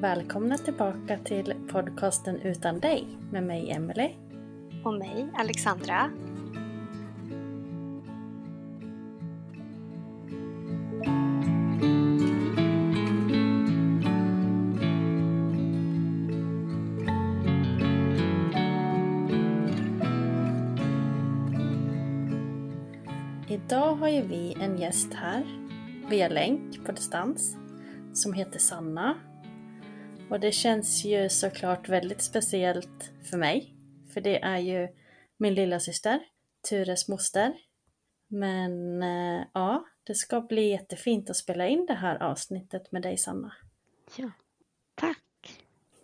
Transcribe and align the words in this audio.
Välkomna 0.00 0.58
tillbaka 0.58 1.18
till 1.24 1.54
podcasten 1.72 2.36
Utan 2.42 2.80
dig 2.80 3.06
med 3.32 3.42
mig 3.42 3.70
Emelie. 3.70 4.14
Och 4.84 4.94
mig, 4.94 5.28
Alexandra. 5.34 6.10
Idag 23.48 23.94
har 23.94 24.08
ju 24.08 24.22
vi 24.22 24.56
en 24.60 24.78
gäst 24.78 25.14
här 25.14 25.44
via 26.10 26.28
länk 26.28 26.86
på 26.86 26.92
distans 26.92 27.56
som 28.12 28.32
heter 28.32 28.58
Sanna. 28.58 29.14
Och 30.30 30.40
det 30.40 30.52
känns 30.52 31.04
ju 31.04 31.28
såklart 31.28 31.88
väldigt 31.88 32.22
speciellt 32.22 33.12
för 33.30 33.36
mig. 33.36 33.74
För 34.14 34.20
det 34.20 34.42
är 34.42 34.58
ju 34.58 34.88
min 35.38 35.54
lilla 35.54 35.80
syster, 35.80 36.20
Tures 36.68 37.08
moster. 37.08 37.52
Men 38.28 39.02
eh, 39.02 39.44
ja, 39.54 39.84
det 40.04 40.14
ska 40.14 40.40
bli 40.40 40.68
jättefint 40.70 41.30
att 41.30 41.36
spela 41.36 41.68
in 41.68 41.86
det 41.86 41.94
här 41.94 42.22
avsnittet 42.22 42.92
med 42.92 43.02
dig 43.02 43.18
Sanna. 43.18 43.52
Ja, 44.16 44.30
tack. 44.94 45.18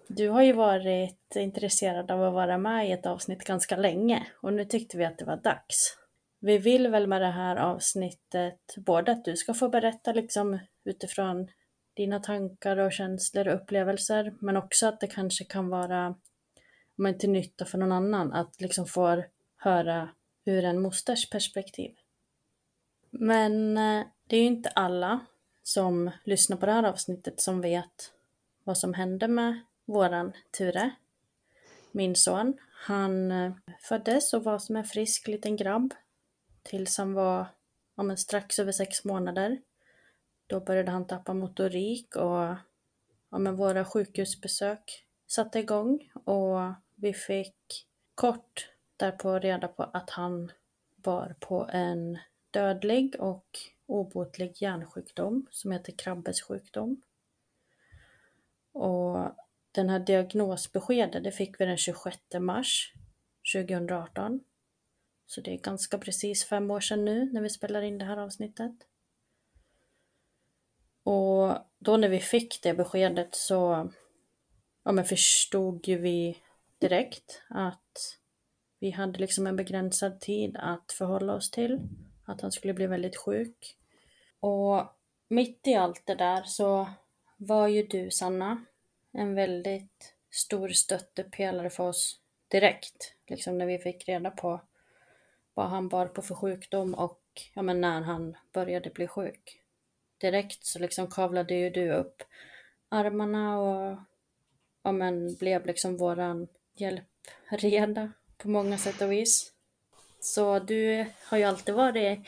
Du 0.08 0.28
har 0.28 0.42
ju 0.42 0.52
varit 0.52 1.36
intresserad 1.36 2.10
av 2.10 2.22
att 2.22 2.34
vara 2.34 2.58
med 2.58 2.88
i 2.88 2.92
ett 2.92 3.06
avsnitt 3.06 3.44
ganska 3.44 3.76
länge 3.76 4.26
och 4.42 4.52
nu 4.52 4.64
tyckte 4.64 4.96
vi 4.96 5.04
att 5.04 5.18
det 5.18 5.24
var 5.24 5.36
dags. 5.36 5.96
Vi 6.40 6.58
vill 6.58 6.88
väl 6.88 7.06
med 7.06 7.22
det 7.22 7.30
här 7.30 7.56
avsnittet 7.56 8.60
både 8.76 9.12
att 9.12 9.24
du 9.24 9.36
ska 9.36 9.54
få 9.54 9.68
berätta 9.68 10.12
liksom 10.12 10.58
utifrån 10.84 11.48
dina 11.94 12.20
tankar 12.20 12.76
och 12.76 12.92
känslor 12.92 13.48
och 13.48 13.54
upplevelser 13.54 14.34
men 14.38 14.56
också 14.56 14.86
att 14.86 15.00
det 15.00 15.06
kanske 15.06 15.44
kan 15.44 15.68
vara 15.68 16.14
men 16.96 17.18
till 17.18 17.30
nytta 17.30 17.64
för 17.64 17.78
någon 17.78 17.92
annan 17.92 18.32
att 18.32 18.60
liksom 18.60 18.86
få 18.86 19.24
höra 19.56 20.08
ur 20.44 20.64
en 20.64 20.82
mosters 20.82 21.30
perspektiv. 21.30 21.96
Men 23.10 23.76
eh, 23.76 24.04
det 24.26 24.36
är 24.36 24.40
ju 24.40 24.46
inte 24.46 24.68
alla 24.68 25.20
som 25.62 26.10
lyssnar 26.24 26.56
på 26.56 26.66
det 26.66 26.72
här 26.72 26.82
avsnittet 26.82 27.40
som 27.40 27.60
vet 27.60 28.12
vad 28.64 28.78
som 28.78 28.94
hände 28.94 29.28
med 29.28 29.60
våran 29.84 30.32
Ture, 30.50 30.90
min 31.92 32.16
son. 32.16 32.58
Han 32.86 33.30
eh, 33.30 33.52
föddes 33.80 34.34
och 34.34 34.44
var 34.44 34.58
som 34.58 34.76
en 34.76 34.84
frisk 34.84 35.28
liten 35.28 35.56
grabb 35.56 35.94
tills 36.62 36.98
han 36.98 37.14
var 37.14 37.46
ja, 37.96 38.16
strax 38.16 38.58
över 38.58 38.72
sex 38.72 39.04
månader. 39.04 39.58
Då 40.54 40.60
började 40.60 40.90
han 40.90 41.06
tappa 41.06 41.34
motorik 41.34 42.16
och 42.16 42.56
ja, 43.30 43.38
men 43.38 43.56
våra 43.56 43.84
sjukhusbesök 43.84 45.06
satte 45.26 45.58
igång 45.58 46.10
och 46.24 46.58
vi 46.94 47.12
fick 47.14 47.86
kort 48.14 48.70
därpå 48.96 49.38
reda 49.38 49.68
på 49.68 49.82
att 49.82 50.10
han 50.10 50.52
var 50.96 51.36
på 51.40 51.68
en 51.72 52.18
dödlig 52.50 53.16
och 53.20 53.58
obotlig 53.86 54.62
hjärnsjukdom 54.62 55.46
som 55.50 55.72
heter 55.72 55.92
Krabbes 55.92 56.42
sjukdom. 56.42 57.02
Och 58.72 59.36
den 59.72 59.88
här 59.88 59.98
diagnosbeskedet 59.98 61.24
det 61.24 61.32
fick 61.32 61.60
vi 61.60 61.64
den 61.64 61.76
26 61.76 62.18
mars 62.40 62.92
2018. 63.54 64.40
Så 65.26 65.40
det 65.40 65.54
är 65.54 65.58
ganska 65.58 65.98
precis 65.98 66.44
fem 66.44 66.70
år 66.70 66.80
sedan 66.80 67.04
nu 67.04 67.32
när 67.32 67.40
vi 67.40 67.50
spelar 67.50 67.82
in 67.82 67.98
det 67.98 68.04
här 68.04 68.16
avsnittet. 68.16 68.74
Och 71.04 71.56
då 71.78 71.96
när 71.96 72.08
vi 72.08 72.20
fick 72.20 72.62
det 72.62 72.74
beskedet 72.74 73.34
så 73.34 73.90
ja, 74.84 74.92
men 74.92 75.04
förstod 75.04 75.88
ju 75.88 75.98
vi 75.98 76.38
direkt 76.78 77.42
att 77.48 78.18
vi 78.78 78.90
hade 78.90 79.18
liksom 79.18 79.46
en 79.46 79.56
begränsad 79.56 80.20
tid 80.20 80.56
att 80.58 80.92
förhålla 80.92 81.34
oss 81.34 81.50
till. 81.50 81.80
Att 82.24 82.40
han 82.40 82.52
skulle 82.52 82.74
bli 82.74 82.86
väldigt 82.86 83.16
sjuk. 83.16 83.76
Och 84.40 84.82
mitt 85.28 85.66
i 85.66 85.74
allt 85.74 86.06
det 86.06 86.14
där 86.14 86.42
så 86.42 86.88
var 87.36 87.68
ju 87.68 87.82
du 87.82 88.10
Sanna 88.10 88.64
en 89.12 89.34
väldigt 89.34 90.14
stor 90.30 90.68
stöttepelare 90.68 91.70
för 91.70 91.84
oss 91.84 92.20
direkt. 92.48 93.14
Liksom 93.26 93.58
när 93.58 93.66
vi 93.66 93.78
fick 93.78 94.08
reda 94.08 94.30
på 94.30 94.60
vad 95.54 95.68
han 95.68 95.88
bar 95.88 96.06
på 96.06 96.22
för 96.22 96.34
sjukdom 96.34 96.94
och 96.94 97.20
ja, 97.54 97.62
men 97.62 97.80
när 97.80 98.00
han 98.00 98.36
började 98.52 98.90
bli 98.90 99.06
sjuk. 99.06 99.63
Direkt 100.24 100.64
så 100.64 100.78
liksom 100.78 101.06
kavlade 101.06 101.54
ju 101.54 101.70
du 101.70 101.92
upp 101.92 102.22
armarna 102.88 103.60
och 103.60 103.98
ja, 104.82 104.92
men 104.92 105.34
blev 105.34 105.66
liksom 105.66 105.96
våran 105.96 106.48
hjälpreda 106.74 108.12
på 108.36 108.48
många 108.48 108.78
sätt 108.78 109.02
och 109.02 109.12
vis. 109.12 109.52
Så 110.20 110.58
du 110.58 111.06
har 111.24 111.38
ju 111.38 111.44
alltid 111.44 111.74
varit 111.74 112.18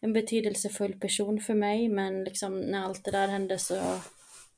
en 0.00 0.12
betydelsefull 0.12 1.00
person 1.00 1.40
för 1.40 1.54
mig 1.54 1.88
men 1.88 2.24
liksom 2.24 2.60
när 2.60 2.84
allt 2.84 3.04
det 3.04 3.10
där 3.10 3.28
hände 3.28 3.58
så 3.58 4.00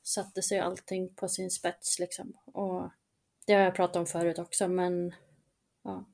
satte 0.03 0.41
sig 0.41 0.59
allting 0.59 1.15
på 1.15 1.27
sin 1.27 1.51
spets 1.51 1.99
liksom. 1.99 2.33
Och 2.45 2.89
det 3.45 3.53
har 3.53 3.61
jag 3.61 3.75
pratat 3.75 3.95
om 3.95 4.05
förut 4.05 4.39
också 4.39 4.67
men 4.67 5.15
ja, 5.83 6.05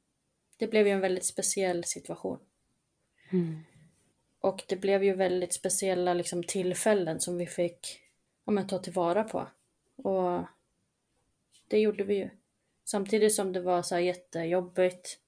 det 0.58 0.68
blev 0.68 0.88
ju 0.88 0.94
en 0.94 1.02
väldigt 1.02 1.26
speciell 1.26 1.84
situation. 1.84 2.40
Mm. 3.32 3.64
Och 4.44 4.64
det 4.68 4.76
blev 4.76 5.04
ju 5.04 5.14
väldigt 5.14 5.54
speciella 5.54 6.14
liksom, 6.14 6.44
tillfällen 6.44 7.20
som 7.20 7.38
vi 7.38 7.46
fick 7.46 8.02
ja, 8.46 8.52
men, 8.52 8.68
ta 8.68 8.80
tillvara 8.80 9.24
på. 9.24 9.48
Och 9.96 10.42
det 11.68 11.80
gjorde 11.80 12.04
vi 12.04 12.16
ju. 12.16 12.30
Samtidigt 12.84 13.34
som 13.34 13.54
det 13.54 13.62
var 13.62 13.82
så 13.82 13.96
här 13.96 14.02
jättejobbigt 14.02 15.20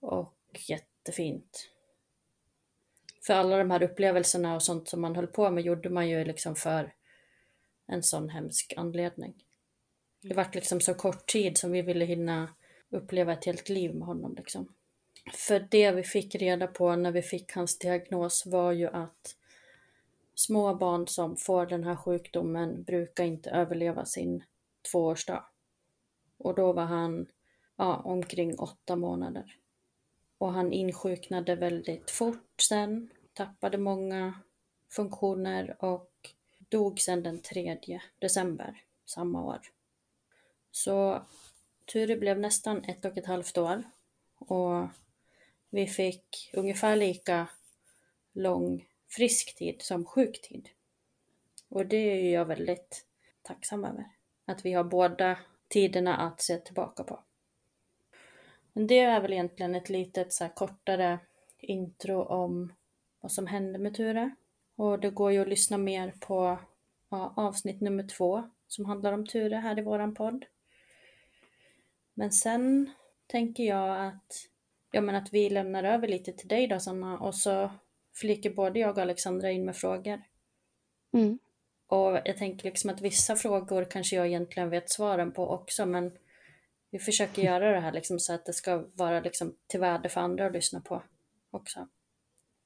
och 0.00 0.34
jättefint. 0.68 1.70
För 3.26 3.34
alla 3.34 3.56
de 3.56 3.70
här 3.70 3.82
upplevelserna 3.82 4.54
och 4.54 4.62
sånt 4.62 4.88
som 4.88 5.00
man 5.00 5.16
höll 5.16 5.26
på 5.26 5.50
med 5.50 5.64
gjorde 5.64 5.90
man 5.90 6.08
ju 6.08 6.24
liksom 6.24 6.56
för 6.56 6.94
en 7.86 8.02
sån 8.02 8.28
hemsk 8.28 8.74
anledning. 8.76 9.44
Det 10.20 10.34
vart 10.34 10.54
liksom 10.54 10.80
så 10.80 10.94
kort 10.94 11.26
tid 11.26 11.58
som 11.58 11.72
vi 11.72 11.82
ville 11.82 12.04
hinna 12.04 12.54
uppleva 12.90 13.32
ett 13.32 13.44
helt 13.44 13.68
liv 13.68 13.94
med 13.94 14.06
honom 14.06 14.34
liksom. 14.34 14.74
För 15.34 15.66
det 15.70 15.90
vi 15.90 16.02
fick 16.02 16.34
reda 16.34 16.66
på 16.66 16.96
när 16.96 17.12
vi 17.12 17.22
fick 17.22 17.52
hans 17.52 17.78
diagnos 17.78 18.46
var 18.46 18.72
ju 18.72 18.86
att 18.86 19.36
små 20.34 20.74
barn 20.74 21.06
som 21.06 21.36
får 21.36 21.66
den 21.66 21.84
här 21.84 21.96
sjukdomen 21.96 22.82
brukar 22.82 23.24
inte 23.24 23.50
överleva 23.50 24.04
sin 24.04 24.44
tvåårsdag. 24.90 25.44
Och 26.38 26.54
då 26.54 26.72
var 26.72 26.84
han 26.84 27.26
ja, 27.76 27.96
omkring 27.96 28.58
åtta 28.58 28.96
månader. 28.96 29.56
Och 30.38 30.52
han 30.52 30.72
insjuknade 30.72 31.54
väldigt 31.54 32.10
fort 32.10 32.60
sen, 32.60 33.10
tappade 33.32 33.78
många 33.78 34.34
funktioner 34.90 35.84
och 35.84 36.10
dog 36.68 37.00
sen 37.00 37.22
den 37.22 37.42
3 37.42 38.00
december 38.18 38.82
samma 39.04 39.44
år. 39.44 39.60
Så 40.70 41.22
Ture 41.92 42.16
blev 42.16 42.38
nästan 42.38 42.84
ett 42.84 43.04
och 43.04 43.18
ett 43.18 43.26
halvt 43.26 43.58
år 43.58 43.82
och 44.38 44.88
vi 45.70 45.86
fick 45.86 46.50
ungefär 46.52 46.96
lika 46.96 47.48
lång 48.32 48.88
frisktid 49.08 49.82
som 49.82 50.04
sjuktid. 50.04 50.68
Och 51.68 51.86
det 51.86 51.96
är 51.96 52.32
jag 52.32 52.44
väldigt 52.44 53.06
tacksam 53.42 53.84
över. 53.84 54.04
Att 54.44 54.64
vi 54.64 54.72
har 54.72 54.84
båda 54.84 55.38
tiderna 55.68 56.16
att 56.16 56.40
se 56.40 56.56
tillbaka 56.56 57.04
på. 57.04 57.20
Men 58.72 58.86
det 58.86 58.98
är 58.98 59.20
väl 59.20 59.32
egentligen 59.32 59.74
ett 59.74 59.88
litet 59.88 60.32
så 60.32 60.48
kortare 60.48 61.18
intro 61.58 62.22
om 62.22 62.72
vad 63.20 63.32
som 63.32 63.46
hände 63.46 63.78
med 63.78 63.94
Ture. 63.94 64.34
Och 64.76 65.00
det 65.00 65.10
går 65.10 65.32
ju 65.32 65.42
att 65.42 65.48
lyssna 65.48 65.78
mer 65.78 66.14
på 66.20 66.58
ja, 67.08 67.32
avsnitt 67.36 67.80
nummer 67.80 68.08
två 68.08 68.50
som 68.68 68.84
handlar 68.84 69.12
om 69.12 69.26
Ture 69.26 69.56
här 69.56 69.78
i 69.78 69.82
våran 69.82 70.14
podd. 70.14 70.44
Men 72.14 72.32
sen 72.32 72.90
tänker 73.26 73.64
jag 73.64 74.06
att, 74.06 74.48
ja, 74.90 75.00
men 75.00 75.14
att 75.14 75.32
vi 75.32 75.50
lämnar 75.50 75.84
över 75.84 76.08
lite 76.08 76.32
till 76.32 76.48
dig 76.48 76.66
då 76.66 76.80
Sanna 76.80 77.18
och 77.18 77.34
så 77.34 77.70
flikar 78.14 78.50
både 78.50 78.78
jag 78.78 78.90
och 78.90 79.02
Alexandra 79.02 79.50
in 79.50 79.64
med 79.64 79.76
frågor. 79.76 80.22
Mm. 81.12 81.38
Och 81.86 82.20
jag 82.24 82.36
tänker 82.36 82.64
liksom 82.64 82.90
att 82.90 83.00
vissa 83.00 83.36
frågor 83.36 83.84
kanske 83.84 84.16
jag 84.16 84.26
egentligen 84.26 84.70
vet 84.70 84.90
svaren 84.90 85.32
på 85.32 85.48
också 85.48 85.86
men 85.86 86.12
vi 86.90 86.98
försöker 86.98 87.42
göra 87.42 87.72
det 87.72 87.80
här 87.80 87.92
liksom 87.92 88.18
så 88.18 88.32
att 88.32 88.46
det 88.46 88.52
ska 88.52 88.84
vara 88.94 89.20
liksom 89.20 89.54
till 89.66 89.80
värde 89.80 90.08
för 90.08 90.20
andra 90.20 90.46
att 90.46 90.52
lyssna 90.52 90.80
på 90.80 91.02
också. 91.50 91.88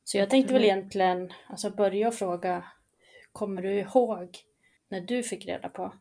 Så 0.05 0.19
jag 0.19 0.31
tänkte 0.31 0.55
väl 0.55 0.65
egentligen 0.65 1.33
alltså 1.47 1.71
börja 1.71 2.09
och 2.09 2.15
fråga, 2.15 2.65
kommer 3.33 3.63
du 3.63 3.71
ihåg 3.71 4.39
när 4.89 5.01
du 5.01 5.23
fick 5.23 5.47
reda 5.47 5.69
på 5.69 5.95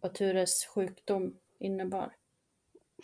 vad 0.00 0.14
Tures 0.14 0.66
sjukdom 0.66 1.34
innebar? 1.58 2.12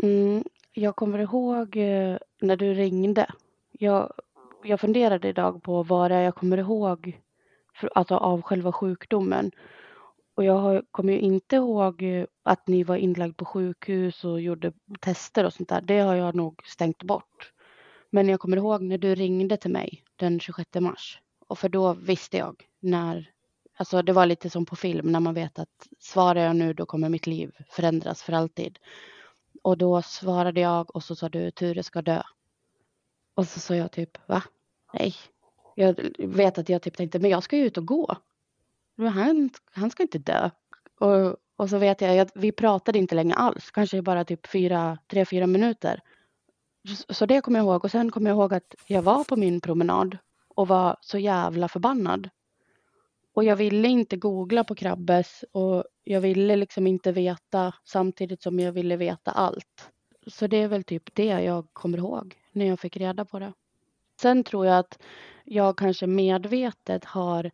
Mm, 0.02 0.44
jag 0.72 0.96
kommer 0.96 1.18
ihåg 1.18 1.76
eh, 1.76 2.18
när 2.44 2.56
du 2.56 2.74
ringde. 2.74 3.26
Jag, 3.72 4.12
jag 4.62 4.80
funderade 4.80 5.28
idag 5.28 5.62
på 5.62 5.82
vad 5.82 6.10
det 6.10 6.14
är 6.14 6.22
jag 6.22 6.34
kommer 6.34 6.58
ihåg 6.58 7.20
för, 7.74 7.90
alltså 7.94 8.16
av 8.16 8.42
själva 8.42 8.72
sjukdomen. 8.72 9.50
Och 10.36 10.44
jag 10.44 10.58
har, 10.58 10.84
kommer 10.90 11.12
ju 11.12 11.20
inte 11.20 11.56
ihåg 11.56 12.02
eh, 12.02 12.26
att 12.42 12.68
ni 12.68 12.84
var 12.84 12.96
inlagd 12.96 13.36
på 13.36 13.44
sjukhus 13.44 14.24
och 14.24 14.40
gjorde 14.40 14.72
tester 15.00 15.44
och 15.44 15.52
sånt 15.52 15.68
där. 15.68 15.80
Det 15.80 15.98
har 15.98 16.14
jag 16.14 16.34
nog 16.34 16.62
stängt 16.66 17.02
bort. 17.02 17.52
Men 18.10 18.28
jag 18.28 18.40
kommer 18.40 18.56
ihåg 18.56 18.82
när 18.82 18.98
du 18.98 19.14
ringde 19.14 19.56
till 19.56 19.70
mig 19.70 20.02
den 20.16 20.40
26 20.40 20.70
mars. 20.80 21.20
Och 21.48 21.58
för 21.58 21.68
då 21.68 21.92
visste 21.92 22.36
jag 22.36 22.64
när, 22.80 23.30
alltså 23.76 24.02
det 24.02 24.12
var 24.12 24.26
lite 24.26 24.50
som 24.50 24.66
på 24.66 24.76
film 24.76 25.12
när 25.12 25.20
man 25.20 25.34
vet 25.34 25.58
att 25.58 25.88
svarar 25.98 26.40
jag 26.40 26.56
nu 26.56 26.72
då 26.72 26.86
kommer 26.86 27.08
mitt 27.08 27.26
liv 27.26 27.52
förändras 27.70 28.22
för 28.22 28.32
alltid. 28.32 28.78
Och 29.62 29.78
då 29.78 30.02
svarade 30.02 30.60
jag 30.60 30.96
och 30.96 31.02
så 31.02 31.16
sa 31.16 31.28
du 31.28 31.50
Ture 31.50 31.82
ska 31.82 32.02
dö. 32.02 32.22
Och 33.34 33.48
så 33.48 33.60
sa 33.60 33.74
jag 33.74 33.90
typ 33.90 34.28
va? 34.28 34.42
Nej. 34.92 35.14
Jag 35.74 35.96
vet 36.18 36.58
att 36.58 36.68
jag 36.68 36.82
typ 36.82 36.96
tänkte 36.96 37.18
men 37.18 37.30
jag 37.30 37.42
ska 37.42 37.56
ju 37.56 37.66
ut 37.66 37.78
och 37.78 37.86
gå. 37.86 38.16
Han, 38.96 39.50
han 39.72 39.90
ska 39.90 40.02
inte 40.02 40.18
dö. 40.18 40.50
Och, 41.00 41.36
och 41.56 41.70
så 41.70 41.78
vet 41.78 42.00
jag, 42.00 42.16
jag, 42.16 42.28
vi 42.34 42.52
pratade 42.52 42.98
inte 42.98 43.14
länge 43.14 43.34
alls, 43.34 43.70
kanske 43.70 44.02
bara 44.02 44.24
typ 44.24 44.46
fyra, 44.46 44.98
tre, 45.06 45.24
fyra 45.24 45.46
minuter. 45.46 46.00
Så, 46.88 47.14
så 47.14 47.26
det 47.26 47.40
kommer 47.40 47.58
jag 47.58 47.64
ihåg 47.64 47.84
och 47.84 47.90
sen 47.90 48.10
kommer 48.10 48.30
jag 48.30 48.36
ihåg 48.36 48.54
att 48.54 48.74
jag 48.86 49.02
var 49.02 49.24
på 49.24 49.36
min 49.36 49.60
promenad 49.60 50.18
och 50.48 50.68
var 50.68 50.96
så 51.00 51.18
jävla 51.18 51.68
förbannad. 51.68 52.30
Och 53.34 53.44
jag 53.44 53.56
ville 53.56 53.88
inte 53.88 54.16
googla 54.16 54.64
på 54.64 54.74
Krabbes 54.74 55.44
och 55.52 55.84
jag 56.04 56.20
ville 56.20 56.56
liksom 56.56 56.86
inte 56.86 57.12
veta 57.12 57.74
samtidigt 57.84 58.42
som 58.42 58.60
jag 58.60 58.72
ville 58.72 58.96
veta 58.96 59.30
allt. 59.30 59.90
Så 60.26 60.46
det 60.46 60.56
är 60.56 60.68
väl 60.68 60.84
typ 60.84 61.14
det 61.14 61.24
jag 61.24 61.66
kommer 61.72 61.98
ihåg 61.98 62.43
när 62.54 62.66
jag 62.66 62.80
fick 62.80 62.96
reda 62.96 63.24
på 63.24 63.38
det. 63.38 63.52
Sen 64.20 64.44
tror 64.44 64.66
jag 64.66 64.78
att 64.78 64.98
jag 65.44 65.78
kanske 65.78 66.06
medvetet 66.06 67.04
har 67.04 67.50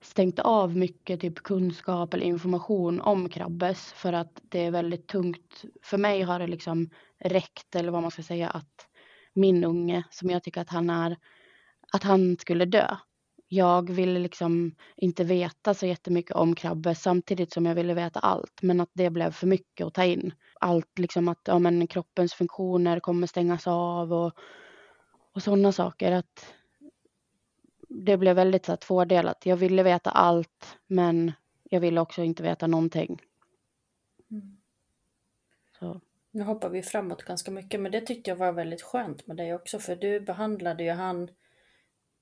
stängt 0.00 0.38
av 0.38 0.76
mycket 0.76 1.20
typ 1.20 1.42
kunskap 1.42 2.14
eller 2.14 2.26
information 2.26 3.00
om 3.00 3.28
Krabbes 3.28 3.92
för 3.92 4.12
att 4.12 4.40
det 4.42 4.66
är 4.66 4.70
väldigt 4.70 5.06
tungt. 5.06 5.64
För 5.82 5.98
mig 5.98 6.22
har 6.22 6.38
det 6.38 6.46
liksom 6.46 6.90
räckt 7.18 7.74
eller 7.76 7.92
vad 7.92 8.02
man 8.02 8.10
ska 8.10 8.22
säga 8.22 8.50
att 8.50 8.88
min 9.34 9.64
unge 9.64 10.04
som 10.10 10.30
jag 10.30 10.42
tycker 10.42 10.60
att 10.60 10.70
han 10.70 10.90
är, 10.90 11.16
att 11.92 12.02
han 12.02 12.36
skulle 12.36 12.64
dö. 12.64 12.96
Jag 13.50 13.90
ville 13.90 14.18
liksom 14.18 14.74
inte 14.96 15.24
veta 15.24 15.74
så 15.74 15.86
jättemycket 15.86 16.36
om 16.36 16.54
Krabbes 16.54 17.02
samtidigt 17.02 17.52
som 17.52 17.66
jag 17.66 17.74
ville 17.74 17.94
veta 17.94 18.20
allt 18.20 18.62
men 18.62 18.80
att 18.80 18.90
det 18.92 19.10
blev 19.10 19.30
för 19.30 19.46
mycket 19.46 19.86
att 19.86 19.94
ta 19.94 20.04
in. 20.04 20.32
Allt 20.60 20.98
liksom 20.98 21.28
att 21.28 21.40
ja, 21.44 21.58
men 21.58 21.86
kroppens 21.86 22.34
funktioner 22.34 23.00
kommer 23.00 23.26
stängas 23.26 23.66
av 23.66 24.12
och, 24.12 24.32
och 25.32 25.42
sådana 25.42 25.72
saker. 25.72 26.12
Att 26.12 26.54
det 27.88 28.16
blev 28.16 28.36
väldigt 28.36 28.64
så 28.64 28.72
här, 28.72 28.76
tvådelat. 28.76 29.46
Jag 29.46 29.56
ville 29.56 29.82
veta 29.82 30.10
allt 30.10 30.78
men 30.86 31.32
jag 31.64 31.80
ville 31.80 32.00
också 32.00 32.22
inte 32.22 32.42
veta 32.42 32.66
någonting. 32.66 33.22
Mm. 34.30 34.56
Så. 35.78 36.00
Nu 36.30 36.42
hoppar 36.42 36.68
vi 36.68 36.82
framåt 36.82 37.22
ganska 37.22 37.50
mycket 37.50 37.80
men 37.80 37.92
det 37.92 38.00
tyckte 38.00 38.30
jag 38.30 38.36
var 38.36 38.52
väldigt 38.52 38.82
skönt 38.82 39.26
med 39.26 39.36
dig 39.36 39.54
också 39.54 39.78
för 39.78 39.96
du 39.96 40.20
behandlade 40.20 40.84
ju 40.84 40.90
han 40.90 41.28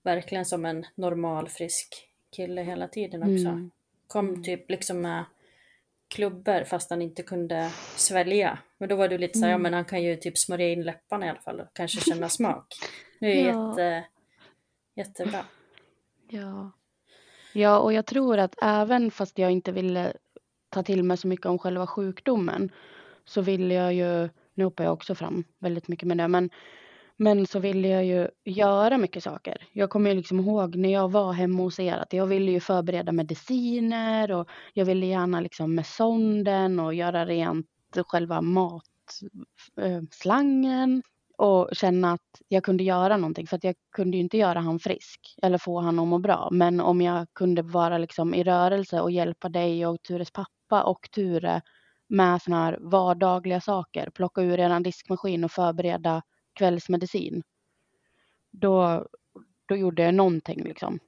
verkligen 0.07 0.45
som 0.45 0.65
en 0.65 0.87
normal 0.95 1.49
frisk 1.49 2.09
kille 2.37 2.63
hela 2.63 2.89
tiden 2.89 3.23
också. 3.23 3.49
Mm. 3.49 3.71
Kom 4.07 4.43
typ 4.45 4.71
liksom 4.71 5.01
med 5.01 5.25
klubbor 6.09 6.65
fast 6.65 6.91
han 6.91 7.03
inte 7.03 7.23
kunde 7.23 7.71
svälja. 7.97 8.59
Men 8.79 8.89
då 8.89 8.97
var 8.97 9.09
du 9.09 9.19
lite 9.19 9.39
såhär, 9.39 9.53
Mm. 9.53 9.61
ja 9.61 9.63
men 9.63 9.75
han 9.75 9.85
kan 9.85 10.03
ju 10.03 10.17
typ 10.17 10.39
smörja 10.39 10.69
in 10.69 10.83
läpparna 10.83 11.27
i 11.27 11.29
alla 11.29 11.41
fall 11.41 11.61
och 11.61 11.67
kanske 11.73 12.01
känna 12.01 12.29
smak. 12.39 12.67
Det 13.21 13.41
är 13.41 13.49
Ja. 13.49 13.69
jätte, 13.71 14.05
jättebra. 14.95 15.45
Ja. 16.29 16.71
ja, 17.53 17.79
och 17.79 17.93
jag 17.93 18.07
tror 18.07 18.39
att 18.39 18.55
även 18.63 19.11
fast 19.11 19.39
jag 19.39 19.51
inte 19.51 19.73
ville 19.73 20.13
ta 20.69 20.83
till 20.83 21.03
mig 21.03 21.17
så 21.17 21.29
mycket 21.29 21.47
om 21.47 21.59
själva 21.59 21.87
sjukdomen 21.87 22.73
så 23.25 23.41
ville 23.41 23.75
jag 23.75 23.95
ju, 23.95 24.29
nu 24.55 24.65
hoppar 24.65 24.85
jag 24.85 24.93
också 24.93 25.15
fram 25.15 25.45
väldigt 25.59 25.89
mycket 25.89 26.09
med 26.09 26.19
det, 26.19 26.29
men, 26.29 26.51
men 27.17 27.47
så 27.47 27.59
ville 27.59 27.89
jag 27.89 28.05
ju 28.05 28.29
göra 28.45 28.99
mycket 28.99 29.23
saker. 29.23 29.69
Jag 29.73 29.91
kommer 29.91 30.11
ju 30.11 30.17
liksom 30.17 30.41
ihåg 30.41 30.77
när 30.77 30.93
jag 30.93 31.11
var 31.11 31.33
hemma 31.33 31.63
hos 31.63 31.81
er 31.81 31.97
att 31.97 32.13
jag 32.13 32.27
ville 32.27 32.51
ju 32.51 32.61
förbereda 32.61 33.13
mediciner 33.13 34.33
och 34.33 34.49
jag 34.73 34.85
ville 34.85 35.07
gärna 35.07 35.41
liksom 35.41 35.75
med 35.75 35.87
sonden 35.87 36.81
och 36.81 36.95
göra 36.95 37.27
rent 37.27 37.67
själva 38.07 38.41
matslangen 38.41 39.03
eh, 40.97 41.01
och 41.39 41.69
känna 41.73 42.13
att 42.13 42.43
jag 42.49 42.65
kunde 42.65 42.85
göra 42.85 43.17
någonting 43.17 43.47
för 43.47 43.57
att 43.57 43.65
jag 43.65 43.75
kunde 43.93 44.17
ju 44.17 44.23
inte 44.23 44.39
göra 44.39 44.61
han 44.61 44.79
frisk 44.79 45.21
eller 45.43 45.59
få 45.59 45.81
han 45.81 45.99
att 45.99 46.09
må 46.09 46.19
bra. 46.19 46.49
Men 46.53 46.81
om 46.81 47.01
jag 47.01 47.27
kunde 47.33 47.63
vara 47.63 47.99
liksom 47.99 48.35
i 48.35 48.45
rörelse 48.45 49.01
och 49.01 49.11
hjälpa 49.11 49.49
dig 49.49 49.87
och 49.87 50.03
Tures 50.03 50.31
pappa 50.31 50.83
och 50.83 51.09
Ture 51.11 51.63
med 52.09 52.43
såna 52.43 52.65
här 52.65 52.79
vardagliga 52.81 53.61
saker, 53.61 54.11
plocka 54.11 54.43
ur 54.43 54.59
eran 54.59 54.83
diskmaskin 54.83 55.45
och 55.45 55.53
förbereda 55.53 56.23
kvällsmedicin. 56.57 57.43
Då, 58.51 59.07
då 59.67 59.77
gjorde 59.77 60.03
jag 60.03 60.15
någonting 60.15 60.63
liksom. 60.63 60.99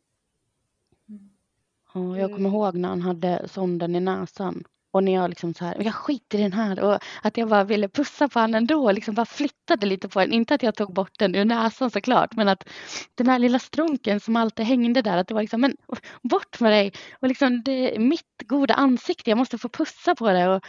Och 1.93 2.19
jag 2.19 2.33
kommer 2.33 2.49
ihåg 2.49 2.75
när 2.75 2.89
han 2.89 3.03
hade 3.03 3.49
sonden 3.49 3.97
i 3.97 4.01
näsan. 4.01 4.65
Och 4.91 5.05
när 5.05 5.15
jag 5.15 5.29
liksom 5.29 5.55
så 5.55 5.65
här, 5.65 5.83
jag 5.83 5.95
skiter 5.95 6.39
i 6.39 6.43
den 6.43 6.53
här 6.53 6.81
och 6.81 6.99
att 7.23 7.37
jag 7.37 7.49
bara 7.49 7.65
ville 7.65 7.89
pussa 7.89 8.29
på 8.29 8.41
honom 8.41 8.55
ändå 8.55 8.93
liksom 8.93 9.15
bara 9.15 9.27
flyttade 9.27 9.87
lite 9.87 10.09
på 10.09 10.21
den. 10.21 10.33
Inte 10.33 10.55
att 10.55 10.63
jag 10.63 10.75
tog 10.75 10.93
bort 10.95 11.19
den 11.19 11.35
ur 11.35 11.45
näsan 11.45 11.91
såklart 11.91 12.37
men 12.37 12.49
att 12.49 12.69
den 13.15 13.29
här 13.29 13.39
lilla 13.39 13.59
stronken 13.59 14.21
som 14.21 14.37
alltid 14.37 14.67
hängde 14.67 15.03
där 15.03 15.17
att 15.17 15.29
det 15.29 15.35
var 15.35 15.41
liksom 15.41 15.61
men 15.61 15.77
bort 16.23 16.61
med 16.61 16.73
dig 16.73 16.93
och 17.21 17.29
liksom 17.29 17.63
det 17.63 17.97
är 17.97 17.99
mitt 17.99 18.43
goda 18.47 18.75
ansikte, 18.75 19.31
jag 19.31 19.39
måste 19.39 19.59
få 19.59 19.69
pussa 19.69 20.15
på 20.15 20.31
det. 20.31 20.49
Och, 20.49 20.65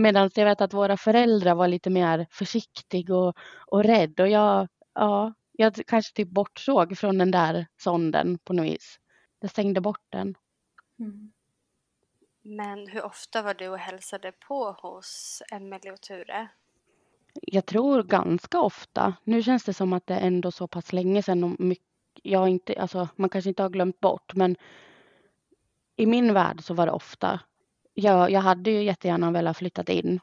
Medan 0.00 0.30
jag 0.34 0.44
vet 0.44 0.60
att 0.60 0.74
våra 0.74 0.96
föräldrar 0.96 1.54
var 1.54 1.68
lite 1.68 1.90
mer 1.90 2.26
försiktig 2.30 3.10
och, 3.10 3.36
och 3.66 3.84
rädd 3.84 4.20
och 4.20 4.28
jag, 4.28 4.68
ja, 4.94 5.34
jag 5.52 5.74
kanske 5.86 6.14
typ 6.14 6.28
bortsåg 6.28 6.98
från 6.98 7.18
den 7.18 7.30
där 7.30 7.66
sonden 7.76 8.38
på 8.38 8.52
något 8.52 8.66
vis. 8.66 8.98
Jag 9.40 9.50
stängde 9.50 9.80
bort 9.80 10.04
den. 10.08 10.34
Mm. 10.98 11.32
Men 12.42 12.86
hur 12.88 13.04
ofta 13.04 13.42
var 13.42 13.54
du 13.54 13.68
och 13.68 13.78
hälsade 13.78 14.32
på 14.32 14.72
hos 14.72 15.42
Emelie 15.52 15.92
och 15.92 16.00
Ture? 16.00 16.48
Jag 17.42 17.66
tror 17.66 18.02
ganska 18.02 18.60
ofta. 18.60 19.14
Nu 19.24 19.42
känns 19.42 19.64
det 19.64 19.74
som 19.74 19.92
att 19.92 20.06
det 20.06 20.14
är 20.14 20.26
ändå 20.26 20.50
så 20.50 20.68
pass 20.68 20.92
länge 20.92 21.22
sedan 21.22 21.44
och 21.44 21.60
mycket, 21.60 21.86
jag 22.22 22.48
inte, 22.48 22.80
alltså, 22.80 23.08
man 23.16 23.30
kanske 23.30 23.48
inte 23.48 23.62
har 23.62 23.70
glömt 23.70 24.00
bort 24.00 24.34
men 24.34 24.56
i 25.96 26.06
min 26.06 26.34
värld 26.34 26.60
så 26.62 26.74
var 26.74 26.86
det 26.86 26.92
ofta. 26.92 27.40
Jag, 28.00 28.30
jag 28.30 28.40
hade 28.40 28.70
ju 28.70 28.82
jättegärna 28.82 29.30
velat 29.30 29.56
flyttat 29.56 29.88
in. 29.88 30.20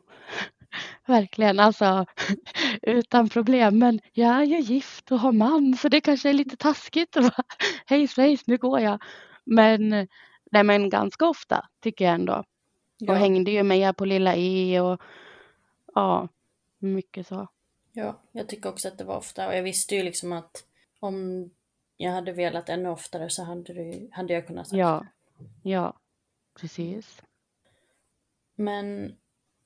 Verkligen, 1.05 1.59
alltså 1.59 2.05
utan 2.81 3.29
problem. 3.29 3.79
Men 3.79 3.99
jag 4.13 4.35
är 4.35 4.43
ju 4.43 4.59
gift 4.59 5.11
och 5.11 5.19
har 5.19 5.31
man 5.31 5.77
så 5.77 5.89
det 5.89 6.01
kanske 6.01 6.29
är 6.29 6.33
lite 6.33 6.57
taskigt. 6.57 7.17
Hej 7.85 8.07
svejs, 8.07 8.47
nu 8.47 8.57
går 8.57 8.79
jag. 8.79 9.01
Men, 9.43 9.89
nej, 10.51 10.63
men 10.63 10.89
ganska 10.89 11.25
ofta 11.25 11.65
tycker 11.81 12.05
jag 12.05 12.13
ändå. 12.13 12.43
Ja. 12.97 13.13
Och 13.13 13.19
hängde 13.19 13.51
ju 13.51 13.63
med 13.63 13.97
på 13.97 14.05
Lilla 14.05 14.35
E 14.35 14.79
och 14.79 15.01
ja, 15.95 16.27
mycket 16.79 17.27
så. 17.27 17.47
Ja, 17.91 18.21
jag 18.31 18.47
tycker 18.49 18.69
också 18.69 18.87
att 18.87 18.97
det 18.97 19.03
var 19.03 19.17
ofta 19.17 19.47
och 19.47 19.55
jag 19.55 19.63
visste 19.63 19.95
ju 19.95 20.03
liksom 20.03 20.33
att 20.33 20.63
om 20.99 21.49
jag 21.97 22.11
hade 22.11 22.31
velat 22.31 22.69
ännu 22.69 22.89
oftare 22.89 23.29
så 23.29 23.43
hade, 23.43 23.73
du, 23.73 24.09
hade 24.11 24.33
jag 24.33 24.47
kunnat 24.47 24.67
sagt 24.67 24.77
Ja, 24.77 25.05
ja, 25.63 25.93
precis. 26.59 27.21
Men 28.59 29.15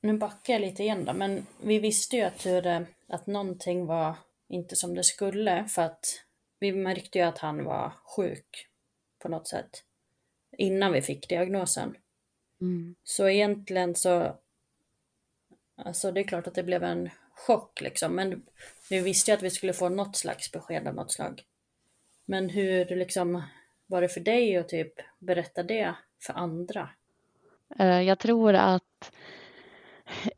nu 0.00 0.18
backar 0.18 0.52
jag 0.52 0.60
lite 0.60 0.82
igen 0.82 1.04
då, 1.04 1.12
men 1.12 1.46
vi 1.62 1.78
visste 1.78 2.16
ju 2.16 2.22
att, 2.22 2.46
hur, 2.46 2.86
att 3.08 3.26
någonting 3.26 3.86
var 3.86 4.14
inte 4.48 4.76
som 4.76 4.94
det 4.94 5.04
skulle 5.04 5.68
för 5.68 5.82
att 5.82 6.06
vi 6.58 6.72
märkte 6.72 7.18
ju 7.18 7.24
att 7.24 7.38
han 7.38 7.64
var 7.64 7.92
sjuk 8.16 8.68
på 9.18 9.28
något 9.28 9.48
sätt 9.48 9.84
innan 10.58 10.92
vi 10.92 11.02
fick 11.02 11.28
diagnosen. 11.28 11.96
Mm. 12.60 12.94
Så 13.04 13.28
egentligen 13.28 13.94
så, 13.94 14.36
alltså 15.76 16.12
det 16.12 16.20
är 16.20 16.24
klart 16.24 16.46
att 16.46 16.54
det 16.54 16.62
blev 16.62 16.82
en 16.82 17.10
chock 17.34 17.80
liksom, 17.80 18.14
men 18.14 18.42
vi 18.90 19.00
visste 19.00 19.30
ju 19.30 19.36
att 19.36 19.42
vi 19.42 19.50
skulle 19.50 19.72
få 19.72 19.88
något 19.88 20.16
slags 20.16 20.52
besked 20.52 20.88
av 20.88 20.94
något 20.94 21.12
slag. 21.12 21.42
Men 22.24 22.48
hur 22.48 22.96
liksom 22.96 23.42
var 23.86 24.00
det 24.00 24.08
för 24.08 24.20
dig 24.20 24.56
att 24.56 24.68
typ 24.68 24.94
berätta 25.18 25.62
det 25.62 25.94
för 26.20 26.32
andra? 26.32 26.88
Eh, 27.78 28.02
jag 28.02 28.18
tror 28.18 28.54
att 28.54 29.12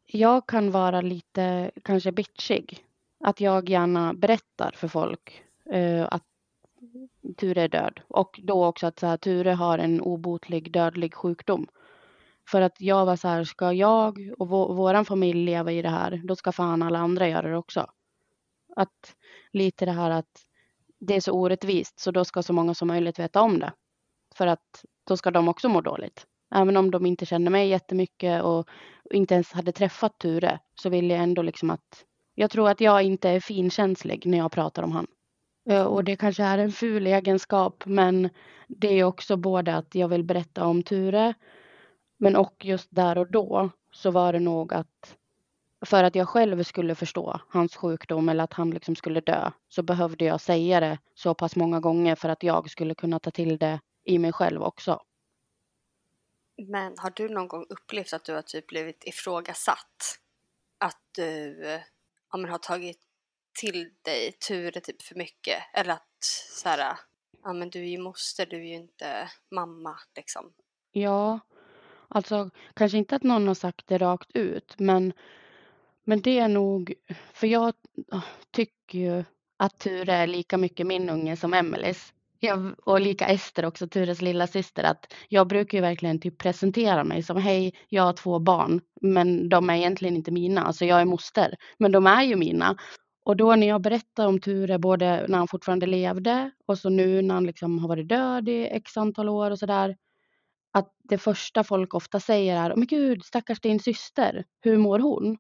jag 0.07 0.47
kan 0.47 0.71
vara 0.71 1.01
lite 1.01 1.71
kanske 1.83 2.13
bitchig. 2.13 2.85
Att 3.25 3.41
jag 3.41 3.69
gärna 3.69 4.15
berättar 4.15 4.73
för 4.77 4.89
folk 4.89 5.43
eh, 5.71 6.09
att 6.11 6.23
Ture 7.37 7.63
är 7.63 7.69
död. 7.69 8.01
Och 8.09 8.41
då 8.43 8.67
också 8.67 8.87
att 8.87 8.99
så 8.99 9.07
här, 9.07 9.17
Ture 9.17 9.53
har 9.53 9.79
en 9.79 10.01
obotlig 10.01 10.73
dödlig 10.73 11.15
sjukdom. 11.15 11.67
För 12.49 12.61
att 12.61 12.81
jag 12.81 13.07
var 13.07 13.17
så 13.17 13.29
här, 13.29 13.45
ska 13.45 13.73
jag 13.73 14.33
och 14.39 14.49
vår 14.49 15.05
familj 15.05 15.45
leva 15.45 15.73
i 15.73 15.83
det 15.83 15.89
här, 15.89 16.21
då 16.25 16.37
ska 16.37 16.53
fan 16.53 16.83
alla 16.83 16.99
andra 16.99 17.29
göra 17.29 17.49
det 17.49 17.57
också. 17.57 17.91
Att 18.77 19.17
lite 19.53 19.85
det 19.85 19.93
här 19.93 20.11
att 20.11 20.47
det 20.99 21.17
är 21.17 21.21
så 21.21 21.33
orättvist, 21.33 22.01
så 22.01 22.11
då 22.11 22.25
ska 22.25 22.43
så 22.43 22.53
många 22.53 22.75
som 22.75 22.89
möjligt 22.89 23.19
veta 23.19 23.41
om 23.41 23.59
det. 23.59 23.73
För 24.35 24.47
att 24.47 24.85
då 25.05 25.17
ska 25.17 25.31
de 25.31 25.49
också 25.49 25.69
må 25.69 25.81
dåligt. 25.81 26.27
Även 26.55 26.77
om 26.77 26.91
de 26.91 27.07
inte 27.07 27.27
känner 27.27 27.51
mig 27.51 27.69
jättemycket 27.69 28.43
och 28.43 28.69
inte 29.11 29.35
ens 29.35 29.53
hade 29.53 29.73
träffat 29.73 30.19
Ture 30.19 30.59
så 30.75 30.89
vill 30.89 31.11
jag 31.11 31.21
ändå 31.23 31.43
liksom 31.43 31.71
att 31.71 32.05
jag 32.35 32.51
tror 32.51 32.69
att 32.69 32.81
jag 32.81 33.03
inte 33.03 33.29
är 33.29 33.41
finkänslig 33.41 34.27
när 34.27 34.39
jag 34.39 34.53
pratar 34.53 34.83
om 34.83 34.93
han. 34.93 35.07
Och 35.87 36.05
det 36.05 36.17
kanske 36.17 36.43
är 36.43 36.59
en 36.59 36.73
ful 36.73 37.07
egenskap 37.07 37.83
men 37.87 38.31
det 38.69 39.01
är 39.01 39.05
också 39.05 39.37
både 39.37 39.75
att 39.75 39.95
jag 39.95 40.09
vill 40.09 40.25
berätta 40.25 40.67
om 40.67 40.83
Ture 40.83 41.35
men 42.19 42.37
och 42.37 42.65
just 42.65 42.89
där 42.91 43.19
och 43.19 43.31
då 43.31 43.71
så 43.93 44.11
var 44.11 44.33
det 44.33 44.41
nog 44.41 44.75
att 44.75 45.17
för 45.87 46.05
att 46.05 46.15
jag 46.15 46.29
själv 46.29 46.63
skulle 46.63 46.95
förstå 46.95 47.41
hans 47.49 47.77
sjukdom 47.77 48.29
eller 48.29 48.45
att 48.45 48.53
han 48.53 48.71
liksom 48.71 48.97
skulle 48.97 49.21
dö 49.21 49.51
så 49.69 49.83
behövde 49.83 50.25
jag 50.25 50.41
säga 50.41 50.81
det 50.81 50.99
så 51.15 51.35
pass 51.35 51.57
många 51.57 51.81
gånger 51.81 52.15
för 52.15 52.29
att 52.29 52.43
jag 52.43 52.71
skulle 52.71 52.95
kunna 52.95 53.19
ta 53.19 53.31
till 53.31 53.59
det 53.59 53.81
i 54.05 54.19
mig 54.19 54.33
själv 54.33 54.63
också. 54.63 55.01
Men 56.57 56.95
har 56.99 57.13
du 57.17 57.29
någon 57.29 57.49
gång 57.49 57.67
upplevt 57.69 58.13
att 58.13 58.25
du 58.25 58.35
har 58.35 58.43
typ 58.43 58.67
blivit 58.67 59.05
ifrågasatt? 59.05 60.19
Att 60.79 61.01
du 61.13 61.65
eh, 61.67 61.81
ja, 62.33 62.39
men 62.39 62.51
har 62.51 62.59
tagit 62.59 63.01
till 63.61 63.91
dig 64.03 64.33
Ture 64.33 64.81
typ 64.81 65.03
för 65.03 65.15
mycket? 65.15 65.59
Eller 65.75 65.93
att 65.93 66.25
så 66.51 66.69
här, 66.69 66.97
ja 67.43 67.53
men 67.53 67.71
du 67.71 67.79
är 67.79 67.89
ju 67.89 67.99
moster, 67.99 68.47
du 68.47 68.57
är 68.57 68.65
ju 68.65 68.75
inte 68.75 69.31
mamma 69.51 69.99
liksom. 70.17 70.53
Ja, 70.93 71.41
alltså 72.09 72.51
kanske 72.75 72.99
inte 72.99 73.17
att 73.17 73.23
någon 73.23 73.49
har 73.49 73.55
sagt 73.55 73.87
det 73.87 73.99
rakt 73.99 74.31
ut 74.35 74.79
men, 74.79 75.13
men 76.05 76.21
det 76.21 76.39
är 76.39 76.49
nog, 76.49 76.95
för 77.33 77.47
jag 77.47 77.75
ah, 78.11 78.23
tycker 78.51 78.99
ju 78.99 79.25
att 79.57 79.79
Ture 79.79 80.13
är 80.13 80.27
lika 80.27 80.57
mycket 80.57 80.87
min 80.87 81.11
unge 81.11 81.37
som 81.37 81.55
Emelies. 81.55 82.14
Jag, 82.45 82.75
och 82.85 83.01
lika 83.01 83.27
Ester 83.27 83.65
också, 83.65 83.89
Tures 83.89 84.23
lilla 84.23 84.47
syster, 84.47 84.85
att 84.85 85.15
jag 85.29 85.49
brukar 85.49 85.79
ju 85.79 85.83
verkligen 85.83 86.21
typ 86.21 86.39
presentera 86.39 87.05
mig 87.05 87.23
som 87.23 87.37
hej, 87.37 87.75
jag 87.89 88.03
har 88.03 88.13
två 88.13 88.39
barn, 88.39 88.81
men 89.01 89.49
de 89.49 89.71
är 89.71 89.75
egentligen 89.75 90.17
inte 90.17 90.31
mina, 90.31 90.65
alltså 90.65 90.85
jag 90.85 91.01
är 91.01 91.05
moster, 91.05 91.55
men 91.79 91.93
de 91.93 92.07
är 92.07 92.23
ju 92.23 92.37
mina. 92.37 92.77
Och 93.25 93.37
då 93.37 93.57
när 93.57 93.67
jag 93.67 93.81
berättar 93.83 94.27
om 94.27 94.41
Ture, 94.41 94.79
både 94.79 95.27
när 95.29 95.39
han 95.39 95.49
fortfarande 95.49 95.87
levde 95.87 96.51
och 96.67 96.79
så 96.79 96.89
nu 96.89 97.23
när 97.23 97.35
han 97.35 97.47
liksom 97.47 97.79
har 97.79 97.89
varit 97.89 98.09
död 98.09 98.49
i 98.49 98.67
x 98.67 98.97
antal 98.97 99.29
år 99.29 99.51
och 99.51 99.59
sådär, 99.59 99.97
att 100.73 100.93
det 101.03 101.19
första 101.19 101.65
folk 101.65 101.95
ofta 101.95 102.21
säger 102.21 102.57
är, 102.71 102.77
men 102.77 102.87
gud, 102.87 103.25
stackars 103.25 103.61
din 103.61 103.81
syster, 103.81 104.45
hur 104.61 104.79
mår 104.79 104.99
hon? 104.99 105.39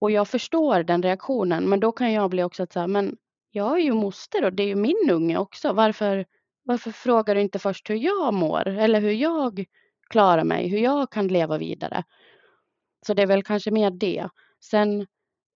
Och 0.00 0.10
jag 0.10 0.28
förstår 0.28 0.82
den 0.82 1.02
reaktionen, 1.02 1.68
men 1.68 1.80
då 1.80 1.92
kan 1.92 2.12
jag 2.12 2.30
bli 2.30 2.42
också 2.42 2.62
att 2.62 2.72
säga, 2.72 2.86
men 2.86 3.16
jag 3.50 3.78
är 3.78 3.82
ju 3.82 3.92
moster 3.92 4.44
och 4.44 4.52
det 4.52 4.62
är 4.62 4.66
ju 4.66 4.74
min 4.74 5.10
unge 5.10 5.38
också. 5.38 5.72
Varför, 5.72 6.26
varför 6.62 6.90
frågar 6.90 7.34
du 7.34 7.40
inte 7.40 7.58
först 7.58 7.90
hur 7.90 7.96
jag 7.96 8.34
mår 8.34 8.68
eller 8.68 9.00
hur 9.00 9.12
jag 9.12 9.64
klarar 10.10 10.44
mig, 10.44 10.68
hur 10.68 10.78
jag 10.78 11.10
kan 11.10 11.28
leva 11.28 11.58
vidare? 11.58 12.04
Så 13.06 13.14
det 13.14 13.22
är 13.22 13.26
väl 13.26 13.42
kanske 13.42 13.70
mer 13.70 13.90
det. 13.90 14.28
Sen 14.64 15.06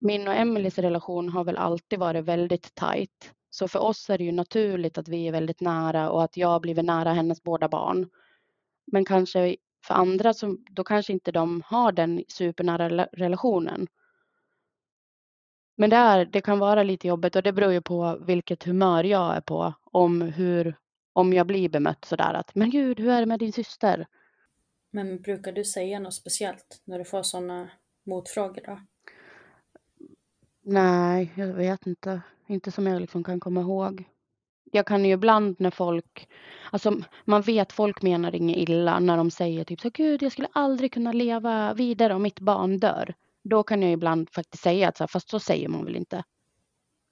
min 0.01 0.27
och 0.27 0.34
Emelies 0.34 0.77
relation 0.77 1.29
har 1.29 1.43
väl 1.43 1.58
alltid 1.58 2.00
varit 2.00 2.25
väldigt 2.25 2.75
tajt. 2.75 3.34
Så 3.50 3.67
för 3.67 3.79
oss 3.79 4.10
är 4.10 4.17
det 4.17 4.24
ju 4.24 4.31
naturligt 4.31 4.98
att 4.98 5.08
vi 5.08 5.27
är 5.27 5.31
väldigt 5.31 5.62
nära 5.62 6.10
och 6.10 6.24
att 6.24 6.38
jag 6.38 6.48
har 6.48 6.60
blivit 6.60 6.86
nära 6.86 7.13
hennes 7.13 7.43
båda 7.43 7.69
barn. 7.69 8.10
Men 8.91 9.05
kanske 9.05 9.55
för 9.86 9.93
andra, 9.93 10.34
så, 10.34 10.58
då 10.72 10.84
kanske 10.84 11.13
inte 11.13 11.31
de 11.31 11.62
har 11.65 11.91
den 11.91 12.24
supernära 12.27 12.89
relationen. 13.05 13.88
Men 15.79 15.89
det, 15.89 15.95
är, 15.95 16.25
det 16.25 16.41
kan 16.41 16.59
vara 16.59 16.83
lite 16.83 17.07
jobbigt 17.07 17.36
och 17.36 17.43
det 17.43 17.53
beror 17.53 17.71
ju 17.71 17.81
på 17.81 18.17
vilket 18.21 18.63
humör 18.63 19.03
jag 19.03 19.36
är 19.36 19.41
på. 19.41 19.74
Om, 19.83 20.21
hur, 20.21 20.75
om 21.13 21.33
jag 21.33 21.48
blir 21.48 21.69
bemött 21.69 22.05
sådär 22.05 22.33
att 22.33 22.55
men 22.55 22.69
gud, 22.69 23.00
hur 23.00 23.09
är 23.09 23.19
det 23.19 23.25
med 23.25 23.39
din 23.39 23.53
syster? 23.53 24.07
Men 24.91 25.21
brukar 25.21 25.51
du 25.51 25.65
säga 25.65 26.00
något 26.00 26.13
speciellt 26.13 26.81
när 26.86 27.00
du 27.00 27.05
får 27.05 27.24
sådana 27.24 27.69
motfrågor 28.05 28.62
då? 28.65 28.79
Nej, 30.62 31.33
jag 31.36 31.48
vet 31.48 31.88
inte. 31.88 32.21
Inte 32.48 32.71
som 32.71 32.88
jag 32.88 33.01
liksom 33.01 33.24
kan 33.24 33.39
komma 33.39 33.62
ihåg. 33.62 34.03
Jag 34.71 34.86
kan 34.86 35.05
ju 35.05 35.13
ibland 35.13 35.55
när 35.59 35.71
folk, 35.71 36.29
alltså 36.71 37.01
man 37.25 37.41
vet 37.41 37.71
folk 37.71 38.01
menar 38.01 38.36
inget 38.36 38.57
illa 38.69 39.00
när 39.00 39.17
de 39.17 39.31
säger 39.31 39.63
typ 39.63 39.81
så 39.81 39.89
gud 39.89 40.24
jag 40.24 40.31
skulle 40.31 40.50
aldrig 40.51 40.93
kunna 40.93 41.12
leva 41.12 41.74
vidare 41.74 42.13
om 42.13 42.21
mitt 42.21 42.39
barn 42.39 42.77
dör. 42.79 43.13
Då 43.50 43.63
kan 43.63 43.82
jag 43.82 43.91
ibland 43.91 44.29
faktiskt 44.29 44.63
säga 44.63 44.88
att 44.88 44.98
så 44.98 45.03
här, 45.03 45.08
fast 45.08 45.29
så 45.29 45.39
säger 45.39 45.68
man 45.68 45.86
väl 45.86 45.96
inte. 45.96 46.24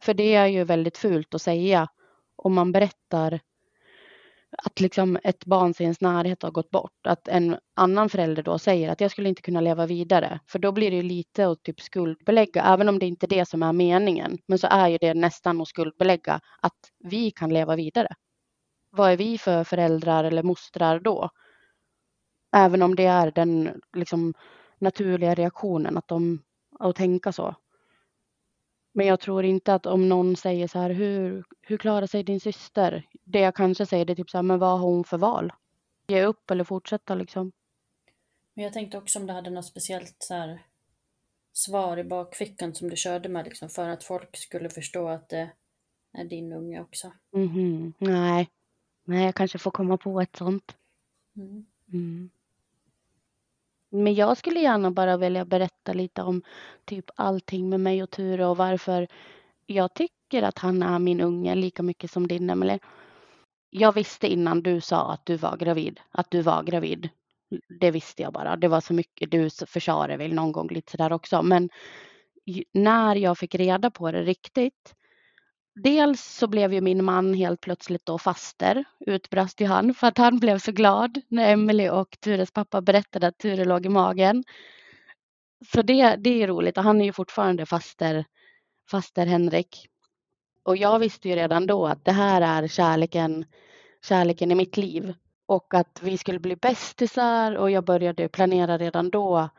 För 0.01 0.13
det 0.13 0.35
är 0.35 0.47
ju 0.47 0.63
väldigt 0.63 0.97
fult 0.97 1.33
att 1.33 1.41
säga 1.41 1.87
om 2.35 2.53
man 2.53 2.71
berättar 2.71 3.39
att 4.57 4.79
liksom 4.79 5.19
ett 5.23 5.45
barn 5.45 5.73
i 5.79 5.83
ens 5.83 6.01
närhet 6.01 6.43
har 6.43 6.51
gått 6.51 6.69
bort. 6.69 7.07
Att 7.07 7.27
en 7.27 7.57
annan 7.75 8.09
förälder 8.09 8.43
då 8.43 8.59
säger 8.59 8.91
att 8.91 9.01
jag 9.01 9.11
skulle 9.11 9.29
inte 9.29 9.41
kunna 9.41 9.61
leva 9.61 9.85
vidare. 9.85 10.39
För 10.47 10.59
då 10.59 10.71
blir 10.71 10.91
det 10.91 10.97
ju 10.97 11.03
lite 11.03 11.47
att 11.47 11.63
typ 11.63 11.81
skuldbelägga, 11.81 12.63
även 12.63 12.89
om 12.89 12.99
det 12.99 13.05
inte 13.05 13.25
är 13.25 13.27
det 13.27 13.45
som 13.45 13.63
är 13.63 13.73
meningen. 13.73 14.37
Men 14.47 14.59
så 14.59 14.67
är 14.67 14.87
ju 14.87 14.97
det 14.97 15.13
nästan 15.13 15.61
att 15.61 15.67
skuldbelägga 15.67 16.39
att 16.61 16.91
vi 16.99 17.31
kan 17.31 17.53
leva 17.53 17.75
vidare. 17.75 18.15
Vad 18.89 19.11
är 19.11 19.17
vi 19.17 19.37
för 19.37 19.63
föräldrar 19.63 20.23
eller 20.23 20.43
mostrar 20.43 20.99
då? 20.99 21.29
Även 22.55 22.81
om 22.81 22.95
det 22.95 23.05
är 23.05 23.31
den 23.31 23.81
liksom 23.93 24.33
naturliga 24.79 25.35
reaktionen 25.35 25.97
att, 25.97 26.07
de, 26.07 26.43
att 26.79 26.95
tänka 26.95 27.31
så. 27.31 27.55
Men 28.93 29.07
jag 29.07 29.19
tror 29.19 29.45
inte 29.45 29.73
att 29.73 29.85
om 29.85 30.09
någon 30.09 30.35
säger 30.35 30.67
så 30.67 30.79
här, 30.79 30.89
hur, 30.89 31.43
hur 31.61 31.77
klarar 31.77 32.07
sig 32.07 32.23
din 32.23 32.39
syster? 32.39 33.09
Det 33.23 33.39
jag 33.39 33.55
kanske 33.55 33.85
säger 33.85 34.05
det 34.05 34.13
är 34.13 34.15
typ 34.15 34.29
så 34.29 34.37
här, 34.37 34.43
men 34.43 34.59
vad 34.59 34.79
har 34.79 34.87
hon 34.87 35.03
för 35.03 35.17
val? 35.17 35.53
Ge 36.07 36.23
upp 36.25 36.51
eller 36.51 36.63
fortsätta 36.63 37.15
liksom. 37.15 37.51
Men 38.53 38.63
jag 38.63 38.73
tänkte 38.73 38.97
också 38.97 39.19
om 39.19 39.27
du 39.27 39.33
hade 39.33 39.49
något 39.49 39.65
speciellt 39.65 40.15
så 40.19 40.33
här, 40.33 40.61
svar 41.53 41.97
i 41.97 42.03
bakfickan 42.03 42.75
som 42.75 42.89
du 42.89 42.95
körde 42.95 43.29
med 43.29 43.45
liksom, 43.45 43.69
för 43.69 43.89
att 43.89 44.03
folk 44.03 44.37
skulle 44.37 44.69
förstå 44.69 45.07
att 45.07 45.29
det 45.29 45.49
är 46.13 46.25
din 46.25 46.53
unge 46.53 46.81
också. 46.81 47.11
Mm 47.33 47.47
-hmm. 47.47 47.93
Nej. 47.97 48.49
Nej, 49.03 49.25
jag 49.25 49.35
kanske 49.35 49.57
får 49.57 49.71
komma 49.71 49.97
på 49.97 50.21
ett 50.21 50.35
sånt. 50.35 50.75
Mm. 51.35 51.65
Mm. 51.93 52.29
Men 54.03 54.15
jag 54.15 54.37
skulle 54.37 54.59
gärna 54.59 54.91
bara 54.91 55.17
vilja 55.17 55.45
berätta 55.45 55.93
lite 55.93 56.21
om 56.21 56.41
typ 56.85 57.05
allting 57.15 57.69
med 57.69 57.79
mig 57.79 58.03
och 58.03 58.09
Ture 58.09 58.45
och 58.45 58.57
varför 58.57 59.07
jag 59.65 59.93
tycker 59.93 60.43
att 60.43 60.57
han 60.57 60.83
är 60.83 60.99
min 60.99 61.21
unge 61.21 61.55
lika 61.55 61.83
mycket 61.83 62.11
som 62.11 62.27
din 62.27 62.49
Emelie. 62.49 62.79
jag 63.69 63.91
visste 63.93 64.27
innan 64.27 64.61
du 64.63 64.81
sa 64.81 65.11
att 65.13 65.25
du 65.25 65.37
var 65.37 65.57
gravid, 65.57 65.99
att 66.11 66.31
du 66.31 66.41
var 66.41 66.63
gravid. 66.63 67.09
Det 67.79 67.91
visste 67.91 68.21
jag 68.21 68.33
bara. 68.33 68.55
Det 68.55 68.67
var 68.67 68.81
så 68.81 68.93
mycket, 68.93 69.31
du 69.31 69.49
försade 69.67 70.17
väl 70.17 70.33
någon 70.33 70.51
gång 70.51 70.67
lite 70.67 70.91
sådär 70.91 71.13
också. 71.13 71.41
Men 71.43 71.69
när 72.73 73.15
jag 73.15 73.37
fick 73.37 73.55
reda 73.55 73.91
på 73.91 74.11
det 74.11 74.23
riktigt. 74.23 74.93
Dels 75.83 76.23
så 76.23 76.47
blev 76.47 76.73
ju 76.73 76.81
min 76.81 77.05
man 77.05 77.33
helt 77.33 77.61
plötsligt 77.61 78.05
då 78.05 78.17
faster, 78.17 78.83
utbrast 78.99 79.61
ju 79.61 79.65
han, 79.65 79.93
för 79.93 80.07
att 80.07 80.17
han 80.17 80.39
blev 80.39 80.59
så 80.59 80.71
glad 80.71 81.21
när 81.27 81.53
Emelie 81.53 81.91
och 81.91 82.17
Tures 82.19 82.51
pappa 82.51 82.81
berättade 82.81 83.27
att 83.27 83.37
Ture 83.37 83.65
låg 83.65 83.85
i 83.85 83.89
magen. 83.89 84.43
Så 85.73 85.81
det, 85.81 86.15
det 86.15 86.43
är 86.43 86.47
roligt 86.47 86.77
och 86.77 86.83
han 86.83 87.01
är 87.01 87.05
ju 87.05 87.13
fortfarande 87.13 87.65
faster, 87.65 88.25
faster 88.91 89.25
Henrik. 89.25 89.87
Och 90.63 90.77
jag 90.77 90.99
visste 90.99 91.29
ju 91.29 91.35
redan 91.35 91.67
då 91.67 91.87
att 91.87 92.05
det 92.05 92.11
här 92.11 92.41
är 92.41 92.67
kärleken, 92.67 93.45
kärleken 94.05 94.51
i 94.51 94.55
mitt 94.55 94.77
liv 94.77 95.13
och 95.45 95.73
att 95.73 95.99
vi 96.03 96.17
skulle 96.17 96.39
bli 96.39 96.55
bästisar 96.55 97.55
och 97.55 97.71
jag 97.71 97.85
började 97.85 98.29
planera 98.29 98.77
redan 98.77 99.09
då 99.09 99.49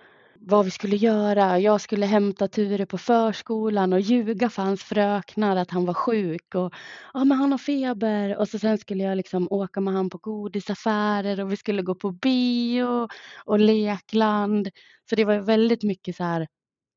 vad 0.41 0.65
vi 0.65 0.71
skulle 0.71 0.97
göra. 0.97 1.59
Jag 1.59 1.81
skulle 1.81 2.07
hämta 2.07 2.49
Ture 2.49 2.87
på 2.87 2.99
förskolan 2.99 3.93
och 3.93 4.01
ljuga 4.01 4.51
för 4.51 4.63
hans 4.63 4.83
fröknar 4.85 5.57
att 5.57 5.71
han 5.71 5.85
var 5.85 5.95
sjuk 5.95 6.55
och 6.55 6.75
ja, 7.15 7.25
men 7.25 7.39
han 7.39 7.51
har 7.51 7.59
feber 7.59 8.37
och 8.37 8.49
så 8.49 8.59
sen 8.59 8.79
skulle 8.79 9.05
jag 9.05 9.17
liksom 9.17 9.49
åka 9.51 9.81
med 9.81 9.95
han 9.95 10.11
på 10.11 10.19
godisaffärer 10.19 11.41
och 11.41 11.53
vi 11.53 11.57
skulle 11.57 11.83
gå 11.83 11.95
på 11.95 12.11
bio 12.11 13.09
och 13.45 13.59
lekland. 13.59 14.69
Så 15.11 15.17
det 15.17 15.25
var 15.25 15.39
väldigt 15.39 15.83
mycket 15.83 16.17
så 16.17 16.25
här 16.25 16.47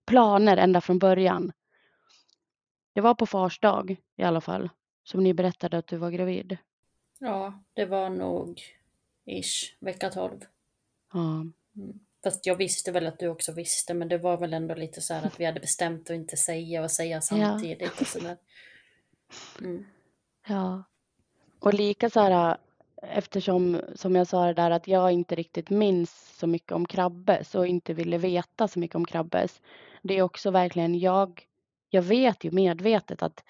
planer 0.08 0.58
ända 0.58 0.82
från 0.82 1.00
början. 1.00 1.52
Det 2.96 3.02
var 3.02 3.16
på 3.16 3.26
fars 3.26 3.60
dag 3.60 3.96
i 4.18 4.24
alla 4.24 4.42
fall 4.42 4.70
som 5.04 5.24
ni 5.24 5.34
berättade 5.34 5.78
att 5.78 5.88
du 5.88 5.98
var 5.98 6.12
gravid. 6.12 6.58
Ja, 7.20 7.64
det 7.74 7.86
var 7.86 8.10
nog 8.10 8.62
ish 9.26 9.78
vecka 9.80 10.10
12. 10.10 10.40
Ja. 11.14 11.46
Mm. 11.76 12.00
Fast 12.24 12.46
jag 12.46 12.56
visste 12.56 12.92
väl 12.92 13.08
att 13.08 13.20
du 13.20 13.28
också 13.28 13.52
visste, 13.52 13.94
men 13.94 14.08
det 14.08 14.18
var 14.18 14.38
väl 14.38 14.54
ändå 14.54 14.76
lite 14.76 15.02
så 15.02 15.14
här 15.14 15.28
att 15.28 15.40
vi 15.40 15.46
hade 15.46 15.60
bestämt 15.60 16.10
att 16.10 16.16
inte 16.16 16.38
säga 16.38 16.84
och 16.84 16.92
säga 16.92 17.22
samtidigt. 17.22 17.92
Ja. 18.00 18.36
Och 19.58 19.62
mm. 19.62 19.86
ja. 20.48 20.84
Och 21.60 21.74
lika 21.74 22.10
så 22.10 22.20
här, 22.20 22.58
eftersom 23.02 23.82
som 23.96 24.16
jag 24.16 24.28
sa 24.28 24.46
det 24.46 24.54
där 24.54 24.72
att 24.72 24.88
jag 24.88 25.12
inte 25.12 25.36
riktigt 25.36 25.70
minns 25.70 26.38
så 26.38 26.48
mycket 26.48 26.72
om 26.72 26.86
Krabbes 26.86 27.56
och 27.56 27.68
inte 27.68 27.94
ville 27.94 28.18
veta 28.18 28.68
så 28.68 28.80
mycket 28.80 28.96
om 28.96 29.06
Krabbes. 29.06 29.62
Det 30.02 30.18
är 30.18 30.22
också 30.22 30.52
verkligen 30.52 31.00
jag, 31.00 31.48
jag 31.90 32.02
vet 32.02 32.44
ju 32.44 32.52
medvetet 32.52 33.24
att 33.24 33.44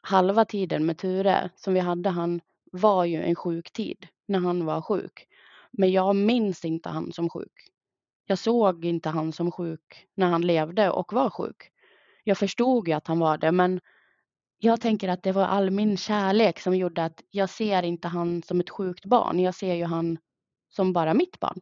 halva 0.00 0.44
tiden 0.44 0.86
med 0.86 0.98
Ture 0.98 1.50
som 1.56 1.74
vi 1.74 1.80
hade 1.80 2.08
han 2.08 2.40
var 2.72 3.04
ju 3.04 3.22
en 3.22 3.34
sjuk 3.34 3.70
tid 3.70 4.06
när 4.26 4.38
han 4.38 4.64
var 4.64 4.82
sjuk. 4.82 5.28
Men 5.70 5.92
jag 5.92 6.16
minns 6.16 6.64
inte 6.64 6.88
han 6.88 7.12
som 7.12 7.30
sjuk. 7.30 7.72
Jag 8.30 8.38
såg 8.38 8.84
inte 8.84 9.08
han 9.08 9.32
som 9.32 9.52
sjuk 9.52 10.06
när 10.14 10.26
han 10.26 10.42
levde 10.42 10.90
och 10.90 11.12
var 11.12 11.30
sjuk. 11.30 11.72
Jag 12.24 12.38
förstod 12.38 12.88
ju 12.88 12.94
att 12.94 13.06
han 13.06 13.18
var 13.18 13.38
det, 13.38 13.52
men 13.52 13.80
jag 14.58 14.80
tänker 14.80 15.08
att 15.08 15.22
det 15.22 15.32
var 15.32 15.44
all 15.44 15.70
min 15.70 15.96
kärlek 15.96 16.60
som 16.60 16.76
gjorde 16.76 17.04
att 17.04 17.22
jag 17.30 17.50
ser 17.50 17.82
inte 17.82 18.08
han 18.08 18.42
som 18.42 18.60
ett 18.60 18.70
sjukt 18.70 19.04
barn. 19.04 19.40
Jag 19.40 19.54
ser 19.54 19.74
ju 19.74 19.84
han 19.84 20.18
som 20.68 20.92
bara 20.92 21.14
mitt 21.14 21.40
barn. 21.40 21.60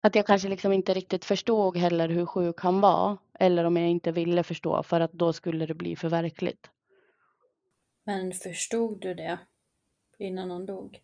Att 0.00 0.14
jag 0.14 0.26
kanske 0.26 0.48
liksom 0.48 0.72
inte 0.72 0.94
riktigt 0.94 1.24
förstod 1.24 1.76
heller 1.76 2.08
hur 2.08 2.26
sjuk 2.26 2.60
han 2.60 2.80
var 2.80 3.16
eller 3.38 3.64
om 3.64 3.76
jag 3.76 3.90
inte 3.90 4.12
ville 4.12 4.42
förstå 4.42 4.82
för 4.82 5.00
att 5.00 5.12
då 5.12 5.32
skulle 5.32 5.66
det 5.66 5.74
bli 5.74 5.96
för 5.96 6.08
verkligt. 6.08 6.70
Men 8.04 8.32
förstod 8.32 9.00
du 9.00 9.14
det 9.14 9.38
innan 10.18 10.50
han 10.50 10.66
dog? 10.66 11.02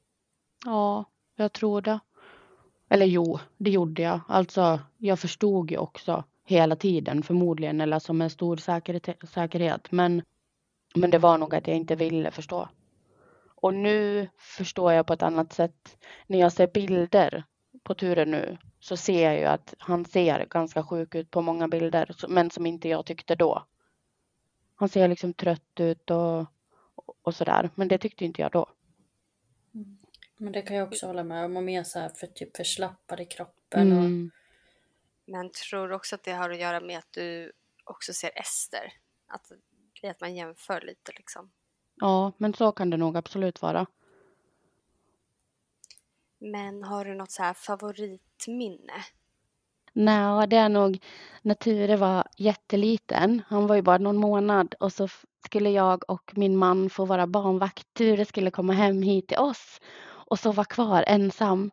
Ja, 0.64 1.05
jag 1.37 1.52
tror 1.52 1.81
det. 1.81 2.00
Eller 2.93 3.07
jo, 3.07 3.39
det 3.57 3.71
gjorde 3.71 4.03
jag. 4.03 4.21
Alltså, 4.29 4.81
jag 4.99 5.19
förstod 5.19 5.71
ju 5.71 5.79
också 5.79 6.25
hela 6.45 6.77
tiden 6.77 7.23
förmodligen, 7.23 7.81
eller 7.81 7.99
som 7.99 8.23
en 8.23 8.31
stor 8.31 8.57
säkerhet, 8.57 9.09
säkerhet. 9.29 9.93
Men, 9.93 10.23
men 10.95 11.11
det 11.11 11.19
var 11.19 11.38
nog 11.38 11.55
att 11.55 11.66
jag 11.66 11.77
inte 11.77 11.95
ville 11.95 12.31
förstå. 12.31 12.69
Och 13.47 13.75
nu 13.75 14.29
förstår 14.38 14.93
jag 14.93 15.07
på 15.07 15.12
ett 15.12 15.23
annat 15.23 15.53
sätt. 15.53 15.99
När 16.27 16.38
jag 16.38 16.53
ser 16.53 16.66
bilder 16.66 17.45
på 17.83 17.95
turen 17.95 18.31
nu 18.31 18.59
så 18.81 18.97
ser 18.97 19.31
jag 19.31 19.38
ju 19.38 19.45
att 19.45 19.75
han 19.79 20.05
ser 20.05 20.47
ganska 20.51 20.83
sjuk 20.83 21.14
ut 21.14 21.31
på 21.31 21.43
många 21.43 21.69
bilder, 21.69 22.14
men 22.29 22.51
som 22.51 22.66
inte 22.66 22.88
jag 22.88 23.07
tyckte 23.07 23.35
då. 23.35 23.62
Han 24.75 24.88
ser 24.88 25.09
liksom 25.09 25.35
trött 25.35 25.81
ut 25.81 26.11
och, 26.11 26.47
och 27.23 27.35
sådär, 27.35 27.71
men 27.75 27.88
det 27.88 27.99
tyckte 27.99 28.25
inte 28.25 28.43
jag 28.43 28.53
då. 28.53 28.66
Men 30.42 30.52
det 30.52 30.62
kan 30.62 30.76
jag 30.76 30.88
också 30.88 31.07
hålla 31.07 31.24
med 31.24 31.44
om. 31.44 31.57
Och 31.57 31.62
mer 31.62 31.85
så 31.85 31.98
här 31.98 32.09
för 32.09 32.26
typ 32.26 32.57
förslappad 32.57 33.20
i 33.20 33.24
kroppen. 33.24 33.92
Och... 33.92 33.98
Mm. 33.98 34.31
Men 35.24 35.50
tror 35.50 35.92
också 35.92 36.14
att 36.14 36.22
det 36.22 36.33
har 36.33 36.50
att 36.50 36.59
göra 36.59 36.81
med 36.81 36.98
att 36.98 37.12
du 37.12 37.52
också 37.85 38.12
ser 38.12 38.38
Ester? 38.38 38.92
Att, 39.26 39.52
att 40.02 40.20
man 40.20 40.35
jämför 40.35 40.81
lite 40.81 41.12
liksom. 41.16 41.50
Ja, 41.94 42.33
men 42.37 42.55
så 42.55 42.72
kan 42.72 42.90
det 42.90 42.96
nog 42.96 43.16
absolut 43.16 43.62
vara. 43.62 43.87
Men 46.38 46.83
har 46.83 47.05
du 47.05 47.14
något 47.14 47.31
så 47.31 47.42
här 47.42 47.55
favoritminne? 47.55 49.05
Nej, 49.92 50.48
det 50.48 50.57
är 50.57 50.68
nog 50.68 51.05
när 51.42 51.55
Ture 51.55 51.96
var 51.96 52.28
jätteliten. 52.37 53.42
Han 53.48 53.66
var 53.66 53.74
ju 53.76 53.83
bara 53.83 53.98
någon 53.98 54.16
månad 54.16 54.74
och 54.81 54.92
så 54.92 55.09
skulle 55.44 55.70
jag 55.70 56.11
och 56.11 56.33
min 56.37 56.57
man 56.57 56.90
få 56.90 57.05
vara 57.05 57.26
barnvakt. 57.26 57.94
Ture 57.94 58.24
skulle 58.24 58.50
komma 58.50 58.72
hem 58.72 59.02
hit 59.02 59.28
till 59.28 59.38
oss 59.38 59.81
och 60.33 60.38
sova 60.38 60.64
kvar 60.64 61.05
ensam. 61.07 61.71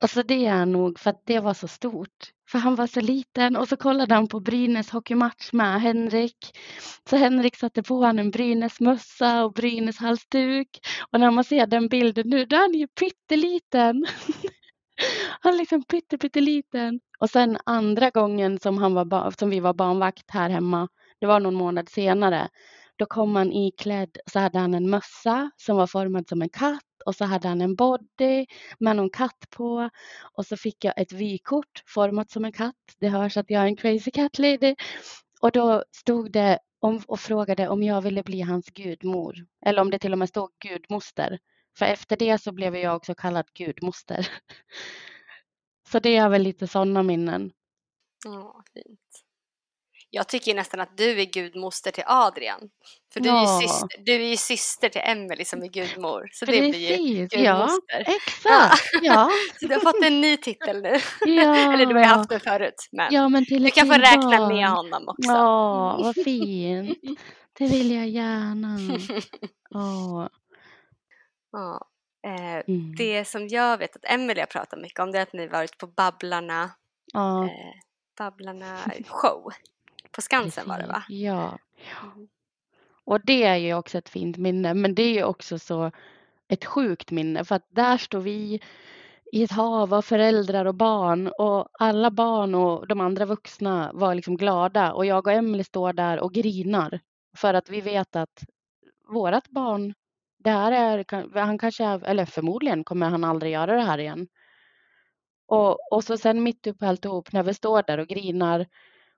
Alltså 0.00 0.22
det 0.22 0.46
är 0.46 0.66
nog 0.66 0.98
för 0.98 1.10
att 1.10 1.22
det 1.26 1.40
var 1.40 1.54
så 1.54 1.68
stort. 1.68 2.32
För 2.50 2.58
han 2.58 2.74
var 2.74 2.86
så 2.86 3.00
liten 3.00 3.56
och 3.56 3.68
så 3.68 3.76
kollade 3.76 4.14
han 4.14 4.28
på 4.28 4.40
Brynäs 4.40 4.90
hockeymatch 4.90 5.52
med 5.52 5.80
Henrik. 5.80 6.58
Så 7.10 7.16
Henrik 7.16 7.56
satte 7.56 7.82
på 7.82 7.94
honom 7.94 8.18
en 8.18 8.30
Brynäs-mössa 8.30 9.44
och 9.44 9.52
Brynäs 9.52 9.98
halsduk. 9.98 10.68
Och 11.12 11.20
när 11.20 11.30
man 11.30 11.44
ser 11.44 11.66
den 11.66 11.88
bilden 11.88 12.28
nu, 12.28 12.44
då 12.44 12.56
är 12.56 12.60
han 12.60 12.74
ju 12.74 12.86
pytteliten. 12.88 14.06
han 15.40 15.54
är 15.54 15.58
liksom 15.58 15.82
pytteliten. 15.82 17.00
Och 17.18 17.30
sen 17.30 17.58
andra 17.66 18.10
gången 18.10 18.58
som, 18.58 18.78
han 18.78 18.94
var, 18.94 19.30
som 19.38 19.50
vi 19.50 19.60
var 19.60 19.74
barnvakt 19.74 20.30
här 20.30 20.50
hemma, 20.50 20.88
det 21.20 21.26
var 21.26 21.40
någon 21.40 21.54
månad 21.54 21.88
senare. 21.88 22.48
Då 22.98 23.06
kom 23.06 23.36
han 23.36 23.52
iklädd, 23.52 24.16
så 24.32 24.38
hade 24.38 24.58
han 24.58 24.74
en 24.74 24.90
mössa 24.90 25.50
som 25.56 25.76
var 25.76 25.86
formad 25.86 26.28
som 26.28 26.42
en 26.42 26.48
katt 26.48 26.85
och 27.06 27.14
så 27.14 27.24
hade 27.24 27.48
han 27.48 27.60
en 27.60 27.74
body 27.74 28.46
med 28.78 28.96
någon 28.96 29.10
katt 29.10 29.46
på 29.50 29.90
och 30.32 30.46
så 30.46 30.56
fick 30.56 30.84
jag 30.84 30.94
ett 30.96 31.12
vykort 31.12 31.82
format 31.86 32.30
som 32.30 32.44
en 32.44 32.52
katt. 32.52 32.96
Det 32.98 33.08
hörs 33.08 33.36
att 33.36 33.50
jag 33.50 33.62
är 33.62 33.66
en 33.66 33.76
crazy 33.76 34.10
cat 34.10 34.38
lady. 34.38 34.74
Och 35.40 35.52
då 35.52 35.84
stod 35.92 36.32
det 36.32 36.58
om, 36.80 37.02
och 37.08 37.20
frågade 37.20 37.68
om 37.68 37.82
jag 37.82 38.00
ville 38.00 38.22
bli 38.22 38.40
hans 38.40 38.66
gudmor. 38.66 39.34
Eller 39.66 39.80
om 39.80 39.90
det 39.90 39.98
till 39.98 40.12
och 40.12 40.18
med 40.18 40.28
stod 40.28 40.50
gudmoster. 40.58 41.38
För 41.78 41.86
efter 41.86 42.16
det 42.16 42.42
så 42.42 42.52
blev 42.52 42.76
jag 42.76 42.96
också 42.96 43.14
kallad 43.14 43.46
gudmoster. 43.54 44.28
Så 45.92 45.98
det 45.98 46.16
är 46.16 46.28
väl 46.28 46.42
lite 46.42 46.66
sådana 46.66 47.02
minnen. 47.02 47.52
Ja, 48.24 48.62
fint. 48.74 49.25
Jag 50.10 50.28
tycker 50.28 50.54
nästan 50.54 50.80
att 50.80 50.96
du 50.96 51.20
är 51.20 51.24
gudmoster 51.24 51.90
till 51.90 52.04
Adrian. 52.06 52.60
För 53.12 53.20
du, 53.20 53.28
ja. 53.28 53.58
är, 53.58 53.62
ju 53.62 53.68
syster, 53.68 53.88
du 54.04 54.12
är 54.14 54.30
ju 54.30 54.36
syster 54.36 54.88
till 54.88 55.00
Emelie 55.04 55.44
som 55.44 55.62
är 55.62 55.66
gudmor. 55.66 56.28
Så 56.32 56.46
Precis, 56.46 56.64
det 56.64 56.70
blir 56.70 56.98
ju 56.98 57.26
gudmoster. 57.26 58.04
Ja, 58.06 58.14
exakt. 58.16 59.04
Ja. 59.04 59.30
så 59.60 59.66
du 59.66 59.74
har 59.74 59.80
fått 59.80 60.04
en 60.04 60.20
ny 60.20 60.36
titel 60.36 60.82
nu. 60.82 60.98
Ja. 61.20 61.56
Eller 61.72 61.86
du 61.86 61.94
har 61.94 62.00
ju 62.00 62.06
haft 62.06 62.28
den 62.28 62.40
förut. 62.40 62.88
Men, 62.92 63.14
ja, 63.14 63.28
men 63.28 63.44
du 63.44 63.70
kan 63.70 63.86
få 63.86 63.94
räkna 63.94 64.48
med 64.48 64.68
honom 64.68 65.08
också. 65.08 65.30
Ja, 65.32 65.96
vad 66.02 66.14
fint. 66.14 66.98
Det 67.58 67.66
vill 67.66 67.94
jag 67.94 68.08
gärna. 68.08 68.76
Oh. 69.70 70.28
Ja. 71.52 71.80
Eh, 72.26 72.62
mm. 72.68 72.94
Det 72.96 73.24
som 73.24 73.48
jag 73.48 73.78
vet 73.78 73.96
att 73.96 74.04
Emelie 74.04 74.42
har 74.42 74.46
pratat 74.46 74.80
mycket 74.80 75.00
om 75.00 75.12
det 75.12 75.18
är 75.18 75.22
att 75.22 75.32
ni 75.32 75.46
varit 75.46 75.78
på 75.78 75.86
Babblarna, 75.86 76.70
ja. 77.12 77.44
eh, 77.44 77.50
Babblarna 78.18 78.78
show. 79.06 79.52
På 80.16 80.22
Skansen 80.22 80.68
var 80.68 80.78
det 80.78 80.86
va? 80.86 81.02
Ja. 81.08 81.58
Mm. 82.02 82.28
Och 83.04 83.20
det 83.24 83.42
är 83.42 83.56
ju 83.56 83.74
också 83.74 83.98
ett 83.98 84.08
fint 84.08 84.36
minne, 84.36 84.74
men 84.74 84.94
det 84.94 85.02
är 85.02 85.12
ju 85.12 85.24
också 85.24 85.58
så 85.58 85.90
ett 86.48 86.64
sjukt 86.64 87.10
minne 87.10 87.44
för 87.44 87.54
att 87.54 87.66
där 87.68 87.98
står 87.98 88.20
vi 88.20 88.60
i 89.32 89.42
ett 89.42 89.52
hav 89.52 89.94
av 89.94 90.02
föräldrar 90.02 90.64
och 90.64 90.74
barn 90.74 91.28
och 91.38 91.68
alla 91.72 92.10
barn 92.10 92.54
och 92.54 92.88
de 92.88 93.00
andra 93.00 93.24
vuxna 93.24 93.90
var 93.94 94.14
liksom 94.14 94.36
glada 94.36 94.92
och 94.92 95.06
jag 95.06 95.26
och 95.26 95.32
Emelie 95.32 95.64
står 95.64 95.92
där 95.92 96.20
och 96.20 96.32
grinar 96.32 97.00
för 97.36 97.54
att 97.54 97.70
vi 97.70 97.80
vet 97.80 98.16
att 98.16 98.44
vårat 99.08 99.48
barn, 99.48 99.94
det 100.38 100.50
här 100.50 100.72
är, 100.72 101.38
han 101.40 101.58
kanske, 101.58 101.84
eller 101.84 102.24
förmodligen 102.24 102.84
kommer 102.84 103.08
han 103.08 103.24
aldrig 103.24 103.52
göra 103.52 103.76
det 103.76 103.82
här 103.82 103.98
igen. 103.98 104.28
Och, 105.46 105.92
och 105.92 106.04
så 106.04 106.16
sen 106.18 106.42
mitt 106.42 106.66
upp 106.66 106.82
alltihop 106.82 107.32
när 107.32 107.42
vi 107.42 107.54
står 107.54 107.82
där 107.82 107.98
och 107.98 108.08
grinar 108.08 108.66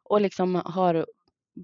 och 0.08 0.20
liksom 0.20 0.54
har 0.64 1.06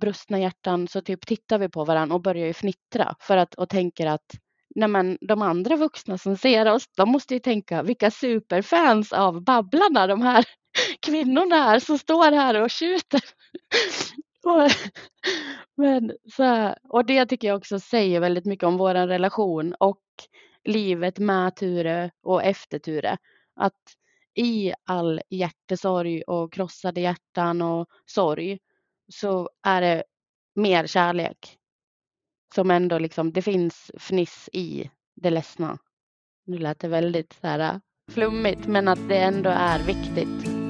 brustna 0.01 0.39
hjärtan 0.39 0.89
så 0.89 1.01
typ 1.01 1.27
tittar 1.27 1.59
vi 1.59 1.69
på 1.69 1.85
varandra 1.85 2.15
och 2.15 2.23
börjar 2.23 2.47
ju 2.47 2.53
fnittra 2.53 3.15
för 3.21 3.37
att 3.37 3.55
och 3.55 3.69
tänker 3.69 4.07
att 4.07 4.35
nej 4.75 4.89
men 4.89 5.19
de 5.21 5.43
andra 5.43 5.77
vuxna 5.77 6.19
som 6.19 6.37
ser 6.37 6.73
oss, 6.73 6.85
de 6.97 7.09
måste 7.09 7.35
ju 7.35 7.41
tänka 7.41 7.83
vilka 7.83 8.11
superfans 8.11 9.13
av 9.13 9.45
Babblarna 9.45 10.07
de 10.07 10.23
här 10.23 10.45
kvinnorna 11.07 11.75
är 11.75 11.79
som 11.79 11.99
står 11.99 12.33
här 12.33 12.63
och 12.63 12.71
tjuter. 12.71 13.21
och, 14.45 14.71
men, 15.77 16.13
så, 16.37 16.75
och 16.89 17.07
det 17.07 17.27
tycker 17.27 17.49
jag 17.49 17.57
också 17.57 17.81
säger 17.81 18.21
väldigt 18.21 18.45
mycket 18.45 18.67
om 18.67 18.77
vår 18.77 18.95
relation 18.95 19.75
och 19.81 20.01
livet 20.65 21.19
med 21.19 21.57
Ture 21.57 22.11
och 22.23 22.43
efter 22.43 22.79
Ture. 22.79 23.17
Att 23.57 23.83
i 24.35 24.75
all 24.85 25.21
hjärtesorg 25.31 26.23
och 26.23 26.53
krossade 26.53 27.01
hjärtan 27.01 27.63
och 27.63 27.89
sorg 28.07 28.59
så 29.13 29.51
är 29.63 29.81
det 29.81 30.05
mer 30.55 30.87
kärlek. 30.87 31.59
Som 32.55 32.71
ändå 32.71 32.99
liksom, 32.99 33.33
det 33.33 33.43
finns 33.43 33.91
fniss 33.99 34.49
i 34.53 34.91
det 35.15 35.31
ledsna. 35.31 35.79
Nu 36.47 36.59
lät 36.59 36.81
det 36.81 36.89
väldigt 36.89 37.33
så 37.41 37.47
här 37.47 37.81
flummigt 38.13 38.67
men 38.67 38.89
att 38.89 39.09
det 39.09 39.19
ändå 39.19 39.51
är 39.51 39.87
viktigt. 39.87 40.64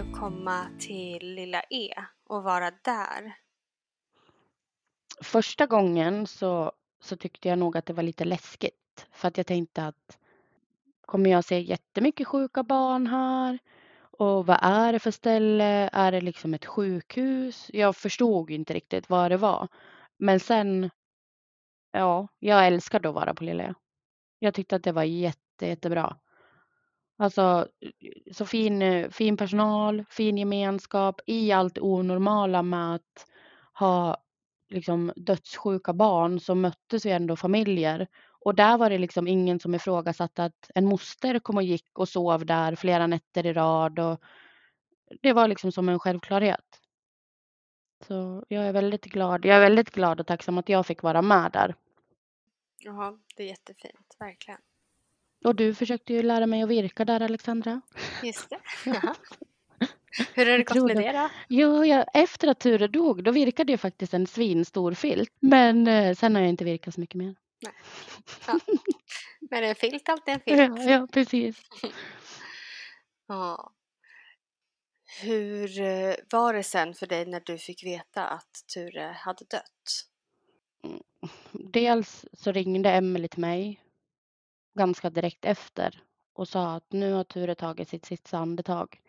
Att 0.00 0.12
komma 0.12 0.66
till 0.78 1.34
Lilla 1.34 1.62
E 1.70 1.94
och 2.24 2.42
vara 2.42 2.70
där? 2.70 3.36
Första 5.22 5.66
gången 5.66 6.26
så, 6.26 6.72
så 7.00 7.16
tyckte 7.16 7.48
jag 7.48 7.58
nog 7.58 7.76
att 7.76 7.86
det 7.86 7.92
var 7.92 8.02
lite 8.02 8.24
läskigt 8.24 9.06
för 9.12 9.28
att 9.28 9.36
jag 9.36 9.46
tänkte 9.46 9.86
att 9.86 10.18
kommer 11.00 11.30
jag 11.30 11.44
se 11.44 11.60
jättemycket 11.60 12.26
sjuka 12.26 12.62
barn 12.62 13.06
här? 13.06 13.58
Och 14.00 14.46
vad 14.46 14.58
är 14.62 14.92
det 14.92 14.98
för 14.98 15.10
ställe? 15.10 15.90
Är 15.92 16.12
det 16.12 16.20
liksom 16.20 16.54
ett 16.54 16.66
sjukhus? 16.66 17.70
Jag 17.72 17.96
förstod 17.96 18.50
inte 18.50 18.74
riktigt 18.74 19.10
vad 19.10 19.30
det 19.30 19.36
var. 19.36 19.68
Men 20.18 20.40
sen, 20.40 20.90
ja, 21.92 22.28
jag 22.38 22.66
älskade 22.66 23.08
att 23.08 23.14
vara 23.14 23.34
på 23.34 23.44
Lilla 23.44 23.64
E. 23.64 23.74
Jag 24.38 24.54
tyckte 24.54 24.76
att 24.76 24.84
det 24.84 24.92
var 24.92 25.04
jätte, 25.04 25.66
jättebra. 25.66 26.16
Alltså 27.20 27.68
så 28.32 28.46
fin, 28.46 29.10
fin 29.10 29.36
personal, 29.36 30.04
fin 30.10 30.38
gemenskap 30.38 31.20
i 31.26 31.52
allt 31.52 31.78
onormala 31.78 32.62
med 32.62 32.94
att 32.94 33.26
ha 33.72 34.16
liksom 34.68 35.12
dödssjuka 35.16 35.92
barn 35.92 36.40
så 36.40 36.54
möttes 36.54 37.06
vi 37.06 37.10
ändå 37.10 37.36
familjer. 37.36 38.06
Och 38.44 38.54
där 38.54 38.78
var 38.78 38.90
det 38.90 38.98
liksom 38.98 39.28
ingen 39.28 39.60
som 39.60 39.74
ifrågasatte 39.74 40.44
att 40.44 40.70
en 40.74 40.86
moster 40.86 41.38
kom 41.38 41.56
och 41.56 41.62
gick 41.62 41.98
och 41.98 42.08
sov 42.08 42.46
där 42.46 42.74
flera 42.74 43.06
nätter 43.06 43.46
i 43.46 43.52
rad. 43.52 43.98
Och 43.98 44.20
det 45.20 45.32
var 45.32 45.48
liksom 45.48 45.72
som 45.72 45.88
en 45.88 45.98
självklarhet. 45.98 46.80
Så 48.06 48.44
jag 48.48 48.64
är 48.64 48.72
väldigt 48.72 49.04
glad. 49.04 49.44
Jag 49.44 49.56
är 49.56 49.60
väldigt 49.60 49.90
glad 49.90 50.20
och 50.20 50.26
tacksam 50.26 50.58
att 50.58 50.68
jag 50.68 50.86
fick 50.86 51.02
vara 51.02 51.22
med 51.22 51.52
där. 51.52 51.74
Ja, 52.78 53.18
det 53.36 53.42
är 53.42 53.48
jättefint, 53.48 54.16
verkligen. 54.18 54.60
Och 55.44 55.54
du 55.54 55.74
försökte 55.74 56.12
ju 56.12 56.22
lära 56.22 56.46
mig 56.46 56.62
att 56.62 56.68
virka 56.68 57.04
där 57.04 57.20
Alexandra. 57.20 57.80
Just 58.22 58.50
det. 58.50 58.60
Jaha. 58.90 59.14
Hur 60.34 60.46
har 60.46 60.58
det 60.58 60.64
gått 60.64 60.84
med 60.84 60.96
det 60.96 61.12
då? 61.12 61.28
Jo, 61.48 61.84
jag, 61.84 62.04
efter 62.14 62.48
att 62.48 62.60
Ture 62.60 62.88
dog, 62.88 63.24
då 63.24 63.30
virkade 63.30 63.72
jag 63.72 63.80
faktiskt 63.80 64.14
en 64.14 64.26
svinstor 64.26 64.94
filt. 64.94 65.32
Men 65.40 65.86
eh, 65.86 66.14
sen 66.14 66.34
har 66.34 66.42
jag 66.42 66.48
inte 66.48 66.64
virkat 66.64 66.94
så 66.94 67.00
mycket 67.00 67.14
mer. 67.16 67.34
Nej. 67.62 67.72
Ja. 68.46 68.60
Men 69.50 69.64
en 69.64 69.74
filt 69.74 70.08
är 70.08 70.12
alltid 70.12 70.34
en 70.34 70.40
filt. 70.44 70.78
Ja, 70.78 70.90
ja 70.90 71.08
precis. 71.12 71.62
Ja. 73.28 73.72
Hur 75.22 75.80
eh, 75.80 76.14
var 76.30 76.54
det 76.54 76.62
sen 76.62 76.94
för 76.94 77.06
dig 77.06 77.26
när 77.26 77.42
du 77.46 77.58
fick 77.58 77.84
veta 77.84 78.26
att 78.26 78.64
Ture 78.74 79.16
hade 79.18 79.44
dött? 79.44 80.06
Dels 81.52 82.24
så 82.32 82.52
ringde 82.52 82.90
Emelie 82.90 83.28
till 83.28 83.40
mig 83.40 83.80
ganska 84.74 85.10
direkt 85.10 85.44
efter 85.44 86.02
och 86.32 86.48
sa 86.48 86.74
att 86.74 86.92
nu 86.92 87.12
har 87.12 87.24
Ture 87.24 87.54
tagit 87.54 87.88
sitt 87.88 88.04
sista 88.04 88.38
andetag. 88.38 89.00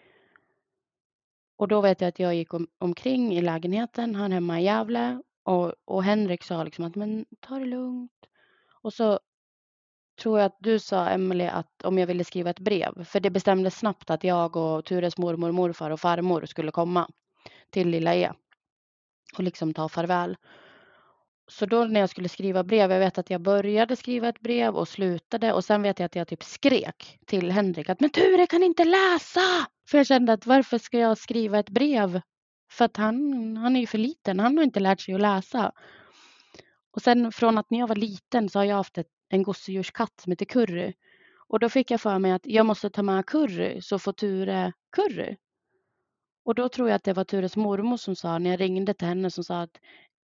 Och 1.58 1.67
då 1.67 1.82
vet 1.82 2.02
jag 2.02 2.08
att 2.08 2.19
jag 2.19 2.36
gick 2.36 2.54
om, 2.54 2.67
omkring 2.78 3.34
i 3.34 3.41
lägenheten, 3.41 4.15
han 4.15 4.32
hemma 4.32 4.60
i 4.60 4.63
Gävle 4.63 5.21
och, 5.43 5.74
och 5.86 6.04
Henrik 6.04 6.43
sa 6.43 6.63
liksom 6.63 6.86
att 6.86 6.95
men 6.95 7.26
ta 7.39 7.60
det 7.60 7.65
lugnt. 7.65 8.26
Och 8.82 8.93
så 8.93 9.19
tror 10.21 10.39
jag 10.39 10.45
att 10.45 10.58
du 10.60 10.80
sa 10.80 11.10
Emelie 11.10 11.52
att 11.52 11.84
om 11.84 11.97
jag 11.97 12.08
ville 12.08 12.24
skriva 12.24 12.50
ett 12.50 12.60
brev, 12.60 13.04
för 13.04 13.19
det 13.19 13.30
bestämdes 13.30 13.76
snabbt 13.76 14.10
att 14.10 14.24
jag 14.24 14.56
och 14.56 14.86
Tures 14.86 15.17
mormor, 15.17 15.52
morfar 15.52 15.91
och 15.91 16.00
farmor 16.00 16.45
skulle 16.45 16.71
komma 16.71 17.10
till 17.69 17.89
Lilla 17.89 18.15
E 18.15 18.32
och 19.38 19.43
liksom 19.43 19.74
ta 19.74 19.89
farväl. 19.89 20.38
Så 21.52 21.66
då 21.66 21.86
när 21.86 22.00
jag 22.00 22.10
skulle 22.10 22.30
skriva 22.30 22.64
brev, 22.64 22.92
jag 22.92 23.00
vet 23.00 23.18
att 23.18 23.30
jag 23.30 23.42
började 23.42 23.96
skriva 23.96 24.30
ett 24.30 24.40
brev 24.40 24.76
och 24.76 24.88
slutade 24.88 25.54
och 25.54 25.66
sen 25.66 25.82
vet 25.82 26.00
jag 26.00 26.06
att 26.06 26.16
jag 26.16 26.28
typ 26.28 26.44
skrek 26.44 27.20
till 27.26 27.52
Henrik 27.52 27.90
att 27.90 28.00
men 28.00 28.10
Ture 28.10 28.48
kan 28.48 28.64
inte 28.64 28.86
läsa! 28.86 29.42
För 29.90 29.98
jag 29.98 30.08
kände 30.08 30.34
att 30.34 30.46
varför 30.46 30.78
ska 30.78 30.98
jag 30.98 31.18
skriva 31.18 31.60
ett 31.60 31.70
brev? 31.70 32.22
För 32.72 32.86
att 32.86 32.98
han, 32.98 33.58
han 33.58 33.76
är 33.76 33.80
ju 33.80 33.88
för 33.88 33.98
liten, 33.98 34.40
han 34.40 34.58
har 34.58 34.64
inte 34.64 34.80
lärt 34.80 35.02
sig 35.02 35.14
att 35.14 35.22
läsa. 35.22 35.72
Och 36.92 37.02
sen 37.02 37.32
från 37.32 37.58
att 37.58 37.72
när 37.72 37.80
jag 37.80 37.88
var 37.88 37.96
liten 37.96 38.50
så 38.50 38.60
har 38.60 38.64
jag 38.64 38.76
haft 38.76 38.98
ett, 38.98 39.10
en 39.30 39.44
gosedjurskatt 39.44 40.20
som 40.22 40.32
heter 40.32 40.46
Curry. 40.46 40.94
Och 41.48 41.60
då 41.60 41.70
fick 41.70 41.92
jag 41.92 42.02
för 42.02 42.20
mig 42.20 42.32
att 42.32 42.46
jag 42.46 42.66
måste 42.66 42.90
ta 42.90 43.04
med 43.04 43.26
Curry 43.26 43.82
så 43.82 44.00
får 44.00 44.14
Ture 44.14 44.74
Curry. 44.92 45.38
Och 46.46 46.56
då 46.56 46.70
tror 46.70 46.90
jag 46.90 46.96
att 46.96 47.04
det 47.04 47.14
var 47.14 47.24
Tures 47.24 47.56
mormor 47.56 47.98
som 47.98 48.16
sa 48.16 48.38
när 48.38 48.50
jag 48.50 48.60
ringde 48.60 48.94
till 48.94 49.08
henne 49.08 49.32
som 49.32 49.44
sa 49.44 49.62
att 49.62 49.78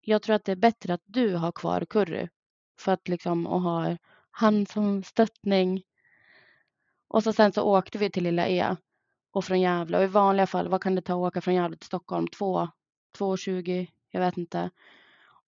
jag 0.10 0.22
tror 0.22 0.36
att 0.36 0.46
det 0.46 0.52
är 0.52 0.56
bättre 0.56 0.94
att 0.94 1.04
du 1.06 1.36
har 1.36 1.52
kvar 1.52 1.86
Curry 1.86 2.28
för 2.80 2.92
att 2.92 3.08
liksom 3.08 3.48
och 3.48 3.62
ha 3.62 3.98
han 4.32 4.66
som 4.66 5.04
stöttning. 5.04 5.84
Och 7.08 7.24
så 7.24 7.34
sen 7.34 7.54
så 7.54 7.62
åkte 7.62 7.98
vi 7.98 8.10
till 8.10 8.24
Lilla 8.24 8.48
E 8.48 8.76
och 9.32 9.46
från 9.46 9.62
Gävle 9.62 9.98
och 9.98 10.04
i 10.04 10.08
vanliga 10.08 10.48
fall, 10.48 10.68
vad 10.68 10.84
kan 10.84 10.96
det 10.96 11.02
ta 11.02 11.14
att 11.14 11.18
åka 11.32 11.42
från 11.42 11.56
Gävle 11.56 11.78
till 11.78 11.86
Stockholm? 11.86 12.28
Två, 12.28 12.70
2.20, 13.18 13.88
jag 14.10 14.22
vet 14.22 14.38
inte. 14.38 14.70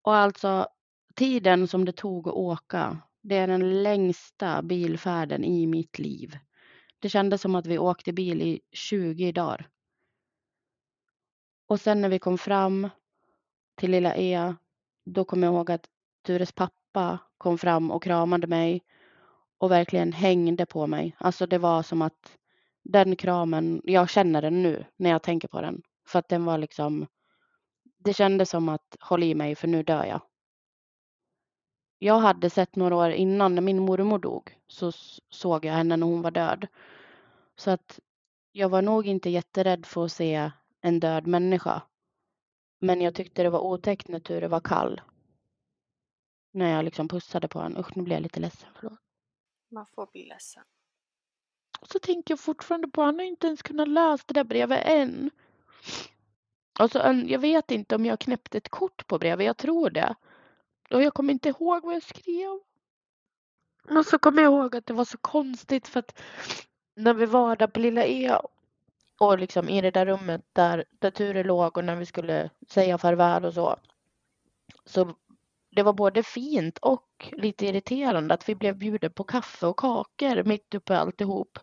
Och 0.02 0.16
alltså 0.16 0.68
tiden 1.16 1.68
som 1.68 1.86
det 1.86 1.92
tog 1.92 2.28
att 2.28 2.34
åka, 2.34 3.02
det 3.22 3.36
är 3.36 3.48
den 3.48 3.84
längsta 3.84 4.62
bilfärden 4.62 5.44
i 5.44 5.68
mitt 5.68 6.00
liv. 6.00 6.38
Det 7.00 7.10
kändes 7.10 7.42
som 7.42 7.56
att 7.56 7.66
vi 7.66 7.78
åkte 7.78 8.14
bil 8.14 8.42
i 8.42 8.62
20 8.72 9.32
dagar. 9.32 9.70
Och 11.68 11.80
sen 11.80 12.02
när 12.02 12.10
vi 12.10 12.20
kom 12.20 12.38
fram 12.38 12.90
till 13.78 13.92
lilla 13.92 14.16
E, 14.16 14.56
då 15.06 15.24
kommer 15.26 15.48
jag 15.48 15.54
ihåg 15.54 15.72
att 15.72 15.90
Tures 16.26 16.52
pappa 16.52 17.20
kom 17.38 17.58
fram 17.58 17.92
och 17.92 18.04
kramade 18.04 18.48
mig 18.48 18.84
och 19.58 19.72
verkligen 19.72 20.12
hängde 20.14 20.66
på 20.66 20.88
mig. 20.88 21.16
Alltså 21.18 21.46
det 21.46 21.58
var 21.58 21.84
som 21.84 22.02
att 22.02 22.38
den 22.84 23.16
kramen, 23.16 23.82
jag 23.84 24.10
känner 24.10 24.42
den 24.42 24.64
nu 24.64 24.86
när 24.98 25.10
jag 25.10 25.24
tänker 25.24 25.48
på 25.48 25.62
den. 25.62 25.82
För 26.08 26.20
att 26.20 26.30
den 26.30 26.46
var 26.46 26.58
liksom, 26.58 27.08
det 27.98 28.14
kändes 28.14 28.50
som 28.50 28.70
att 28.70 28.96
håll 29.00 29.24
i 29.24 29.36
mig 29.36 29.56
för 29.56 29.68
nu 29.68 29.84
dör 29.84 30.06
jag. 30.06 30.22
Jag 32.00 32.20
hade 32.20 32.50
sett 32.50 32.76
några 32.76 32.96
år 32.96 33.10
innan 33.10 33.56
när 33.56 33.62
min 33.62 33.80
mormor 33.80 34.20
dog 34.20 34.58
så 34.68 34.92
såg 35.30 35.66
jag 35.66 35.74
henne 35.74 35.98
när 35.98 36.08
hon 36.08 36.22
var 36.22 36.32
död. 36.32 36.68
Så 37.56 37.72
att 37.72 38.00
jag 38.52 38.70
var 38.70 38.82
nog 38.82 39.08
inte 39.08 39.30
jätterädd 39.30 39.86
för 39.86 40.06
att 40.06 40.12
se 40.12 40.52
en 40.82 41.00
död 41.00 41.28
människa. 41.28 41.82
Men 42.80 43.02
jag 43.02 43.16
tyckte 43.16 43.44
det 43.44 43.50
var 43.50 43.60
otäckt 43.60 44.08
när 44.08 44.20
Ture 44.20 44.48
var 44.48 44.60
kall. 44.60 45.02
När 46.52 46.76
jag 46.76 46.86
liksom 46.86 47.08
pussade 47.08 47.48
på 47.48 47.60
honom. 47.60 47.80
Usch, 47.80 47.98
nu 47.98 48.04
blir 48.04 48.16
jag 48.16 48.24
lite 48.24 48.40
ledsen. 48.40 48.70
Förlåt. 48.76 49.00
Man 49.72 49.86
får 49.96 50.08
bli 50.12 50.26
ledsen. 50.26 50.64
Så 51.82 52.00
tänker 52.00 52.32
jag 52.32 52.40
fortfarande 52.40 52.88
på, 52.88 53.02
han 53.02 53.20
har 53.20 53.26
inte 53.26 53.48
ens 53.48 53.62
kunnat 53.62 53.88
läsa 53.88 54.24
det 54.28 54.34
där 54.34 54.44
brevet 54.44 54.86
än. 54.86 55.32
Alltså, 56.80 57.00
jag 57.14 57.40
vet 57.40 57.72
inte 57.72 57.96
om 57.96 58.06
jag 58.06 58.20
knäppte 58.20 58.58
ett 58.58 58.70
kort 58.70 59.08
på 59.08 59.20
brevet, 59.20 59.46
jag 59.46 59.58
tror 59.58 59.90
det. 59.90 60.16
Och 60.90 61.04
jag 61.04 61.14
kommer 61.14 61.34
inte 61.34 61.50
ihåg 61.50 61.84
vad 61.84 61.96
jag 61.96 62.04
skrev. 62.04 62.60
Och 63.90 64.06
så 64.06 64.20
kommer 64.20 64.42
jag 64.42 64.54
ihåg 64.54 64.76
att 64.76 64.86
det 64.86 64.94
var 64.94 65.06
så 65.06 65.18
konstigt 65.18 65.88
för 65.88 66.00
att 66.00 66.22
när 66.96 67.14
vi 67.14 67.26
var 67.26 67.56
där 67.56 67.68
på 67.68 67.80
Lilla 67.80 68.06
E 68.06 68.38
och 69.20 69.40
liksom 69.40 69.70
i 69.70 69.82
det 69.82 69.92
där 69.92 70.06
rummet 70.06 70.42
där, 70.54 70.86
där 71.00 71.12
Ture 71.12 71.44
låg 71.44 71.78
och 71.78 71.86
när 71.86 71.96
vi 71.96 72.06
skulle 72.06 72.50
säga 72.70 72.98
farväl 72.98 73.46
och 73.46 73.54
så. 73.54 73.76
Så 74.86 75.16
det 75.76 75.84
var 75.84 75.94
både 75.94 76.24
fint 76.24 76.78
och 76.78 77.30
lite 77.32 77.66
irriterande 77.66 78.34
att 78.34 78.50
vi 78.50 78.56
blev 78.56 78.78
bjudna 78.78 79.10
på 79.10 79.24
kaffe 79.24 79.68
och 79.68 79.80
kakor 79.80 80.44
mitt 80.44 80.76
uppe 80.76 80.94
i 80.94 80.96
alltihop. 80.96 81.60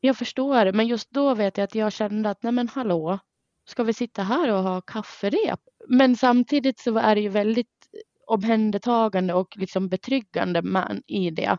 Jag 0.00 0.16
förstår, 0.16 0.72
men 0.72 0.86
just 0.86 1.10
då 1.10 1.34
vet 1.34 1.58
jag 1.58 1.64
att 1.64 1.74
jag 1.74 1.92
kände 1.92 2.30
att 2.30 2.42
nej 2.42 2.52
men 2.52 2.68
hallå, 2.68 3.18
ska 3.64 3.82
vi 3.84 3.92
sitta 3.92 4.22
här 4.22 4.52
och 4.52 4.62
ha 4.62 4.80
kafferep? 4.80 5.60
Men 5.88 6.16
samtidigt 6.16 6.78
så 6.78 6.98
är 6.98 7.14
det 7.14 7.20
ju 7.20 7.28
väldigt 7.28 7.88
omhändertagande 8.26 9.34
och 9.34 9.56
liksom 9.56 9.88
betryggande 9.88 10.62
man 10.62 11.02
i 11.06 11.30
det. 11.30 11.58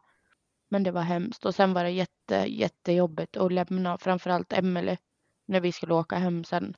Men 0.70 0.84
det 0.84 0.92
var 0.92 1.02
hemskt 1.02 1.46
och 1.46 1.56
sen 1.56 1.74
var 1.74 1.84
det 1.84 1.90
jätte, 1.90 2.36
jättejobbigt 2.48 3.38
att 3.38 3.54
lämna 3.54 3.98
framförallt 3.98 4.54
Emelie 4.54 4.98
när 5.50 5.60
vi 5.60 5.72
skulle 5.72 5.94
åka 5.94 6.16
hem 6.16 6.44
sen. 6.44 6.76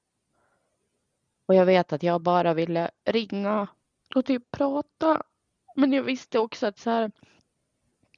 Och 1.45 1.55
jag 1.55 1.65
vet 1.65 1.93
att 1.93 2.03
jag 2.03 2.21
bara 2.21 2.53
ville 2.53 2.91
ringa 3.05 3.67
och 4.15 4.25
typ 4.25 4.51
prata. 4.51 5.23
Men 5.75 5.93
jag 5.93 6.03
visste 6.03 6.39
också 6.39 6.67
att 6.67 6.79
så 6.79 6.89
här, 6.89 7.11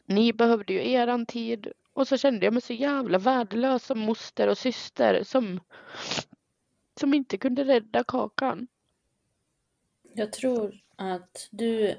ni 0.06 0.34
behövde 0.34 0.74
ju 0.74 0.92
eran 0.92 1.26
tid 1.26 1.72
och 1.94 2.08
så 2.08 2.18
kände 2.18 2.46
jag 2.46 2.54
mig 2.54 2.62
så 2.62 2.74
jävla 2.74 3.18
värdelös 3.18 3.86
som 3.86 4.00
moster 4.00 4.48
och 4.48 4.58
syster 4.58 5.24
som, 5.24 5.60
som 7.00 7.14
inte 7.14 7.38
kunde 7.38 7.64
rädda 7.64 8.04
kakan. 8.04 8.68
Jag 10.14 10.34
tror 10.34 10.82
att 10.96 11.48
du 11.52 11.96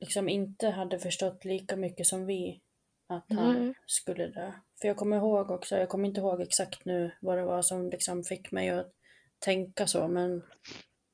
liksom 0.00 0.28
inte 0.28 0.68
hade 0.68 0.98
förstått 0.98 1.44
lika 1.44 1.76
mycket 1.76 2.06
som 2.06 2.26
vi 2.26 2.60
att 3.06 3.24
han 3.28 3.64
Nej. 3.64 3.74
skulle 3.86 4.26
dö. 4.26 4.52
För 4.80 4.88
jag 4.88 4.96
kommer 4.96 5.16
ihåg 5.16 5.50
också, 5.50 5.76
jag 5.76 5.88
kommer 5.88 6.08
inte 6.08 6.20
ihåg 6.20 6.40
exakt 6.40 6.84
nu 6.84 7.10
vad 7.20 7.38
det 7.38 7.44
var 7.44 7.62
som 7.62 7.90
liksom 7.90 8.24
fick 8.24 8.52
mig 8.52 8.68
att 8.70 8.92
tänka 9.38 9.86
så, 9.86 10.08
men 10.08 10.42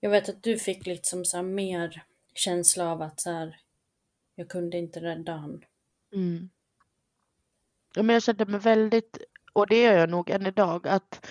jag 0.01 0.11
vet 0.11 0.29
att 0.29 0.43
du 0.43 0.59
fick 0.59 0.87
liksom 0.87 1.25
så 1.25 1.43
mer 1.43 2.03
känsla 2.35 2.93
av 2.93 3.03
att 3.03 3.21
så 3.21 3.31
här, 3.31 3.61
jag 4.35 4.49
kunde 4.49 4.79
inte 4.79 5.01
rädda 5.01 5.33
honom. 5.33 5.63
Mm. 6.15 6.51
Ja, 7.95 8.03
men 8.03 8.15
jag 8.15 8.23
kände 8.23 8.47
mig 8.47 8.61
väldigt, 8.61 9.19
och 9.53 9.67
det 9.67 9.83
gör 9.83 9.93
jag 9.93 10.11
nog 10.11 10.31
än 10.31 10.47
idag, 10.47 10.89
att 10.89 11.27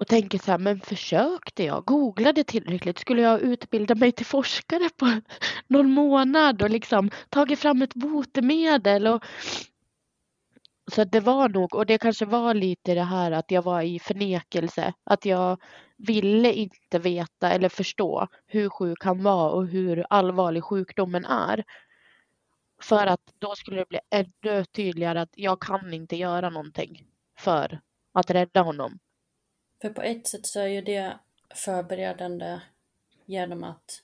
och 0.00 0.06
tänker 0.06 0.38
så 0.38 0.50
här, 0.50 0.58
men 0.58 0.80
försökte 0.80 1.64
jag? 1.64 1.84
Googlade 1.84 2.44
tillräckligt? 2.44 2.98
Skulle 2.98 3.22
jag 3.22 3.40
utbilda 3.40 3.94
mig 3.94 4.12
till 4.12 4.26
forskare 4.26 4.88
på 4.96 5.20
någon 5.66 5.90
månad 5.90 6.62
och 6.62 6.70
liksom 6.70 7.10
tagit 7.28 7.58
fram 7.58 7.82
ett 7.82 7.94
botemedel? 7.94 9.06
Och... 9.06 9.24
Så 10.92 11.02
att 11.02 11.12
det 11.12 11.20
var 11.20 11.48
nog, 11.48 11.74
och 11.74 11.86
det 11.86 11.98
kanske 11.98 12.24
var 12.26 12.54
lite 12.54 12.94
det 12.94 13.02
här 13.02 13.32
att 13.32 13.50
jag 13.50 13.62
var 13.62 13.82
i 13.82 13.98
förnekelse, 13.98 14.94
att 15.04 15.24
jag 15.24 15.62
ville 15.96 16.52
inte 16.52 16.98
veta 16.98 17.50
eller 17.50 17.68
förstå 17.68 18.28
hur 18.46 18.68
sjuk 18.68 19.04
han 19.04 19.22
var 19.22 19.50
och 19.50 19.66
hur 19.66 20.06
allvarlig 20.10 20.64
sjukdomen 20.64 21.24
är. 21.24 21.64
För 22.82 23.06
att 23.06 23.34
då 23.38 23.54
skulle 23.54 23.76
det 23.80 23.88
bli 23.88 23.98
ännu 24.10 24.64
tydligare 24.64 25.20
att 25.20 25.32
jag 25.34 25.60
kan 25.60 25.94
inte 25.94 26.16
göra 26.16 26.50
någonting 26.50 27.06
för 27.38 27.80
att 28.12 28.30
rädda 28.30 28.62
honom. 28.62 28.98
För 29.82 29.90
på 29.90 30.02
ett 30.02 30.26
sätt 30.28 30.46
så 30.46 30.60
är 30.60 30.66
ju 30.66 30.82
det 30.82 31.18
förberedande 31.54 32.60
genom 33.26 33.64
att 33.64 34.02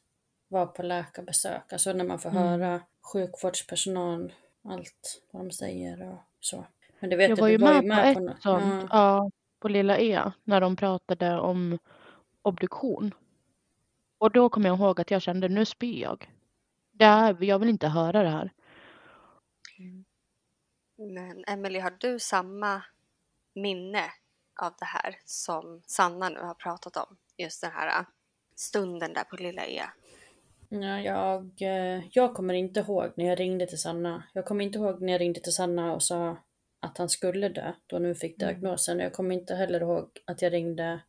vara 0.49 0.67
på 0.67 0.83
läkarbesök. 0.83 1.73
Alltså 1.73 1.93
när 1.93 2.05
man 2.05 2.19
får 2.19 2.31
Mm. 2.31 2.43
höra 2.43 2.81
sjukvårdspersonal, 3.13 4.33
allt 4.65 5.23
vad 5.31 5.45
de 5.45 5.51
säger 5.51 6.03
och 6.09 6.19
så. 6.47 6.65
Men 7.01 7.11
det 7.11 7.17
vet 7.17 7.29
Jag 7.29 7.39
du, 7.39 7.41
var 7.41 7.49
du 7.49 7.53
ju 7.53 7.59
var 7.59 7.83
med 7.83 8.15
på 8.15 8.21
nå- 8.21 8.31
ett 8.31 8.43
sånt, 8.43 8.89
ja, 8.91 9.31
på 9.61 9.69
Lilla 9.69 9.99
E, 9.99 10.23
när 10.45 10.61
de 10.61 10.77
pratade 10.77 11.39
om 11.41 11.79
obduktion. 12.43 13.15
Och 14.19 14.31
då 14.33 14.49
kom 14.49 14.65
jag 14.65 14.79
ihåg 14.79 15.01
att 15.01 15.11
jag 15.11 15.23
kände, 15.23 15.49
nu 15.49 15.65
spyr 15.65 16.03
jag. 16.03 16.31
Det 16.93 17.05
är, 17.05 17.45
jag 17.45 17.59
vill 17.59 17.69
inte 17.69 17.89
höra 17.89 18.23
det 18.23 18.29
här. 18.29 18.53
Men 20.99 21.45
Emily, 21.47 21.79
har 21.79 21.97
du 22.01 22.19
samma 22.19 22.83
minne 23.55 24.05
av 24.61 24.73
det 24.79 24.85
här 24.85 25.17
som 25.25 25.83
Sanna 25.87 26.29
nu 26.29 26.41
har 26.41 26.55
pratat 26.55 26.97
om? 26.97 27.17
Just 27.37 27.61
den 27.61 27.71
här 27.71 28.05
stunden 28.55 29.13
där 29.13 29.25
på 29.25 29.37
Lilla 29.37 29.67
E. 29.67 29.83
Ja, 30.69 31.01
jag, 31.01 31.53
eh, 31.61 32.03
jag 32.11 32.35
kommer 32.35 32.55
inte 32.55 32.81
ihåg 32.81 33.13
när 33.17 33.27
jag 33.27 33.41
ringde 33.41 33.67
till 33.67 33.81
Sanna. 33.81 34.23
Jag 34.33 34.45
kommer 34.45 34.65
inte 34.65 34.79
ihåg 34.79 35.03
när 35.03 35.13
jag 35.13 35.21
ringde 35.21 35.41
till 35.41 35.53
Sanna 35.53 35.95
och 35.95 36.03
sa 36.03 36.37
att 36.81 36.99
han 36.99 37.09
skulle 37.09 37.49
dö 37.49 37.73
då 37.87 37.99
nu 37.99 38.15
fick 38.15 38.39
diagnosen. 38.39 38.99
Jag 38.99 39.13
kommer 39.13 39.35
inte 39.35 39.55
heller 39.55 39.81
ihåg 39.81 40.09
att 40.25 40.43
jag 40.43 40.53
ringde 40.53 41.01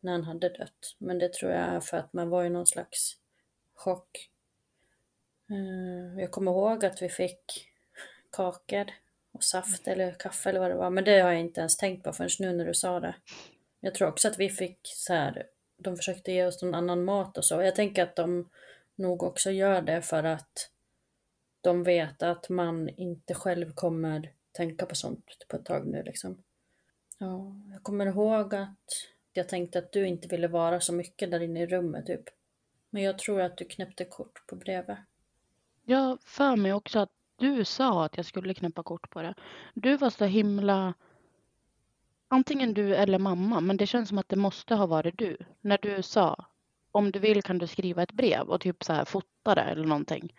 när 0.00 0.12
han 0.12 0.24
hade 0.24 0.48
dött. 0.48 0.96
Men 0.98 1.18
det 1.18 1.32
tror 1.32 1.52
jag 1.52 1.60
är 1.60 1.80
för 1.80 1.96
att 1.96 2.12
man 2.12 2.28
var 2.28 2.44
i 2.44 2.50
någon 2.50 2.66
slags 2.66 3.16
chock. 3.74 4.30
Eh, 5.50 6.20
Jag 6.20 6.30
kommer 6.30 6.50
ihåg 6.50 6.84
att 6.84 7.02
vi 7.02 7.08
fick 7.08 7.68
kakor 8.32 8.86
och 9.32 9.44
saft 9.44 9.88
eller 9.88 10.12
kaffe 10.12 10.50
eller 10.50 10.60
vad 10.60 10.70
det 10.70 10.76
var. 10.76 10.90
Men 10.90 11.04
det 11.04 11.20
har 11.20 11.30
jag 11.30 11.40
inte 11.40 11.60
ens 11.60 11.76
tänkt 11.76 12.04
på 12.04 12.12
förrän 12.12 12.30
nu 12.38 12.52
när 12.52 12.66
du 12.66 12.74
sa 12.74 13.00
det. 13.00 13.14
Jag 13.80 13.94
tror 13.94 14.08
också 14.08 14.28
att 14.28 14.38
vi 14.38 14.48
fick 14.48 14.78
så 14.82 15.12
här, 15.12 15.46
de 15.76 15.96
försökte 15.96 16.32
ge 16.32 16.44
oss 16.44 16.62
någon 16.62 16.74
annan 16.74 17.04
mat 17.04 17.38
och 17.38 17.44
så. 17.44 17.62
Jag 17.62 17.74
tänker 17.74 18.02
att 18.02 18.16
de 18.16 18.48
nog 18.98 19.22
också 19.22 19.50
gör 19.50 19.82
det 19.82 20.02
för 20.02 20.24
att 20.24 20.70
de 21.60 21.82
vet 21.82 22.22
att 22.22 22.48
man 22.48 22.88
inte 22.88 23.34
själv 23.34 23.72
kommer 23.74 24.32
tänka 24.52 24.86
på 24.86 24.94
sånt 24.94 25.24
på 25.48 25.56
ett 25.56 25.64
tag 25.64 25.86
nu 25.86 26.02
liksom. 26.02 26.42
Ja, 27.18 27.56
jag 27.72 27.82
kommer 27.82 28.06
ihåg 28.06 28.54
att 28.54 29.08
jag 29.32 29.48
tänkte 29.48 29.78
att 29.78 29.92
du 29.92 30.06
inte 30.06 30.28
ville 30.28 30.48
vara 30.48 30.80
så 30.80 30.92
mycket 30.92 31.30
där 31.30 31.40
inne 31.40 31.62
i 31.62 31.66
rummet 31.66 32.06
typ. 32.06 32.24
Men 32.90 33.02
jag 33.02 33.18
tror 33.18 33.40
att 33.40 33.56
du 33.56 33.64
knäppte 33.64 34.04
kort 34.04 34.46
på 34.46 34.56
brevet. 34.56 34.98
Jag 35.84 36.22
för 36.22 36.56
mig 36.56 36.72
också 36.72 36.98
att 36.98 37.12
du 37.36 37.64
sa 37.64 38.04
att 38.04 38.16
jag 38.16 38.26
skulle 38.26 38.54
knäppa 38.54 38.82
kort 38.82 39.10
på 39.10 39.22
det. 39.22 39.34
Du 39.74 39.96
var 39.96 40.10
så 40.10 40.24
himla... 40.24 40.94
Antingen 42.28 42.74
du 42.74 42.94
eller 42.94 43.18
mamma, 43.18 43.60
men 43.60 43.76
det 43.76 43.86
känns 43.86 44.08
som 44.08 44.18
att 44.18 44.28
det 44.28 44.36
måste 44.36 44.74
ha 44.74 44.86
varit 44.86 45.18
du. 45.18 45.36
När 45.60 45.78
du 45.78 46.02
sa 46.02 46.46
om 46.98 47.10
du 47.10 47.18
vill 47.18 47.42
kan 47.42 47.58
du 47.58 47.66
skriva 47.66 48.02
ett 48.02 48.12
brev 48.12 48.48
och 48.48 48.60
typ 48.60 48.84
så 48.84 48.92
här 48.92 49.04
fota 49.04 49.54
det 49.54 49.60
eller 49.60 49.84
någonting. 49.86 50.34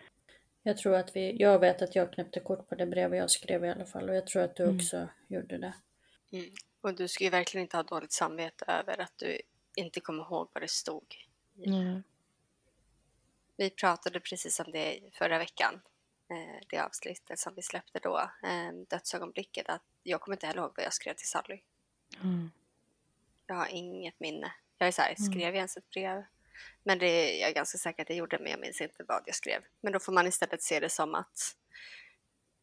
Jag 0.63 0.77
tror 0.77 0.95
att 0.95 1.15
vi, 1.15 1.35
jag 1.39 1.59
vet 1.59 1.81
att 1.81 1.95
jag 1.95 2.13
knäppte 2.13 2.39
kort 2.39 2.69
på 2.69 2.75
det 2.75 2.85
brevet 2.85 3.19
jag 3.19 3.31
skrev 3.31 3.65
i 3.65 3.69
alla 3.69 3.85
fall 3.85 4.09
och 4.09 4.15
jag 4.15 4.27
tror 4.27 4.41
att 4.43 4.55
du 4.55 4.63
Mm. 4.63 4.75
också 4.75 5.07
gjorde 5.27 5.57
det. 5.57 5.73
Mm. 6.31 6.49
Och 6.81 6.95
du 6.95 7.07
ska 7.07 7.23
ju 7.23 7.29
verkligen 7.29 7.61
inte 7.63 7.77
ha 7.77 7.83
dåligt 7.83 8.11
samvete 8.11 8.65
över 8.67 9.01
att 9.01 9.13
du 9.17 9.41
inte 9.75 9.99
kommer 9.99 10.23
ihåg 10.23 10.49
vad 10.53 10.63
det 10.63 10.67
stod. 10.69 11.15
Nej. 11.53 12.01
Vi 13.57 13.69
pratade 13.69 14.19
precis 14.19 14.59
om 14.59 14.71
det 14.71 14.99
förra 15.13 15.37
veckan, 15.37 15.81
eh, 16.29 16.63
det 16.69 16.79
avsnittet 16.79 17.39
som 17.39 17.55
vi 17.55 17.61
släppte 17.61 17.99
då, 17.99 18.17
eh, 18.43 18.73
dödsögonblicket, 18.89 19.69
att 19.69 19.83
jag 20.03 20.21
kommer 20.21 20.35
inte 20.35 20.47
heller 20.47 20.61
ihåg 20.61 20.73
vad 20.77 20.85
jag 20.85 20.93
skrev 20.93 21.13
till 21.13 21.27
Sally. 21.27 21.59
Mm. 22.23 22.51
Jag 23.47 23.55
har 23.55 23.67
inget 23.71 24.19
minne. 24.19 24.51
Jag 24.77 24.87
är 24.87 24.91
så 24.91 25.01
här, 25.01 25.15
skrev 25.15 25.41
jag 25.47 25.55
ens 25.55 25.77
ett 25.77 25.89
brev? 25.89 26.23
Men 26.83 26.99
det, 26.99 27.37
jag 27.37 27.49
är 27.49 27.53
ganska 27.53 27.77
säker 27.77 28.03
att 28.03 28.09
jag 28.09 28.17
gjorde, 28.17 28.39
men 28.39 28.51
jag 28.51 28.59
minns 28.59 28.81
inte 28.81 29.03
vad 29.07 29.23
jag 29.25 29.35
skrev. 29.35 29.61
Men 29.81 29.93
då 29.93 29.99
får 29.99 30.13
man 30.13 30.27
istället 30.27 30.63
se 30.63 30.79
det 30.79 30.89
som 30.89 31.15
att 31.15 31.55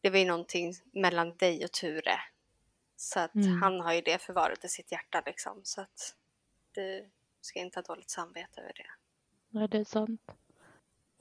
det 0.01 0.09
var 0.09 0.19
ju 0.19 0.25
någonting 0.25 0.73
mellan 0.93 1.37
dig 1.37 1.63
och 1.63 1.71
Ture. 1.71 2.19
Så 2.95 3.19
att 3.19 3.35
Mm. 3.35 3.61
han 3.61 3.79
har 3.79 3.93
ju 3.93 4.01
det 4.01 4.21
förvarat 4.21 4.65
i 4.65 4.67
sitt 4.67 4.91
hjärta 4.91 5.23
liksom. 5.25 5.61
Så 5.63 5.81
att 5.81 6.15
du 6.71 7.09
ska 7.41 7.59
inte 7.59 7.77
ha 7.79 7.83
dåligt 7.83 8.09
samvete 8.09 8.61
över 8.61 8.73
det. 8.73 8.89
Nej, 9.49 9.67
det 9.67 9.77
är 9.77 9.83
sant. 9.83 10.21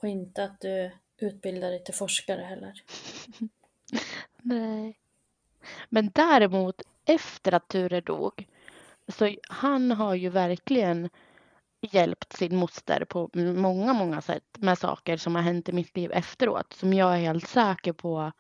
Och 0.01 0.09
inte 0.09 0.45
att 0.45 0.61
du 0.61 0.91
utbildar 1.19 1.71
dig 1.71 1.85
till 1.85 1.95
forskare 1.95 2.43
heller. 2.43 2.83
Nej. 4.43 4.99
Men 5.89 6.11
däremot 6.15 6.83
efter 7.05 7.55
att 7.55 7.69
Ture 7.69 8.01
dog, 8.01 8.49
så 9.09 9.37
han 9.49 9.91
har 9.91 10.15
ju 10.15 10.29
verkligen 10.29 11.11
hjälpt 11.95 12.33
sin 12.33 12.57
moster 12.57 13.05
på 13.05 13.31
många, 13.35 13.93
många 13.93 14.21
sätt 14.21 14.59
med 14.59 14.79
saker 14.79 15.17
som 15.17 15.35
har 15.35 15.43
hänt 15.43 15.69
i 15.69 15.73
mitt 15.73 15.97
liv 15.97 16.13
efteråt 16.13 16.73
som 16.73 16.93
jag 16.93 17.15
är 17.15 17.21
helt 17.21 17.49
säker 17.49 17.93
på. 17.93 18.33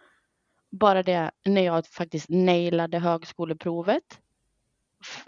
Bara 0.71 1.03
det 1.03 1.31
när 1.45 1.63
jag 1.63 1.87
faktiskt 1.87 2.29
nailade 2.29 2.99
högskoleprovet. 2.99 4.21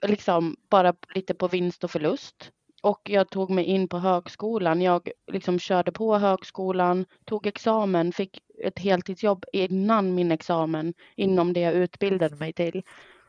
Liksom 0.03 0.57
bara 0.69 0.95
lite 1.15 1.35
på 1.35 1.49
vinst 1.49 1.85
och 1.85 1.91
förlust. 1.91 2.53
Och 2.83 3.11
jag 3.11 3.31
tog 3.31 3.51
mig 3.51 3.65
in 3.65 3.89
på 3.89 3.99
högskolan. 3.99 4.83
Jag 4.83 5.11
liksom 5.33 5.59
körde 5.59 5.93
på 5.93 6.19
högskolan, 6.19 7.07
tog 7.25 7.47
examen, 7.47 8.13
fick 8.13 8.43
ett 8.65 8.79
heltidsjobb 8.79 9.45
innan 9.53 10.15
min 10.15 10.33
examen 10.33 10.95
inom 11.17 11.53
det 11.53 11.61
jag 11.61 11.75
utbildade 11.75 12.37
mig 12.37 12.53
till. 12.53 12.83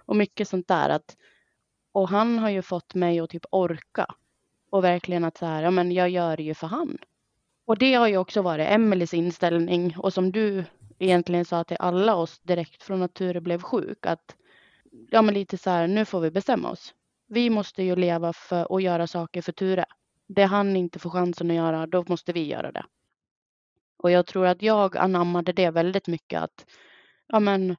Och 0.05 0.15
mycket 0.15 0.47
sånt 0.47 0.67
där. 0.67 0.89
Att, 0.89 1.17
och 1.91 2.09
han 2.09 2.39
har 2.39 2.49
ju 2.49 2.61
fått 2.61 2.95
mig 2.95 3.19
att 3.19 3.29
typ 3.29 3.45
orka. 3.51 4.15
Och 4.69 4.83
verkligen 4.83 5.23
att 5.23 5.37
så 5.37 5.45
här, 5.45 5.63
ja 5.63 5.71
men 5.71 5.91
jag 5.91 6.09
gör 6.09 6.37
det 6.37 6.43
ju 6.43 6.53
för 6.53 6.67
han. 6.67 6.97
Och 7.65 7.77
det 7.77 7.93
har 7.93 8.07
ju 8.07 8.17
också 8.17 8.41
varit 8.41 8.69
Emelies 8.69 9.13
inställning 9.13 9.95
och 9.97 10.13
som 10.13 10.31
du 10.31 10.63
egentligen 10.99 11.45
sa 11.45 11.63
till 11.63 11.77
alla 11.79 12.15
oss 12.15 12.39
direkt 12.39 12.83
från 12.83 13.01
att 13.01 13.13
Ture 13.13 13.41
blev 13.41 13.61
sjuk. 13.61 14.05
Att 14.05 14.35
ja 15.09 15.21
men 15.21 15.33
lite 15.33 15.57
så 15.57 15.69
här, 15.69 15.87
nu 15.87 16.05
får 16.05 16.19
vi 16.19 16.31
bestämma 16.31 16.69
oss. 16.69 16.93
Vi 17.27 17.49
måste 17.49 17.83
ju 17.83 17.95
leva 17.95 18.33
för 18.33 18.71
och 18.71 18.81
göra 18.81 19.07
saker 19.07 19.41
för 19.41 19.51
Ture. 19.51 19.85
Det 20.27 20.43
han 20.43 20.75
inte 20.75 20.99
får 20.99 21.09
chansen 21.09 21.49
att 21.49 21.55
göra, 21.55 21.87
då 21.87 22.05
måste 22.07 22.33
vi 22.33 22.47
göra 22.47 22.71
det. 22.71 22.85
Och 23.97 24.11
jag 24.11 24.25
tror 24.25 24.45
att 24.45 24.61
jag 24.61 24.97
anammade 24.97 25.53
det 25.53 25.69
väldigt 25.69 26.07
mycket 26.07 26.41
att 26.41 26.65
ja 27.27 27.39
men 27.39 27.69
eh, 27.69 27.75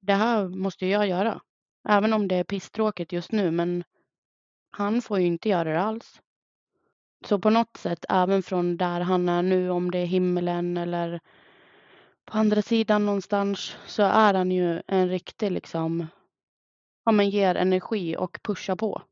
det 0.00 0.14
här 0.14 0.48
måste 0.48 0.86
jag 0.86 1.08
göra. 1.08 1.40
Även 1.88 2.12
om 2.12 2.28
det 2.28 2.34
är 2.34 2.44
pisstråkigt 2.44 3.12
just 3.12 3.32
nu 3.32 3.50
men 3.50 3.84
han 4.78 5.02
får 5.02 5.20
ju 5.20 5.26
inte 5.26 5.48
göra 5.48 5.72
det 5.72 5.80
alls. 5.80 6.20
Så 7.26 7.38
på 7.38 7.50
något 7.50 7.76
sätt, 7.76 8.04
även 8.08 8.42
från 8.42 8.76
där 8.76 9.00
han 9.00 9.28
är 9.28 9.42
nu, 9.42 9.70
om 9.70 9.90
det 9.90 9.98
är 9.98 10.06
himmelen 10.06 10.76
eller 10.76 11.20
på 12.24 12.38
andra 12.38 12.62
sidan 12.62 13.06
någonstans 13.06 13.76
så 13.86 14.02
är 14.02 14.34
han 14.34 14.50
ju 14.50 14.82
en 14.86 15.08
riktig 15.08 15.52
liksom, 15.52 16.06
ja 17.04 17.12
men 17.12 17.30
ger 17.30 17.54
energi 17.54 18.16
och 18.16 18.38
pushar 18.42 18.76
på. 18.76 19.02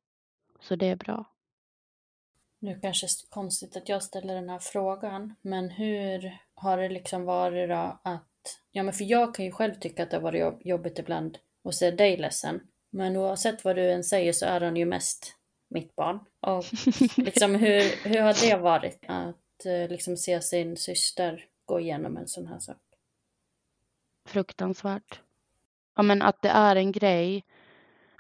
Så 0.61 0.77
det 0.77 0.87
är 0.87 0.97
bra. 0.97 1.25
Nu 2.59 2.81
kanske 2.81 3.07
det 3.07 3.27
är 3.29 3.31
konstigt 3.31 3.77
att 3.77 3.89
jag 3.89 4.03
ställer 4.03 4.35
den 4.35 4.49
här 4.49 4.59
frågan, 4.59 5.35
men 5.43 5.71
hur 5.71 6.39
har 6.55 6.79
det 6.79 6.89
liksom 6.89 7.25
varit 7.25 7.69
då 7.69 8.01
att, 8.03 8.61
ja 8.71 8.83
men 8.83 8.95
för 8.95 9.05
jag 9.05 9.35
kan 9.35 9.45
ju 9.45 9.53
själv 9.53 9.75
tycka 9.75 10.03
att 10.03 10.11
det 10.11 10.17
har 10.17 10.23
varit 10.23 10.67
jobbigt 10.67 10.99
ibland 10.99 11.39
att 11.65 11.75
se 11.75 11.91
dig 11.91 12.17
ledsen. 12.17 12.61
Men 12.91 13.17
oavsett 13.17 13.65
vad 13.65 13.77
du 13.77 13.91
än 13.91 14.05
säger 14.05 14.33
så 14.33 14.47
är 14.47 14.61
han 14.61 14.77
ju 14.77 14.85
mest 14.85 15.36
mitt 15.69 15.97
barn. 15.97 16.19
Och 16.41 16.65
liksom 17.17 17.55
hur, 17.55 18.09
hur 18.09 18.21
har 18.21 18.49
det 18.49 18.57
varit 18.57 19.05
att 19.09 19.67
eh, 19.67 19.89
liksom 19.89 20.17
se 20.17 20.41
sin 20.41 20.77
syster 20.77 21.45
gå 21.65 21.81
igenom 21.81 22.17
en 22.17 22.29
sån 22.29 22.47
här 22.47 22.59
sak? 22.59 22.77
Fruktansvärt. 24.29 25.21
Ja 25.97 26.03
men 26.03 26.23
att 26.23 26.43
det 26.43 26.49
är 26.49 26.77
en 26.77 26.93
grej, 26.93 27.45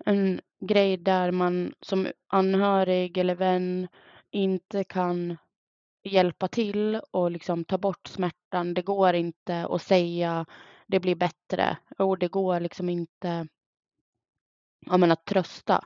en 0.04 0.40
grej 0.60 0.96
där 0.96 1.30
man 1.30 1.74
som 1.80 2.08
anhörig 2.26 3.18
eller 3.18 3.34
vän 3.34 3.88
inte 4.30 4.84
kan 4.84 5.36
hjälpa 6.02 6.48
till 6.48 7.00
och 7.10 7.30
liksom 7.30 7.64
ta 7.64 7.78
bort 7.78 8.08
smärtan. 8.08 8.74
Det 8.74 8.82
går 8.82 9.14
inte 9.14 9.66
att 9.66 9.82
säga 9.82 10.46
det 10.86 11.00
blir 11.00 11.14
bättre 11.14 11.76
och 11.98 12.18
det 12.18 12.28
går 12.28 12.60
liksom 12.60 12.88
inte 12.88 13.48
ja, 14.86 14.96
men 14.96 15.12
att 15.12 15.24
trösta. 15.24 15.84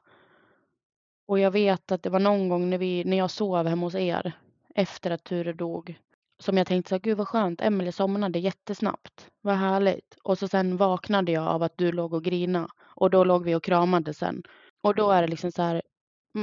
Och 1.31 1.39
jag 1.39 1.51
vet 1.51 1.93
att 1.93 2.03
det 2.03 2.11
var 2.11 2.21
någon 2.21 2.49
gång 2.49 2.71
när, 2.71 2.79
vi, 2.79 3.05
när 3.05 3.17
jag 3.17 3.31
sov 3.31 3.67
hemma 3.67 3.87
hos 3.87 3.95
er 3.95 4.33
efter 4.75 5.11
att 5.11 5.25
Ture 5.25 5.53
dog 5.53 5.99
som 6.39 6.57
jag 6.57 6.67
tänkte 6.67 6.89
så 6.89 6.99
gud 6.99 7.19
vad 7.19 7.29
skönt, 7.29 7.61
Emelie 7.61 7.93
somnade 7.93 8.39
jättesnabbt, 8.39 9.31
vad 9.41 9.55
härligt. 9.55 10.17
Och 10.23 10.39
så 10.39 10.49
sen 10.49 10.77
vaknade 10.77 11.33
jag 11.33 11.47
av 11.47 11.63
att 11.63 11.79
du 11.79 11.93
låg 11.93 12.13
och 12.13 12.25
grina 12.25 12.69
och 12.81 13.11
då 13.11 13.25
låg 13.25 13.45
vi 13.45 13.55
och 13.55 13.63
kramade 13.63 14.15
sen. 14.15 14.43
Och 14.81 14.95
då 14.95 15.11
är 15.11 15.23
det 15.23 15.29
liksom 15.29 15.53
så 15.53 15.63
här, 15.63 15.83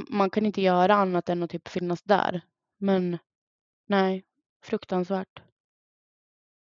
man 0.09 0.29
kan 0.29 0.45
inte 0.45 0.61
göra 0.61 0.95
annat 0.95 1.29
än 1.29 1.43
att 1.43 1.49
typ 1.49 1.67
finnas 1.67 2.03
där. 2.03 2.41
Men 2.77 3.17
nej, 3.87 4.23
fruktansvärt. 4.63 5.41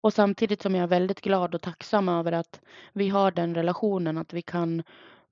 Och 0.01 0.13
samtidigt 0.13 0.61
som 0.61 0.75
jag 0.75 0.83
är 0.83 0.87
väldigt 0.87 1.21
glad 1.21 1.55
och 1.55 1.61
tacksam 1.61 2.09
över 2.09 2.31
att 2.31 2.61
vi 2.93 3.09
har 3.09 3.31
den 3.31 3.55
relationen, 3.55 4.17
att 4.17 4.33
vi 4.33 4.41
kan 4.41 4.83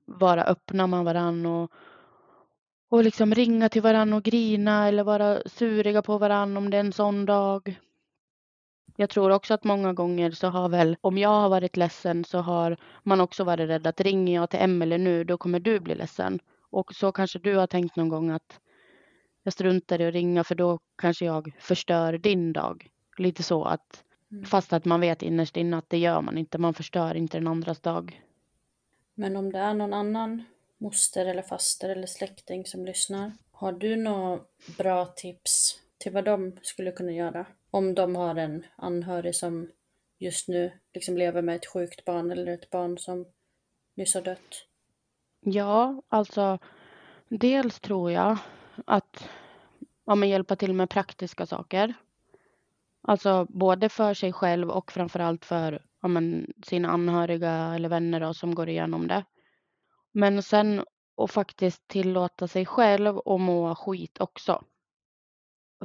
vara 0.06 0.44
öppna 0.44 0.88
med 0.88 1.04
varandra 1.04 1.50
och, 1.50 1.72
och 2.90 3.04
liksom 3.04 3.34
ringa 3.34 3.70
till 3.70 3.82
varandra 3.82 4.18
och 4.18 4.24
grina 4.24 4.88
eller 4.88 5.04
vara 5.04 5.42
suriga 5.46 6.02
på 6.02 6.18
varandra 6.18 6.58
om 6.58 6.70
det 6.70 6.78
är 6.78 6.82
en 6.82 6.94
sån 6.94 7.26
dag. 7.26 7.80
Jag 8.96 9.10
tror 9.10 9.32
också 9.32 9.54
att 9.54 9.64
många 9.64 9.94
gånger 9.94 10.32
så 10.32 10.48
har 10.48 10.70
väl, 10.70 10.98
om 11.02 11.18
jag 11.18 11.30
har 11.30 11.50
varit 11.50 11.78
ledsen 11.78 12.26
så 12.26 12.38
har 12.38 12.78
man 13.04 13.22
också 13.22 13.44
varit 13.44 13.70
rädd 13.70 13.88
att 13.88 14.02
ringer 14.02 14.36
jag 14.36 14.50
till 14.50 14.60
Emelie 14.60 14.98
nu 14.98 15.24
då 15.24 15.38
kommer 15.38 15.60
du 15.60 15.80
bli 15.80 15.96
ledsen. 15.96 16.40
Och 16.72 16.94
så 16.96 17.12
kanske 17.12 17.40
du 17.40 17.56
har 17.56 17.68
tänkt 17.68 17.96
någon 17.96 18.10
gång 18.10 18.30
att 18.30 18.60
jag 19.44 19.54
struntar 19.54 20.02
i 20.02 20.08
att 20.08 20.14
ringa 20.14 20.44
för 20.44 20.56
då 20.56 20.80
kanske 20.98 21.26
jag 21.26 21.56
förstör 21.60 22.18
din 22.18 22.54
dag. 22.54 22.90
Lite 23.18 23.44
så 23.44 23.64
att 23.64 24.04
mm. 24.32 24.46
fast 24.46 24.74
att 24.74 24.86
man 24.86 25.02
vet 25.02 25.22
innerst 25.22 25.58
inne 25.58 25.78
att 25.78 25.90
det 25.90 25.98
gör 25.98 26.22
man 26.22 26.38
inte. 26.38 26.58
Man 26.58 26.74
förstör 26.74 27.16
inte 27.16 27.38
den 27.38 27.48
andras 27.48 27.80
dag. 27.80 28.22
Men 29.16 29.36
om 29.36 29.52
det 29.52 29.60
är 29.60 29.74
någon 29.74 29.94
annan 29.94 30.44
moster 30.80 31.26
eller 31.26 31.42
faster 31.42 31.90
eller 31.90 32.08
släkting 32.08 32.66
som 32.66 32.86
lyssnar. 32.86 33.32
Har 33.52 33.72
du 33.72 33.96
några 33.96 34.40
bra 34.78 35.06
tips 35.06 35.80
till 35.98 36.12
vad 36.12 36.26
de 36.26 36.58
skulle 36.62 36.92
kunna 36.92 37.12
göra? 37.12 37.46
Om 37.72 37.96
de 37.96 38.16
har 38.16 38.36
en 38.36 38.66
anhörig 38.76 39.36
som 39.36 39.70
just 40.20 40.48
nu 40.48 40.72
liksom 40.94 41.18
lever 41.18 41.42
med 41.42 41.56
ett 41.56 41.66
sjukt 41.66 42.06
barn 42.06 42.32
eller 42.32 42.48
ett 42.48 42.70
barn 42.70 42.98
som 42.98 43.26
nyss 43.96 44.14
har 44.14 44.22
dött. 44.22 44.66
Ja, 45.42 46.02
alltså 46.08 46.60
dels 47.28 47.80
tror 47.80 48.12
jag 48.12 48.38
att 48.86 49.30
ja, 50.06 50.16
men 50.16 50.30
hjälpa 50.30 50.56
till 50.56 50.74
med 50.74 50.90
praktiska 50.90 51.46
saker. 51.46 51.94
Alltså 53.02 53.46
både 53.50 53.90
för 53.90 54.14
sig 54.14 54.34
själv 54.34 54.70
och 54.70 54.92
framförallt 54.92 55.46
för 55.46 55.86
ja, 56.02 56.08
men, 56.08 56.54
sina 56.66 56.90
anhöriga 56.90 57.76
eller 57.76 57.90
vänner 57.90 58.20
då, 58.20 58.34
som 58.34 58.56
går 58.56 58.70
igenom 58.70 59.08
det. 59.08 59.26
Men 60.12 60.44
sen 60.44 60.86
att 61.18 61.32
faktiskt 61.32 61.88
tillåta 61.88 62.48
sig 62.48 62.66
själv 62.66 63.18
att 63.18 63.42
må 63.42 63.76
skit 63.76 64.22
också. 64.22 64.64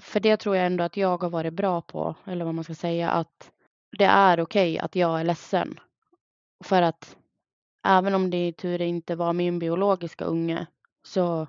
För 0.00 0.20
det 0.20 0.36
tror 0.36 0.56
jag 0.56 0.66
ändå 0.66 0.84
att 0.84 0.96
jag 0.96 1.22
har 1.22 1.30
varit 1.30 1.52
bra 1.52 1.80
på, 1.80 2.14
eller 2.24 2.44
vad 2.44 2.54
man 2.54 2.64
ska 2.64 2.74
säga, 2.74 3.10
att 3.10 3.52
det 3.98 4.04
är 4.04 4.40
okej 4.40 4.72
okay 4.72 4.78
att 4.78 4.96
jag 4.96 5.20
är 5.20 5.24
ledsen. 5.24 5.80
För 6.64 6.82
att 6.82 7.16
även 7.86 8.14
om 8.14 8.30
det 8.30 8.46
i 8.46 8.52
tur 8.52 8.82
inte 8.82 9.16
var 9.16 9.32
min 9.32 9.58
biologiska 9.58 10.24
unge 10.24 10.66
så, 11.02 11.46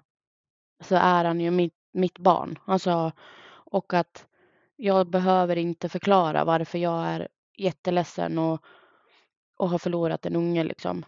så 0.84 0.96
är 0.96 1.26
han 1.26 1.40
ju 1.40 1.52
mitt, 1.52 1.76
mitt 1.94 2.20
barn. 2.20 2.60
Alltså, 2.66 3.12
och 3.48 3.94
att 3.94 4.28
jag 4.76 5.08
behöver 5.10 5.56
inte 5.56 5.90
förklara 5.90 6.46
varför 6.46 6.78
jag 6.78 7.06
är 7.08 7.28
jätteledsen 7.58 8.40
och, 8.40 8.62
och 9.58 9.70
har 9.70 9.78
förlorat 9.78 10.26
en 10.26 10.36
unge 10.36 10.64
liksom. 10.64 11.06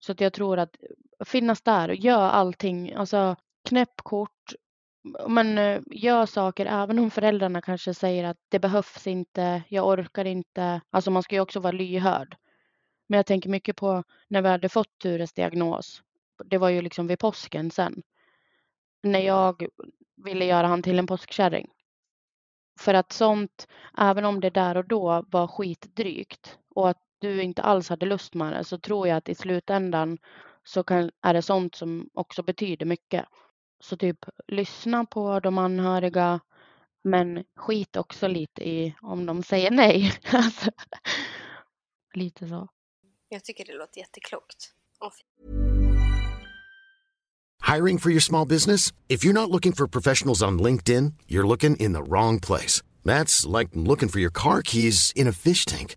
Så 0.00 0.12
att 0.12 0.20
jag 0.20 0.32
tror 0.32 0.58
att 0.58 0.76
finnas 1.24 1.62
där 1.62 1.88
och 1.88 1.94
gör 1.94 2.28
allting, 2.28 2.94
alltså 2.94 3.36
knäpp 3.68 3.96
kort, 4.02 4.54
men 5.28 5.58
eh, 5.58 5.80
gör 5.86 6.26
saker 6.26 6.66
även 6.66 6.98
om 6.98 7.10
föräldrarna 7.10 7.62
kanske 7.62 7.94
säger 7.94 8.24
att 8.24 8.36
det 8.48 8.58
behövs 8.58 9.06
inte, 9.06 9.62
jag 9.68 9.88
orkar 9.88 10.24
inte. 10.24 10.80
Alltså 10.90 11.10
man 11.10 11.22
ska 11.22 11.34
ju 11.34 11.40
också 11.40 11.60
vara 11.60 11.72
lyhörd. 11.72 12.36
Men 13.08 13.16
jag 13.16 13.26
tänker 13.26 13.50
mycket 13.50 13.76
på 13.76 14.04
när 14.28 14.42
vi 14.42 14.48
hade 14.48 14.68
fått 14.68 14.98
Tures 14.98 15.32
diagnos. 15.32 16.02
Det 16.44 16.58
var 16.58 16.68
ju 16.68 16.82
liksom 16.82 17.06
vid 17.06 17.18
påsken 17.18 17.70
sen. 17.70 18.02
När 19.02 19.20
jag 19.20 19.66
ville 20.24 20.44
göra 20.44 20.66
han 20.66 20.82
till 20.82 20.98
en 20.98 21.06
påskkärring. 21.06 21.68
För 22.80 22.94
att 22.94 23.12
sånt, 23.12 23.68
även 23.98 24.24
om 24.24 24.40
det 24.40 24.50
där 24.50 24.76
och 24.76 24.88
då 24.88 25.24
var 25.28 25.46
skitdrygt 25.46 26.58
och 26.74 26.90
att 26.90 27.02
du 27.20 27.42
inte 27.42 27.62
alls 27.62 27.88
hade 27.88 28.06
lust 28.06 28.34
med 28.34 28.52
det 28.52 28.64
så 28.64 28.78
tror 28.78 29.08
jag 29.08 29.16
att 29.16 29.28
i 29.28 29.34
slutändan 29.34 30.18
så 30.64 30.82
kan, 30.82 31.10
är 31.22 31.34
det 31.34 31.42
sånt 31.42 31.74
som 31.74 32.10
också 32.14 32.42
betyder 32.42 32.86
mycket. 32.86 33.24
Så 33.80 33.96
typ 33.96 34.18
lyssna 34.46 35.04
på 35.04 35.40
de 35.40 35.58
anhöriga 35.58 36.40
men 37.04 37.44
skit 37.56 37.96
också 37.96 38.28
lite 38.28 38.68
i 38.68 38.94
om 39.02 39.26
de 39.26 39.42
säger 39.42 39.70
nej. 39.70 40.12
Alltså, 40.32 40.70
lite 42.14 42.48
så. 42.48 42.68
Jag 43.28 43.44
tycker 43.44 43.64
det 43.64 43.74
låter 43.74 43.98
jätteklokt. 44.00 44.74
Hiring 47.62 47.98
for 47.98 48.10
your 48.10 48.20
small 48.20 48.48
business? 48.48 48.92
If 49.08 49.24
you're 49.24 49.32
not 49.32 49.50
looking 49.50 49.72
for 49.72 49.86
professionals 49.86 50.42
on 50.42 50.58
LinkedIn, 50.58 51.14
you're 51.28 51.46
looking 51.46 51.76
in 51.76 51.92
the 51.92 52.02
wrong 52.02 52.40
place. 52.40 52.82
That's 53.04 53.46
like 53.58 53.70
looking 53.74 54.08
for 54.08 54.20
your 54.20 54.32
car 54.32 54.62
keys 54.62 55.12
in 55.16 55.28
a 55.28 55.32
fish 55.32 55.64
tank. 55.64 55.96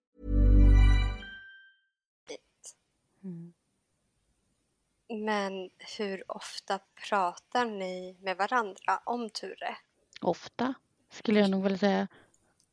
Men 5.11 5.69
hur 5.97 6.23
ofta 6.31 6.79
pratar 7.09 7.65
ni 7.65 8.17
med 8.21 8.37
varandra 8.37 8.99
om 9.05 9.29
Ture? 9.29 9.75
Ofta, 10.21 10.73
skulle 11.11 11.39
jag 11.39 11.49
nog 11.49 11.63
vilja 11.63 11.77
säga. 11.77 12.07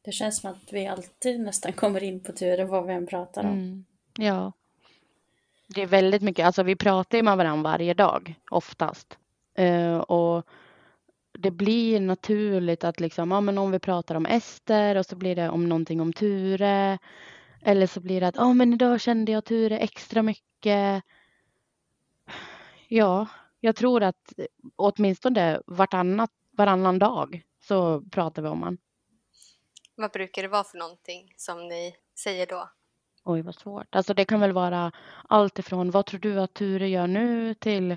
Det 0.03 0.12
känns 0.12 0.41
som 0.41 0.51
att 0.51 0.72
vi 0.72 0.86
alltid 0.86 1.41
nästan 1.41 1.72
kommer 1.72 2.03
in 2.03 2.20
på 2.20 2.32
Ture 2.32 2.64
vad 2.64 2.86
vi 2.86 2.93
än 2.93 3.07
pratar 3.07 3.45
om. 3.45 3.53
Mm. 3.53 3.84
Ja. 4.18 4.53
Det 5.66 5.82
är 5.82 5.86
väldigt 5.86 6.22
mycket, 6.22 6.47
alltså 6.47 6.62
vi 6.62 6.76
pratar 6.76 7.18
ju 7.18 7.24
med 7.24 7.36
varandra 7.36 7.70
varje 7.70 7.95
dag, 7.95 8.34
oftast. 8.51 9.18
Uh, 9.59 9.97
och 9.99 10.47
det 11.32 11.51
blir 11.51 12.01
naturligt 12.01 12.84
att 12.84 13.01
liksom, 13.01 13.30
ja 13.30 13.41
men 13.41 13.59
om 13.59 13.70
vi 13.70 13.78
pratar 13.78 14.14
om 14.14 14.26
Ester 14.26 14.97
och 14.97 15.07
så 15.07 15.16
blir 15.16 15.36
det 15.36 15.49
om 15.49 15.68
någonting 15.68 16.01
om 16.01 16.12
Ture. 16.12 16.99
Eller 17.62 17.86
så 17.86 18.01
blir 18.01 18.20
det 18.20 18.28
att, 18.28 18.36
ja 18.36 18.53
men 18.53 18.72
idag 18.72 19.01
kände 19.01 19.32
jag 19.32 19.45
Ture 19.45 19.78
extra 19.78 20.22
mycket. 20.22 21.05
Ja, 22.91 23.26
jag 23.61 23.76
tror 23.76 24.03
att 24.03 24.32
åtminstone 24.76 25.61
vartannat, 25.66 26.30
varannan 26.51 26.99
dag 26.99 27.43
så 27.61 28.01
pratar 28.01 28.43
vi 28.43 28.49
om 28.49 28.62
han. 28.62 28.78
Vad 29.95 30.11
brukar 30.11 30.43
det 30.43 30.49
vara 30.49 30.64
för 30.64 30.78
någonting 30.78 31.34
som 31.36 31.68
ni 31.68 31.95
säger 32.18 32.47
då? 32.47 32.70
Oj, 33.24 33.43
vad 33.43 33.55
svårt. 33.55 33.95
Alltså 33.95 34.14
det 34.14 34.24
kan 34.24 34.41
väl 34.41 34.53
vara 34.53 34.93
allt 35.28 35.59
ifrån 35.59 35.91
vad 35.91 36.07
tror 36.07 36.20
du 36.20 36.41
att 36.41 36.55
Ture 36.55 36.89
gör 36.89 37.07
nu 37.07 37.55
till 37.55 37.97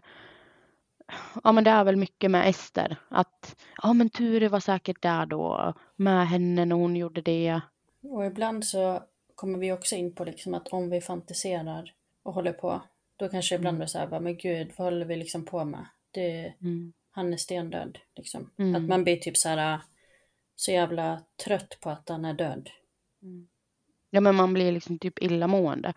Ja, 1.43 1.51
men 1.51 1.63
det 1.63 1.69
är 1.69 1.83
väl 1.83 1.95
mycket 1.95 2.31
med 2.31 2.49
Ester. 2.49 2.97
Att 3.09 3.55
ja, 3.83 3.93
men 3.93 4.09
Ture 4.09 4.49
var 4.49 4.59
säkert 4.59 5.01
där 5.01 5.25
då 5.25 5.73
med 5.95 6.27
henne 6.27 6.65
när 6.65 6.75
hon 6.75 6.95
gjorde 6.95 7.21
det. 7.21 7.61
Och 8.03 8.25
ibland 8.25 8.65
så 8.65 9.03
kommer 9.35 9.59
vi 9.59 9.71
också 9.71 9.95
in 9.95 10.15
på 10.15 10.25
liksom 10.25 10.53
att 10.53 10.67
om 10.67 10.89
vi 10.89 11.01
fantiserar 11.01 11.93
och 12.23 12.33
håller 12.33 12.53
på, 12.53 12.81
då 13.21 13.29
kanske 13.29 13.55
ibland 13.55 13.77
blir 13.77 13.87
så 13.87 13.97
här, 13.99 14.19
men 14.19 14.37
gud, 14.37 14.71
vad 14.77 14.85
håller 14.85 15.05
vi 15.05 15.15
liksom 15.15 15.45
på 15.45 15.65
med? 15.65 15.85
Det, 16.11 16.53
Mm. 16.61 16.93
Han 17.11 17.33
är 17.33 17.37
stendöd, 17.37 17.99
liksom. 18.15 18.49
Mm. 18.57 18.75
Att 18.75 18.89
man 18.89 19.03
blir 19.03 19.17
typ 19.17 19.37
så 19.37 19.49
här 19.49 19.81
så 20.55 20.71
jävla 20.71 21.23
trött 21.45 21.77
på 21.81 21.89
att 21.89 22.09
han 22.09 22.25
är 22.25 22.33
död. 22.33 22.69
Ja, 24.09 24.21
men 24.21 24.35
man 24.35 24.53
blir 24.53 24.71
liksom 24.71 24.99
typ 24.99 25.23
illamående. 25.23 25.93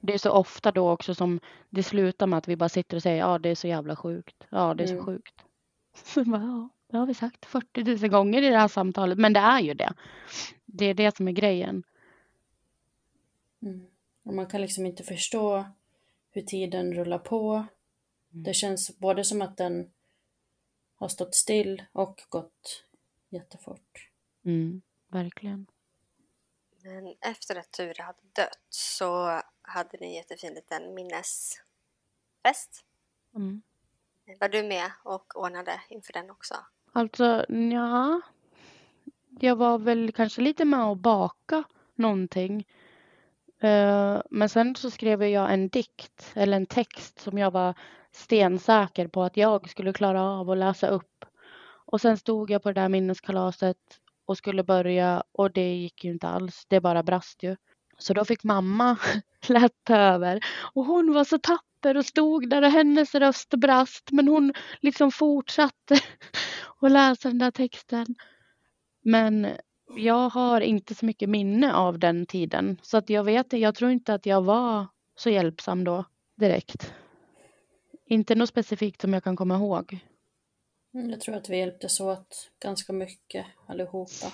Det 0.00 0.14
är 0.14 0.18
så 0.18 0.30
ofta 0.30 0.72
då 0.72 0.90
också 0.90 1.14
som 1.14 1.40
det 1.70 1.82
slutar 1.82 2.26
med 2.26 2.36
att 2.38 2.48
vi 2.48 2.56
bara 2.56 2.68
sitter 2.68 2.96
och 2.96 3.02
säger 3.02 3.18
ja, 3.18 3.38
det 3.38 3.48
är 3.48 3.54
så 3.54 3.68
jävla 3.68 3.96
sjukt. 3.96 4.36
Ja, 4.50 4.74
det 4.74 4.82
är 4.82 4.86
så 4.86 4.92
Mm. 4.92 5.04
sjukt. 5.04 5.34
Så 6.04 6.24
bara, 6.24 6.42
ja, 6.42 6.68
det 6.90 6.96
har 6.96 7.06
vi 7.06 7.14
sagt 7.14 7.46
40 7.46 7.84
000 7.84 8.10
gånger 8.10 8.42
i 8.42 8.50
det 8.50 8.58
här 8.58 8.68
samtalet, 8.68 9.18
men 9.18 9.32
det 9.32 9.40
är 9.40 9.60
ju 9.60 9.74
det. 9.74 9.92
Det 10.66 10.84
är 10.84 10.94
det 10.94 11.16
som 11.16 11.28
är 11.28 11.32
grejen. 11.32 11.82
Mm. 13.62 13.86
Och 14.24 14.34
man 14.34 14.46
kan 14.46 14.60
liksom 14.60 14.86
inte 14.86 15.02
förstå 15.02 15.64
hur 16.34 16.42
tiden 16.42 16.94
rullar 16.94 17.18
på. 17.18 17.66
Det 18.28 18.54
känns 18.54 18.98
både 18.98 19.24
som 19.24 19.42
att 19.42 19.56
den 19.56 19.92
har 20.94 21.08
stått 21.08 21.34
still 21.34 21.82
och 21.92 22.24
gått 22.28 22.84
jättefort. 23.28 24.10
Mm, 24.44 24.82
verkligen. 25.08 25.66
Men 26.82 27.14
efter 27.20 27.56
att 27.56 27.70
Ture 27.70 28.02
hade 28.02 28.22
dött 28.32 28.66
så 28.68 29.40
hade 29.62 29.98
ni 30.00 30.06
en 30.06 30.12
jättefin 30.12 30.54
liten 30.54 30.94
minnesfest. 30.94 32.84
Mm. 33.34 33.62
Var 34.40 34.48
du 34.48 34.62
med 34.62 34.90
och 35.04 35.36
ordnade 35.36 35.80
inför 35.88 36.12
den 36.12 36.30
också? 36.30 36.54
Alltså, 36.92 37.46
ja. 37.48 38.20
Jag 39.40 39.56
var 39.56 39.78
väl 39.78 40.12
kanske 40.12 40.40
lite 40.40 40.64
med 40.64 40.84
och 40.84 40.96
baka 40.96 41.64
någonting. 41.94 42.66
Eh, 43.64 44.22
men 44.30 44.48
sen 44.48 44.76
så 44.76 44.90
skrev 44.90 45.22
jag 45.22 45.52
en 45.52 45.68
dikt 45.68 46.32
eller 46.34 46.56
en 46.56 46.66
text 46.66 47.20
som 47.20 47.38
jag 47.38 47.50
var 47.50 47.74
stensäker 48.12 49.08
på 49.08 49.22
att 49.22 49.36
jag 49.36 49.70
skulle 49.70 49.92
klara 49.92 50.22
av 50.22 50.50
att 50.50 50.58
läsa 50.58 50.88
upp. 50.88 51.24
Och 51.86 52.00
sen 52.00 52.16
stod 52.16 52.50
jag 52.50 52.62
på 52.62 52.72
det 52.72 52.80
där 52.80 52.88
minneskalaset 52.88 53.76
och 54.26 54.38
skulle 54.38 54.64
börja 54.64 55.22
och 55.32 55.52
det 55.52 55.74
gick 55.74 56.04
ju 56.04 56.10
inte 56.10 56.28
alls. 56.28 56.64
Det 56.68 56.80
bara 56.80 57.02
brast 57.02 57.42
ju. 57.42 57.56
Så 57.98 58.14
då 58.14 58.24
fick 58.24 58.44
mamma 58.44 58.96
lätta 59.48 60.00
över 60.00 60.40
och 60.74 60.84
hon 60.84 61.14
var 61.14 61.24
så 61.24 61.38
tapper 61.38 61.96
och 61.96 62.06
stod 62.06 62.50
där 62.50 62.62
och 62.62 62.70
hennes 62.70 63.14
röst 63.14 63.50
brast 63.50 64.12
men 64.12 64.28
hon 64.28 64.52
liksom 64.80 65.10
fortsatte 65.12 65.94
att 66.80 66.90
läsa 66.90 67.28
den 67.28 67.38
där 67.38 67.50
texten. 67.50 68.06
Men 69.02 69.56
jag 69.96 70.28
har 70.28 70.60
inte 70.60 70.94
så 70.94 71.06
mycket 71.06 71.28
minne 71.28 71.74
av 71.74 71.98
den 71.98 72.26
tiden 72.26 72.80
så 72.82 72.96
att 72.96 73.10
jag 73.10 73.24
vet 73.24 73.52
jag 73.52 73.74
tror 73.74 73.90
inte 73.90 74.14
att 74.14 74.26
jag 74.26 74.42
var 74.42 74.86
så 75.16 75.30
hjälpsam 75.30 75.84
då 75.84 76.04
direkt. 76.36 76.92
Inte 78.06 78.34
något 78.34 78.48
specifikt 78.48 79.00
som 79.00 79.12
jag 79.12 79.24
kan 79.24 79.36
komma 79.36 79.54
ihåg. 79.54 79.98
Mm, 80.94 81.10
Jag 81.10 81.20
tror 81.20 81.34
att 81.36 81.48
vi 81.50 81.58
hjälptes 81.58 82.00
åt 82.00 82.50
ganska 82.62 82.92
mycket 82.92 83.46
allihopa. 83.66 84.32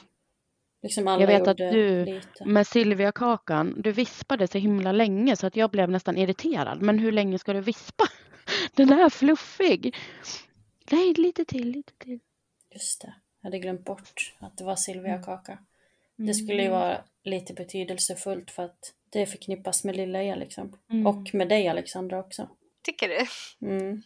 Liksom 0.82 1.09
alla 1.09 1.20
Jag 1.22 1.26
vet 1.38 1.48
att 1.48 1.57
du 1.57 2.05
lite. 2.05 2.44
med 2.44 2.66
Silvia-kakan, 2.66 3.74
du 3.82 3.92
vispade 3.92 4.48
så 4.48 4.59
himla 4.59 4.92
länge 4.92 5.36
så 5.36 5.46
att 5.46 5.57
jag 5.57 5.70
blev 5.70 5.90
nästan 5.90 6.16
irriterad. 6.18 6.82
Men 6.82 6.98
hur 6.98 7.12
länge 7.12 7.38
ska 7.38 7.53
du 7.53 7.61
vispa? 7.61 8.05
Den 8.74 8.92
är 8.92 9.09
fluffig. 9.11 9.96
Nej, 10.90 11.14
lite 11.14 11.44
till, 11.44 11.70
lite 11.70 11.92
till. 11.98 12.20
Just 12.72 13.01
det, 13.01 13.14
jag 13.41 13.47
hade 13.47 13.59
glömt 13.59 13.84
bort 13.84 14.34
att 14.38 14.59
det 14.59 14.64
var 14.64 14.76
Silvia-kaka. 14.76 15.59
Det 16.16 16.22
Mm. 16.22 16.34
skulle 16.34 16.62
ju 16.62 16.68
vara 16.68 17.05
lite 17.22 17.55
betydelsefullt 17.55 18.51
för 18.51 18.62
att 18.62 18.95
det 19.11 19.26
förknippas 19.26 19.84
med 19.84 19.97
lilla 19.97 20.22
E 20.22 20.36
liksom. 20.36 20.78
Mm. 20.91 21.07
Och 21.07 21.34
med 21.34 21.49
dig 21.49 21.68
Alexandra 21.68 22.18
också. 22.18 22.49
Tycker 22.82 23.09
du? 23.09 23.26
Mm. 23.66 24.03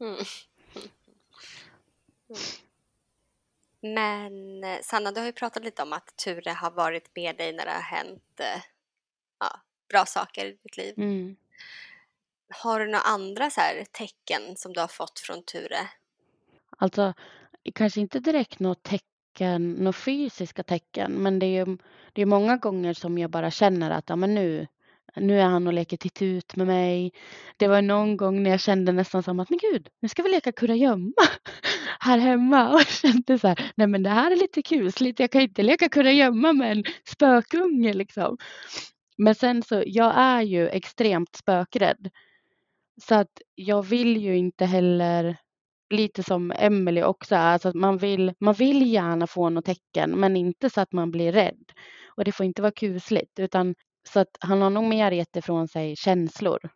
Mm. 0.00 0.16
Men 3.80 4.64
Sanna, 4.82 5.12
du 5.12 5.20
har 5.20 5.26
ju 5.26 5.32
pratat 5.32 5.64
lite 5.64 5.82
om 5.82 5.92
att 5.92 6.16
Ture 6.16 6.50
har 6.50 6.70
varit 6.70 7.16
med 7.16 7.36
dig 7.36 7.52
när 7.52 7.64
det 7.64 7.70
har 7.70 7.80
hänt 7.80 8.40
eh, 8.40 8.62
ja, 9.40 9.60
bra 9.88 10.06
saker 10.06 10.46
i 10.46 10.58
ditt 10.62 10.76
liv. 10.76 10.94
Mm. 10.96 11.36
Har 12.48 12.80
du 12.80 12.86
några 12.86 13.00
andra 13.00 13.50
så 13.50 13.60
här 13.60 13.84
tecken 13.92 14.56
som 14.56 14.72
du 14.72 14.80
har 14.80 14.88
fått 14.88 15.18
från 15.18 15.42
Ture? 15.42 15.88
Alltså, 16.78 17.14
kanske 17.74 18.00
inte 18.00 18.20
direkt 18.20 18.60
något 18.60 18.82
tecken, 18.82 19.72
några 19.72 19.92
fysiska 19.92 20.62
tecken, 20.62 21.12
men 21.12 21.38
det 21.38 21.46
är 21.46 21.66
ju 21.66 21.76
det 22.12 22.22
är 22.22 22.26
många 22.26 22.56
gånger 22.56 22.94
som 22.94 23.18
jag 23.18 23.30
bara 23.30 23.50
känner 23.50 23.90
att 23.90 24.08
ja, 24.08 24.16
men 24.16 24.34
nu, 24.34 24.66
nu 25.16 25.40
är 25.40 25.44
han 25.44 25.66
och 25.66 25.72
leker 25.72 25.96
titt 25.96 26.22
ut 26.22 26.56
med 26.56 26.66
mig. 26.66 27.12
Det 27.56 27.68
var 27.68 27.82
någon 27.82 28.16
gång 28.16 28.42
när 28.42 28.50
jag 28.50 28.60
kände 28.60 28.92
nästan 28.92 29.22
som 29.22 29.40
att 29.40 29.50
men 29.50 29.58
gud, 29.58 29.88
nu 30.00 30.08
ska 30.08 30.22
vi 30.22 30.30
leka 30.30 30.52
kurragömma 30.52 31.12
här 32.00 32.18
hemma 32.18 32.68
och 32.72 32.80
jag 32.80 32.88
kände 32.88 33.38
så 33.38 33.48
här, 33.48 33.72
nej 33.74 33.86
men 33.86 34.02
det 34.02 34.10
här 34.10 34.30
är 34.30 34.36
lite 34.36 34.62
kusligt, 34.62 35.20
jag 35.20 35.30
kan 35.30 35.40
inte 35.40 35.62
leka 35.62 35.88
kurragömma 35.88 36.52
med 36.52 36.72
en 36.72 36.84
spökunge 37.04 37.92
liksom. 37.92 38.38
Men 39.18 39.34
sen 39.34 39.62
så, 39.62 39.82
jag 39.86 40.12
är 40.16 40.42
ju 40.42 40.68
extremt 40.68 41.36
spökrädd. 41.36 42.10
Så 43.02 43.14
att 43.14 43.42
jag 43.54 43.82
vill 43.82 44.16
ju 44.16 44.36
inte 44.36 44.64
heller 44.64 45.36
lite 45.90 46.22
som 46.22 46.52
Emelie 46.56 47.04
också 47.04 47.34
är, 47.34 47.52
alltså 47.52 47.68
att 47.68 47.74
man 47.74 47.98
vill, 47.98 48.32
man 48.40 48.54
vill 48.54 48.92
gärna 48.92 49.26
få 49.26 49.48
något 49.48 49.64
tecken 49.64 50.10
men 50.10 50.36
inte 50.36 50.70
så 50.70 50.80
att 50.80 50.92
man 50.92 51.10
blir 51.10 51.32
rädd. 51.32 51.72
Och 52.16 52.24
det 52.24 52.32
får 52.32 52.46
inte 52.46 52.62
vara 52.62 52.72
kusligt 52.72 53.38
utan 53.38 53.74
så 54.08 54.20
att 54.20 54.36
han 54.40 54.62
har 54.62 54.70
nog 54.70 54.84
mer 54.84 55.12
gett 55.12 55.36
ifrån 55.36 55.68
sig 55.68 55.96
känslor. 55.96 56.70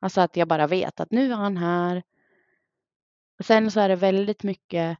Alltså 0.00 0.20
att 0.20 0.36
jag 0.36 0.48
bara 0.48 0.66
vet 0.66 1.00
att 1.00 1.10
nu 1.10 1.32
är 1.32 1.36
han 1.36 1.56
här. 1.56 2.02
Och 3.38 3.44
sen 3.44 3.70
så 3.70 3.80
är 3.80 3.88
det 3.88 3.96
väldigt 3.96 4.42
mycket, 4.42 4.98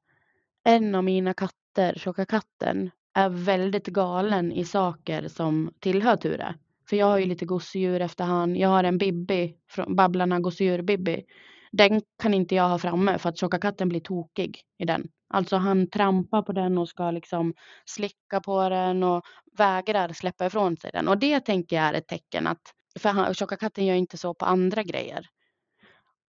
en 0.64 0.94
av 0.94 1.04
mina 1.04 1.34
katter, 1.34 1.94
tjocka 1.96 2.24
katten, 2.26 2.90
är 3.14 3.28
väldigt 3.28 3.86
galen 3.86 4.52
i 4.52 4.64
saker 4.64 5.28
som 5.28 5.72
tillhör 5.80 6.16
Ture. 6.16 6.54
För 6.88 6.96
jag 6.96 7.06
har 7.06 7.18
ju 7.18 7.26
lite 7.26 7.44
gosedjur 7.44 8.00
efter 8.00 8.24
han. 8.24 8.56
Jag 8.56 8.68
har 8.68 8.84
en 8.84 8.98
Bibbi, 8.98 9.56
från 9.70 9.96
Babblarna 9.96 10.38
gosedjur-Bibbi. 10.38 11.24
Den 11.72 12.02
kan 12.22 12.34
inte 12.34 12.54
jag 12.54 12.68
ha 12.68 12.78
framme 12.78 13.18
för 13.18 13.28
att 13.28 13.38
tjocka 13.38 13.58
katten 13.58 13.88
blir 13.88 14.00
tokig 14.00 14.62
i 14.78 14.84
den. 14.84 15.08
Alltså 15.30 15.56
han 15.56 15.90
trampar 15.90 16.42
på 16.42 16.52
den 16.52 16.78
och 16.78 16.88
ska 16.88 17.10
liksom 17.10 17.54
slicka 17.84 18.40
på 18.40 18.68
den 18.68 19.02
och 19.02 19.22
vägrar 19.58 20.12
släppa 20.12 20.46
ifrån 20.46 20.76
sig 20.76 20.90
den. 20.92 21.08
Och 21.08 21.18
det 21.18 21.40
tänker 21.40 21.76
jag 21.76 21.84
är 21.84 21.94
ett 21.94 22.08
tecken 22.08 22.46
att, 22.46 22.62
för 22.98 23.08
han, 23.08 23.34
tjocka 23.34 23.56
katten 23.56 23.86
gör 23.86 23.94
inte 23.94 24.16
så 24.16 24.34
på 24.34 24.44
andra 24.44 24.82
grejer. 24.82 25.26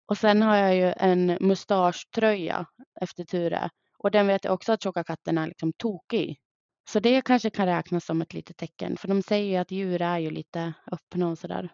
Och 0.05 0.17
sen 0.17 0.41
har 0.41 0.55
jag 0.55 0.75
ju 0.75 0.93
en 0.97 1.37
mustaschtröja 1.41 2.65
efter 3.01 3.23
Ture. 3.23 3.69
Och 3.97 4.11
den 4.11 4.27
vet 4.27 4.43
jag 4.43 4.53
också 4.53 4.71
att 4.71 4.83
tjocka 4.83 5.03
katten 5.03 5.37
är 5.37 5.47
liksom 5.47 5.73
tokig. 5.73 6.39
Så 6.89 6.99
det 6.99 7.21
kanske 7.21 7.49
kan 7.49 7.65
räknas 7.65 8.05
som 8.05 8.21
ett 8.21 8.33
litet 8.33 8.57
tecken. 8.57 8.97
För 8.97 9.07
de 9.07 9.21
säger 9.21 9.51
ju 9.51 9.55
att 9.55 9.71
djur 9.71 10.01
är 10.01 10.19
ju 10.19 10.29
lite 10.31 10.73
öppna 10.91 11.27
och 11.27 11.37
sådär. 11.37 11.69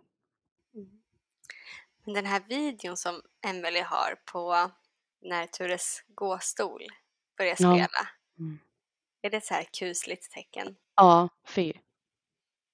Den 2.05 2.25
här 2.25 2.41
videon 2.49 2.97
som 2.97 3.21
Emily 3.47 3.79
har 3.81 4.15
på 4.31 4.71
när 5.21 5.47
Tures 5.47 6.03
gåstol 6.07 6.81
börjar 7.37 7.55
Ja. 7.59 7.73
spela. 7.73 8.07
Mm. 8.39 8.59
Är 9.21 9.29
det 9.29 9.37
ett 9.37 9.45
så 9.45 9.53
här 9.53 9.65
kusligt 9.79 10.31
tecken? 10.31 10.75
Ja, 10.95 11.29
fy. 11.47 11.73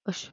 Usch. 0.09 0.31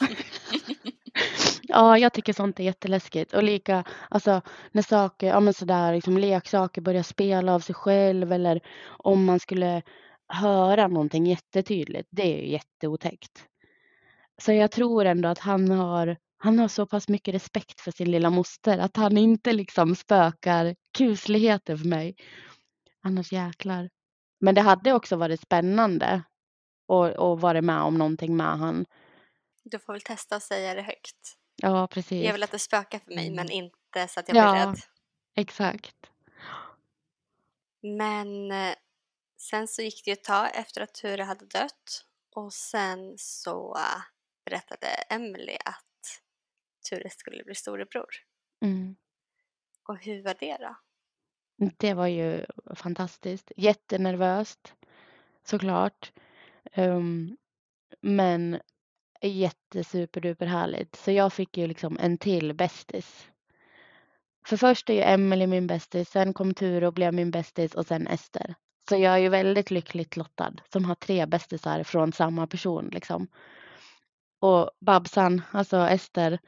ja, 1.62 1.98
jag 1.98 2.12
tycker 2.12 2.32
sånt 2.32 2.60
är 2.60 2.64
jätteläskigt. 2.64 3.34
Och 3.34 3.42
lika, 3.42 3.84
alltså 4.10 4.42
när 4.72 4.82
saker, 4.82 5.26
ja 5.26 5.40
men 5.40 5.54
sådär, 5.54 5.94
liksom 5.94 6.18
leksaker 6.18 6.80
börjar 6.82 7.02
spela 7.02 7.54
av 7.54 7.60
sig 7.60 7.74
själv 7.74 8.32
eller 8.32 8.60
om 8.86 9.24
man 9.24 9.40
skulle 9.40 9.82
höra 10.28 10.88
någonting 10.88 11.26
jättetydligt. 11.26 12.08
Det 12.12 12.22
är 12.22 12.42
ju 12.42 12.50
jätteotäckt. 12.50 13.46
Så 14.42 14.52
jag 14.52 14.70
tror 14.70 15.04
ändå 15.04 15.28
att 15.28 15.38
han 15.38 15.70
har, 15.70 16.16
han 16.42 16.58
har 16.58 16.68
så 16.68 16.86
pass 16.86 17.08
mycket 17.08 17.34
respekt 17.34 17.80
för 17.80 17.90
sin 17.90 18.10
lilla 18.10 18.30
moster 18.30 18.78
att 18.78 18.96
han 18.96 19.18
inte 19.18 19.52
liksom 19.52 19.96
spökar 19.96 20.76
kusligheter 20.98 21.76
för 21.76 21.88
mig. 21.88 22.14
Annars 23.02 23.32
jäklar. 23.32 23.90
Men 24.40 24.54
det 24.54 24.60
hade 24.60 24.92
också 24.92 25.16
varit 25.16 25.40
spännande 25.40 26.22
att, 26.88 27.16
att 27.18 27.40
vara 27.40 27.62
med 27.62 27.80
om 27.82 27.94
någonting 27.98 28.36
med 28.36 28.58
han. 28.58 28.86
Du 29.64 29.78
får 29.78 29.92
väl 29.92 30.02
testa 30.02 30.36
att 30.36 30.42
säga 30.42 30.74
det 30.74 30.82
högt. 30.82 31.36
Ja, 31.56 31.86
precis. 31.86 32.24
Jag 32.24 32.32
vill 32.32 32.42
att 32.42 32.50
det 32.50 32.58
spökar 32.58 32.98
för 32.98 33.14
mig, 33.14 33.30
men 33.30 33.50
inte 33.50 34.08
så 34.08 34.20
att 34.20 34.28
jag 34.28 34.36
Ja. 34.36 34.52
blir 34.52 34.66
rädd. 34.66 34.80
Exakt. 35.36 35.96
Men 37.82 38.50
eh, 38.52 38.74
sen 39.38 39.68
så 39.68 39.82
gick 39.82 40.04
det 40.04 40.10
ju 40.10 40.12
ett 40.12 40.24
tag 40.24 40.48
efter 40.54 40.80
att 40.80 40.94
Ture 40.94 41.22
hade 41.22 41.46
dött 41.46 42.04
och 42.36 42.52
sen 42.52 43.14
så 43.18 43.76
eh, 43.76 44.02
berättade 44.44 44.86
Emily 44.86 45.56
att 45.64 45.84
Ture 46.90 47.10
skulle 47.10 47.44
bli 47.44 47.54
storebror. 47.54 48.08
Mm. 48.64 48.96
Och 49.88 49.98
hur 49.98 50.22
var 50.22 50.36
det 50.40 50.56
då? 50.60 50.76
Det 51.76 51.94
var 51.94 52.06
ju 52.06 52.46
fantastiskt. 52.74 53.52
Jättenervöst 53.56 54.74
såklart. 55.44 56.12
Um, 56.76 57.36
men 58.00 58.60
jättesuperduper 59.22 60.46
härligt. 60.46 60.96
Så 60.96 61.10
jag 61.10 61.32
fick 61.32 61.58
ju 61.58 61.66
liksom 61.66 61.98
en 62.00 62.18
till 62.18 62.54
bästis. 62.54 63.30
För 64.46 64.56
först 64.56 64.90
är 64.90 64.94
ju 64.94 65.00
Emily 65.00 65.46
min 65.46 65.66
bästis, 65.66 66.10
sen 66.10 66.32
kom 66.32 66.54
Ture 66.54 66.86
och 66.86 66.94
blev 66.94 67.14
min 67.14 67.30
bästis 67.30 67.74
och 67.74 67.86
sen 67.86 68.06
Ester. 68.06 68.54
Så 68.88 68.96
jag 68.96 69.14
är 69.14 69.18
ju 69.18 69.28
väldigt 69.28 69.70
lyckligt 69.70 70.16
lottad 70.16 70.52
som 70.72 70.84
har 70.84 70.94
tre 70.94 71.26
bästisar 71.26 71.82
från 71.82 72.12
samma 72.12 72.46
person 72.46 72.88
liksom. 72.92 73.28
Och 74.40 74.70
Babsan, 74.80 75.42
alltså 75.52 75.76
Ester, 75.76 76.38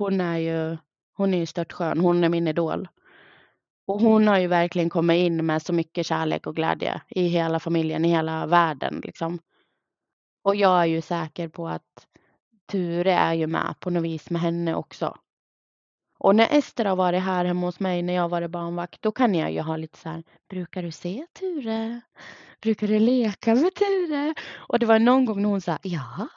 hon 0.00 0.20
är 0.20 0.38
ju, 0.38 0.76
hon 1.16 1.34
är 1.34 1.38
ju 1.38 1.46
störtskön. 1.46 2.00
Hon 2.00 2.24
är 2.24 2.28
min 2.28 2.48
idol. 2.48 2.88
Och 3.86 4.00
hon 4.00 4.28
har 4.28 4.38
ju 4.38 4.46
verkligen 4.46 4.90
kommit 4.90 5.16
in 5.16 5.46
med 5.46 5.62
så 5.62 5.72
mycket 5.72 6.06
kärlek 6.06 6.46
och 6.46 6.56
glädje 6.56 7.02
i 7.08 7.26
hela 7.28 7.60
familjen, 7.60 8.04
i 8.04 8.08
hela 8.08 8.46
världen 8.46 9.00
liksom. 9.04 9.38
Och 10.44 10.56
jag 10.56 10.80
är 10.80 10.86
ju 10.86 11.02
säker 11.02 11.48
på 11.48 11.68
att 11.68 12.06
Ture 12.66 13.12
är 13.12 13.34
ju 13.34 13.46
med 13.46 13.74
på 13.80 13.90
något 13.90 14.02
vis 14.02 14.30
med 14.30 14.42
henne 14.42 14.74
också. 14.74 15.16
Och 16.18 16.36
när 16.36 16.58
Ester 16.58 16.84
har 16.84 16.96
varit 16.96 17.22
här 17.22 17.44
hemma 17.44 17.66
hos 17.66 17.80
mig 17.80 18.02
när 18.02 18.14
jag 18.14 18.28
varit 18.28 18.50
barnvakt, 18.50 19.02
då 19.02 19.12
kan 19.12 19.34
jag 19.34 19.52
ju 19.52 19.60
ha 19.60 19.76
lite 19.76 19.98
så 19.98 20.08
här, 20.08 20.22
brukar 20.48 20.82
du 20.82 20.90
se 20.90 21.26
Ture? 21.32 22.00
Brukar 22.62 22.86
du 22.86 22.98
leka 22.98 23.54
med 23.54 23.74
Ture? 23.74 24.34
Och 24.56 24.78
det 24.78 24.86
var 24.86 24.98
någon 24.98 25.24
gång 25.24 25.42
när 25.42 25.48
hon 25.48 25.60
sa 25.60 25.78
ja. 25.82 26.28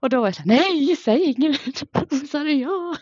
Och 0.00 0.10
då 0.10 0.20
var 0.20 0.26
jag 0.26 0.34
så 0.34 0.42
här, 0.42 0.48
nej, 0.48 0.96
säg 0.96 1.22
inget. 1.22 1.60
Hon 2.10 2.20
sa 2.20 2.38
det 2.38 2.52
ja. 2.52 2.96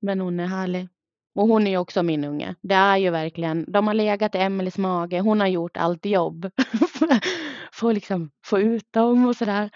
Men 0.00 0.20
hon 0.20 0.40
är 0.40 0.46
härlig. 0.46 0.88
Och 1.34 1.48
hon 1.48 1.66
är 1.66 1.70
ju 1.70 1.76
också 1.76 2.02
min 2.02 2.24
unge. 2.24 2.54
Det 2.60 2.74
är 2.74 2.96
ju 2.96 3.10
verkligen, 3.10 3.72
de 3.72 3.86
har 3.86 3.94
legat 3.94 4.34
i 4.34 4.38
Emelies 4.38 4.78
mage. 4.78 5.20
Hon 5.20 5.40
har 5.40 5.46
gjort 5.46 5.76
allt 5.76 6.06
jobb. 6.06 6.50
för 7.72 7.88
att 7.88 7.94
liksom 7.94 8.30
få 8.44 8.60
ut 8.60 8.92
dem 8.92 9.26
och 9.26 9.36
sådär. 9.36 9.70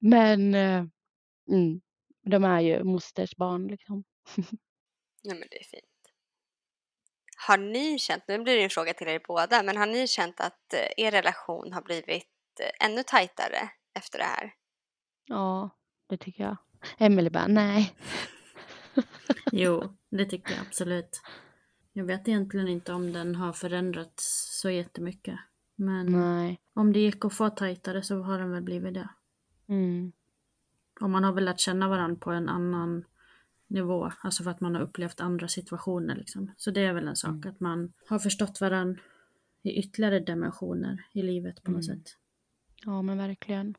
Men 0.00 0.54
eh, 0.54 0.84
mm, 1.50 1.80
de 2.26 2.44
är 2.44 2.60
ju 2.60 2.84
mosters 2.84 3.36
barn 3.36 3.66
liksom. 3.66 4.04
Nej 5.24 5.38
men 5.38 5.48
det 5.50 5.60
är 5.60 5.64
fint. 5.64 5.93
Har 7.46 7.58
ni 7.58 7.98
känt, 7.98 8.24
nu 8.28 8.38
blir 8.38 8.56
det 8.56 8.62
en 8.62 8.70
fråga 8.70 8.94
till 8.94 9.08
er 9.08 9.20
båda, 9.26 9.62
men 9.62 9.76
har 9.76 9.86
ni 9.86 10.06
känt 10.06 10.40
att 10.40 10.72
eh, 10.74 11.04
er 11.04 11.10
relation 11.10 11.72
har 11.72 11.82
blivit 11.82 12.60
eh, 12.60 12.86
ännu 12.86 13.02
tajtare 13.02 13.70
efter 13.94 14.18
det 14.18 14.24
här? 14.24 14.52
Ja, 15.26 15.70
det 16.08 16.16
tycker 16.16 16.44
jag. 16.44 16.56
Emelie 16.98 17.30
bara, 17.30 17.46
nej. 17.46 17.94
Jo, 19.52 19.96
det 20.10 20.24
tycker 20.24 20.50
jag 20.50 20.60
absolut. 20.60 21.22
Jag 21.92 22.04
vet 22.04 22.28
egentligen 22.28 22.68
inte 22.68 22.92
om 22.92 23.12
den 23.12 23.34
har 23.34 23.52
förändrats 23.52 24.48
så 24.60 24.70
jättemycket. 24.70 25.38
Men 25.76 26.06
Nej. 26.06 26.60
om 26.74 26.92
det 26.92 27.00
gick 27.00 27.24
att 27.24 27.34
få 27.34 27.50
tajtare 27.50 28.02
så 28.02 28.22
har 28.22 28.38
den 28.38 28.50
väl 28.50 28.62
blivit 28.62 28.94
det. 28.94 29.08
Mm. 29.68 30.12
Och 31.00 31.10
man 31.10 31.24
har 31.24 31.32
väl 31.32 31.44
lärt 31.44 31.60
känna 31.60 31.88
varandra 31.88 32.20
på 32.20 32.30
en 32.30 32.48
annan 32.48 33.04
nivå. 33.74 34.12
Alltså 34.20 34.42
för 34.42 34.50
att 34.50 34.60
man 34.60 34.74
har 34.74 34.82
upplevt 34.82 35.20
andra 35.20 35.48
situationer 35.48 36.14
liksom. 36.16 36.54
Så 36.56 36.70
det 36.70 36.80
är 36.80 36.92
väl 36.92 37.08
en 37.08 37.16
sak 37.16 37.46
att 37.46 37.60
man 37.60 37.92
har 38.08 38.18
förstått 38.18 38.60
varandra 38.60 39.00
i 39.62 39.78
ytterligare 39.78 40.20
dimensioner 40.20 41.04
i 41.12 41.22
livet 41.22 41.62
på 41.62 41.70
något 41.70 41.88
Mm. 41.88 41.98
sätt. 41.98 42.16
Ja, 42.84 43.02
men 43.02 43.18
verkligen. 43.18 43.74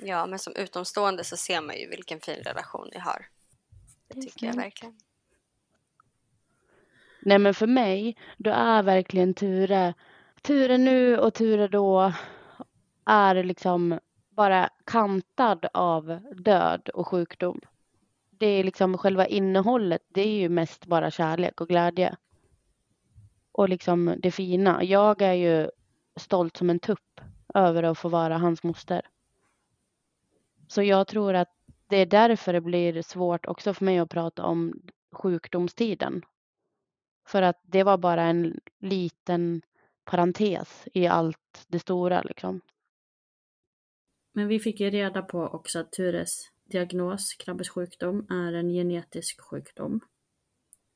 Ja, 0.00 0.26
men 0.26 0.38
som 0.38 0.52
utomstående 0.56 1.24
så 1.24 1.36
ser 1.36 1.60
man 1.60 1.76
ju 1.78 1.88
vilken 1.88 2.20
fin 2.20 2.42
relation 2.44 2.88
ni 2.92 2.98
har. 2.98 3.26
Det 4.08 4.14
Det 4.14 4.22
tycker 4.22 4.46
jag 4.46 4.56
verkligen. 4.56 4.94
Nej, 7.22 7.38
men 7.38 7.54
för 7.54 7.66
mig, 7.66 8.16
då 8.36 8.50
är 8.50 8.82
verkligen 8.82 9.34
Ture, 9.34 9.94
Ture 10.42 10.78
nu 10.78 11.18
och 11.18 11.34
Ture 11.34 11.68
då 11.68 12.12
är 13.04 13.42
liksom 13.44 14.00
bara 14.30 14.68
kantad 14.84 15.66
av 15.74 16.20
död 16.36 16.88
och 16.88 17.08
sjukdom. 17.08 17.60
Det 18.38 18.46
är 18.46 18.64
liksom 18.64 18.98
själva 18.98 19.26
innehållet, 19.26 20.02
det 20.08 20.20
är 20.20 20.40
ju 20.40 20.48
mest 20.48 20.86
bara 20.86 21.10
kärlek 21.10 21.60
och 21.60 21.68
glädje. 21.68 22.16
Och 23.52 23.68
liksom 23.68 24.14
det 24.18 24.30
fina. 24.30 24.84
Jag 24.84 25.22
är 25.22 25.32
ju 25.32 25.70
stolt 26.16 26.56
som 26.56 26.70
en 26.70 26.78
tupp 26.78 27.20
över 27.54 27.82
att 27.82 27.98
få 27.98 28.08
vara 28.08 28.38
hans 28.38 28.62
moster. 28.62 29.02
Så 30.68 30.82
jag 30.82 31.06
tror 31.06 31.34
att 31.34 31.54
det 31.86 31.96
är 31.96 32.06
därför 32.06 32.52
det 32.52 32.60
blir 32.60 33.02
svårt 33.02 33.46
också 33.46 33.74
för 33.74 33.84
mig 33.84 33.98
att 33.98 34.10
prata 34.10 34.44
om 34.44 34.82
sjukdomstiden. 35.12 36.22
För 37.26 37.42
att 37.42 37.60
det 37.62 37.82
var 37.82 37.98
bara 37.98 38.22
en 38.22 38.60
liten 38.78 39.62
parentes 40.04 40.88
i 40.94 41.06
allt 41.06 41.64
det 41.68 41.78
stora 41.78 42.22
liksom. 42.22 42.60
Men 44.32 44.48
vi 44.48 44.58
fick 44.60 44.80
ju 44.80 44.90
reda 44.90 45.22
på 45.22 45.42
också 45.42 45.78
att 45.78 45.92
Tures 45.92 46.50
diagnos, 46.68 47.34
Krabbes 47.34 47.68
sjukdom, 47.68 48.26
är 48.30 48.52
en 48.52 48.68
genetisk 48.68 49.40
sjukdom. 49.40 50.00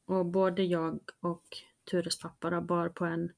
Och 0.07 0.27
både 0.27 0.63
jag 0.63 1.01
och 1.21 1.45
Tures 1.91 2.19
pappa 2.19 2.51
då 2.51 2.61
bar 2.61 2.89
på 2.89 3.05
en 3.05 3.33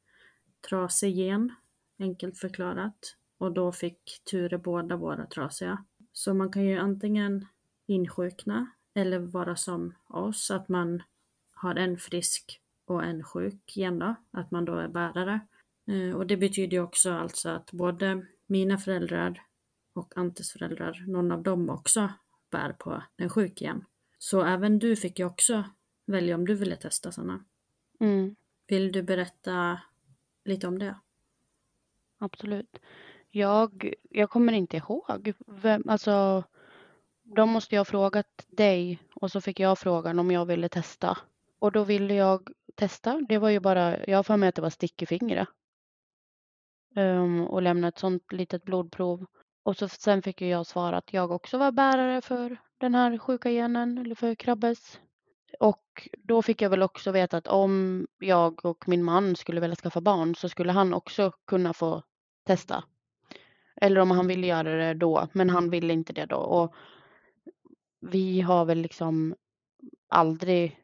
trasig 0.68 1.14
gen, 1.14 1.54
enkelt 1.98 2.38
förklarat. 2.38 3.16
Och 3.38 3.52
då 3.52 3.72
fick 3.72 4.22
Ture 4.30 4.58
båda 4.58 4.96
våra 4.96 5.26
trasiga. 5.26 5.84
Så 6.12 6.34
man 6.34 6.52
kan 6.52 6.64
ju 6.64 6.78
antingen 6.78 7.46
insjukna 7.86 8.66
eller 8.94 9.18
vara 9.18 9.56
som 9.56 9.94
oss, 10.06 10.50
att 10.50 10.68
man 10.68 11.02
har 11.54 11.74
en 11.74 11.98
frisk 11.98 12.60
och 12.84 13.04
en 13.04 13.24
sjuk 13.24 13.76
gen 13.76 13.98
då, 13.98 14.14
att 14.30 14.50
man 14.50 14.64
då 14.64 14.74
är 14.74 14.88
bärare. 14.88 15.40
Eh, 15.86 16.16
och 16.16 16.26
det 16.26 16.36
betyder 16.36 16.76
ju 16.76 16.82
också 16.82 17.12
alltså 17.12 17.48
att 17.48 17.72
både 17.72 18.26
mina 18.46 18.78
föräldrar 18.78 19.42
och 19.92 20.12
Antes 20.16 20.52
föräldrar, 20.52 21.04
någon 21.06 21.32
av 21.32 21.42
dem 21.42 21.70
också 21.70 22.10
bär 22.54 22.72
på 22.72 23.02
en 23.16 23.28
sjuk 23.30 23.60
gen. 23.60 23.84
Så 24.18 24.42
även 24.44 24.78
du 24.78 24.96
fick 24.96 25.18
ju 25.18 25.24
också 25.26 25.64
välja 26.06 26.34
om 26.34 26.46
du 26.46 26.54
ville 26.54 26.76
testa 26.76 27.12
Sanna. 27.12 27.44
Mm, 28.00 28.36
Vill 28.68 28.92
du 28.92 29.02
berätta 29.02 29.80
lite 30.44 30.66
om 30.68 30.78
det? 30.78 30.96
absolut. 32.18 32.78
Jag, 33.30 33.94
jag 34.10 34.30
kommer 34.30 34.52
inte 34.52 34.76
ihåg. 34.76 35.32
Vem, 35.46 35.82
alltså, 35.88 36.44
de 37.22 37.50
måste 37.50 37.74
jag 37.74 37.80
ha 37.80 37.84
frågat 37.84 38.46
dig 38.48 38.98
och 39.14 39.30
så 39.32 39.40
fick 39.40 39.60
jag 39.60 39.78
frågan 39.78 40.18
om 40.18 40.30
jag 40.30 40.46
ville 40.46 40.68
testa. 40.68 41.18
Och 41.58 41.72
då 41.72 41.84
ville 41.84 42.14
jag 42.14 42.50
testa. 42.74 43.20
Det 43.28 43.38
var 43.38 43.50
ju 43.50 43.60
bara, 43.60 44.06
jag 44.06 44.18
har 44.18 44.22
för 44.22 44.36
mig 44.36 44.48
att 44.48 44.54
det 44.54 44.62
var 44.62 44.70
stick 44.70 45.02
i 45.02 45.06
fingret. 45.06 45.48
Um, 46.96 47.46
och 47.46 47.62
lämna 47.62 47.88
ett 47.88 47.98
sånt 47.98 48.32
litet 48.32 48.64
blodprov. 48.64 49.26
Och 49.64 49.76
så 49.76 49.88
sen 49.88 50.22
fick 50.22 50.40
ju 50.40 50.48
jag 50.48 50.66
svara 50.66 50.96
att 50.96 51.12
jag 51.12 51.30
också 51.30 51.58
var 51.58 51.72
bärare 51.72 52.20
för 52.20 52.56
den 52.78 52.94
här 52.94 53.18
sjuka 53.18 53.50
genen, 53.50 53.98
eller 53.98 54.14
för 54.14 54.34
krabbes. 54.34 55.00
Och 55.60 56.08
då 56.18 56.42
fick 56.42 56.62
jag 56.62 56.70
väl 56.70 56.82
också 56.82 57.10
veta 57.10 57.36
att 57.36 57.46
om 57.46 58.06
jag 58.18 58.64
och 58.64 58.88
min 58.88 59.04
man 59.04 59.36
skulle 59.36 59.60
vilja 59.60 59.76
skaffa 59.76 60.00
barn 60.00 60.34
så 60.34 60.48
skulle 60.48 60.72
han 60.72 60.94
också 60.94 61.32
kunna 61.46 61.72
få 61.72 62.02
testa. 62.46 62.84
Eller 63.76 64.00
om 64.00 64.10
han 64.10 64.26
ville 64.26 64.46
göra 64.46 64.76
det 64.76 64.94
då, 64.94 65.28
men 65.32 65.50
han 65.50 65.70
ville 65.70 65.92
inte 65.92 66.12
det 66.12 66.26
då. 66.26 66.36
Och 66.36 66.74
vi 68.00 68.40
har 68.40 68.64
väl 68.64 68.78
liksom 68.78 69.34
aldrig 70.08 70.80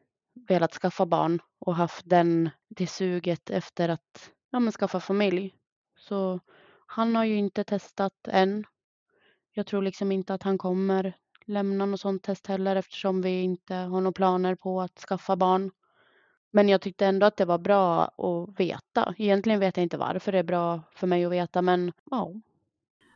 velat 0.47 0.73
skaffa 0.73 1.05
barn 1.05 1.41
och 1.59 1.75
haft 1.75 2.09
den, 2.09 2.49
det 2.67 2.87
suget 2.87 3.49
efter 3.49 3.89
att 3.89 4.31
ja, 4.51 4.59
men 4.59 4.71
skaffa 4.71 4.99
familj. 4.99 5.55
Så 5.97 6.39
han 6.91 7.15
har 7.15 7.25
ju 7.25 7.35
inte 7.35 7.63
testat 7.63 8.27
än. 8.27 8.65
Jag 9.51 9.65
tror 9.65 9.81
liksom 9.81 10.11
inte 10.11 10.33
att 10.33 10.43
han 10.43 10.57
kommer 10.57 11.13
lämna 11.45 11.85
något 11.85 12.01
sånt 12.01 12.23
test 12.23 12.47
heller 12.47 12.75
eftersom 12.75 13.21
vi 13.21 13.41
inte 13.41 13.75
har 13.75 14.01
några 14.01 14.11
planer 14.11 14.55
på 14.55 14.81
att 14.81 14.99
skaffa 14.99 15.35
barn. 15.35 15.71
Men 16.51 16.69
jag 16.69 16.81
tyckte 16.81 17.05
ändå 17.05 17.25
att 17.25 17.37
det 17.37 17.45
var 17.45 17.57
bra 17.57 18.03
att 18.03 18.59
veta. 18.59 19.15
Egentligen 19.17 19.59
vet 19.59 19.77
jag 19.77 19.83
inte 19.83 19.97
varför 19.97 20.31
det 20.31 20.39
är 20.39 20.43
bra 20.43 20.81
för 20.91 21.07
mig 21.07 21.25
att 21.25 21.31
veta, 21.31 21.61
men 21.61 21.91
ja. 22.11 22.33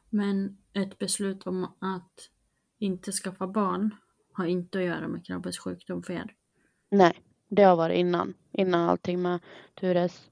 Men 0.09 0.57
ett 0.73 0.99
beslut 0.99 1.47
om 1.47 1.63
att 1.63 2.30
inte 2.80 3.11
skaffa 3.11 3.47
barn 3.47 3.95
har 4.34 4.45
inte 4.45 4.78
att 4.78 4.86
göra 4.86 5.07
med 5.07 5.26
Krabbes 5.26 5.59
sjukdom 5.59 6.03
för 6.03 6.13
er. 6.13 6.34
Nej, 6.89 7.21
det 7.47 7.63
har 7.63 7.76
varit 7.76 7.97
innan. 7.97 8.34
Innan 8.51 8.89
allting 8.89 9.21
med 9.21 9.39
Tures, 9.80 10.32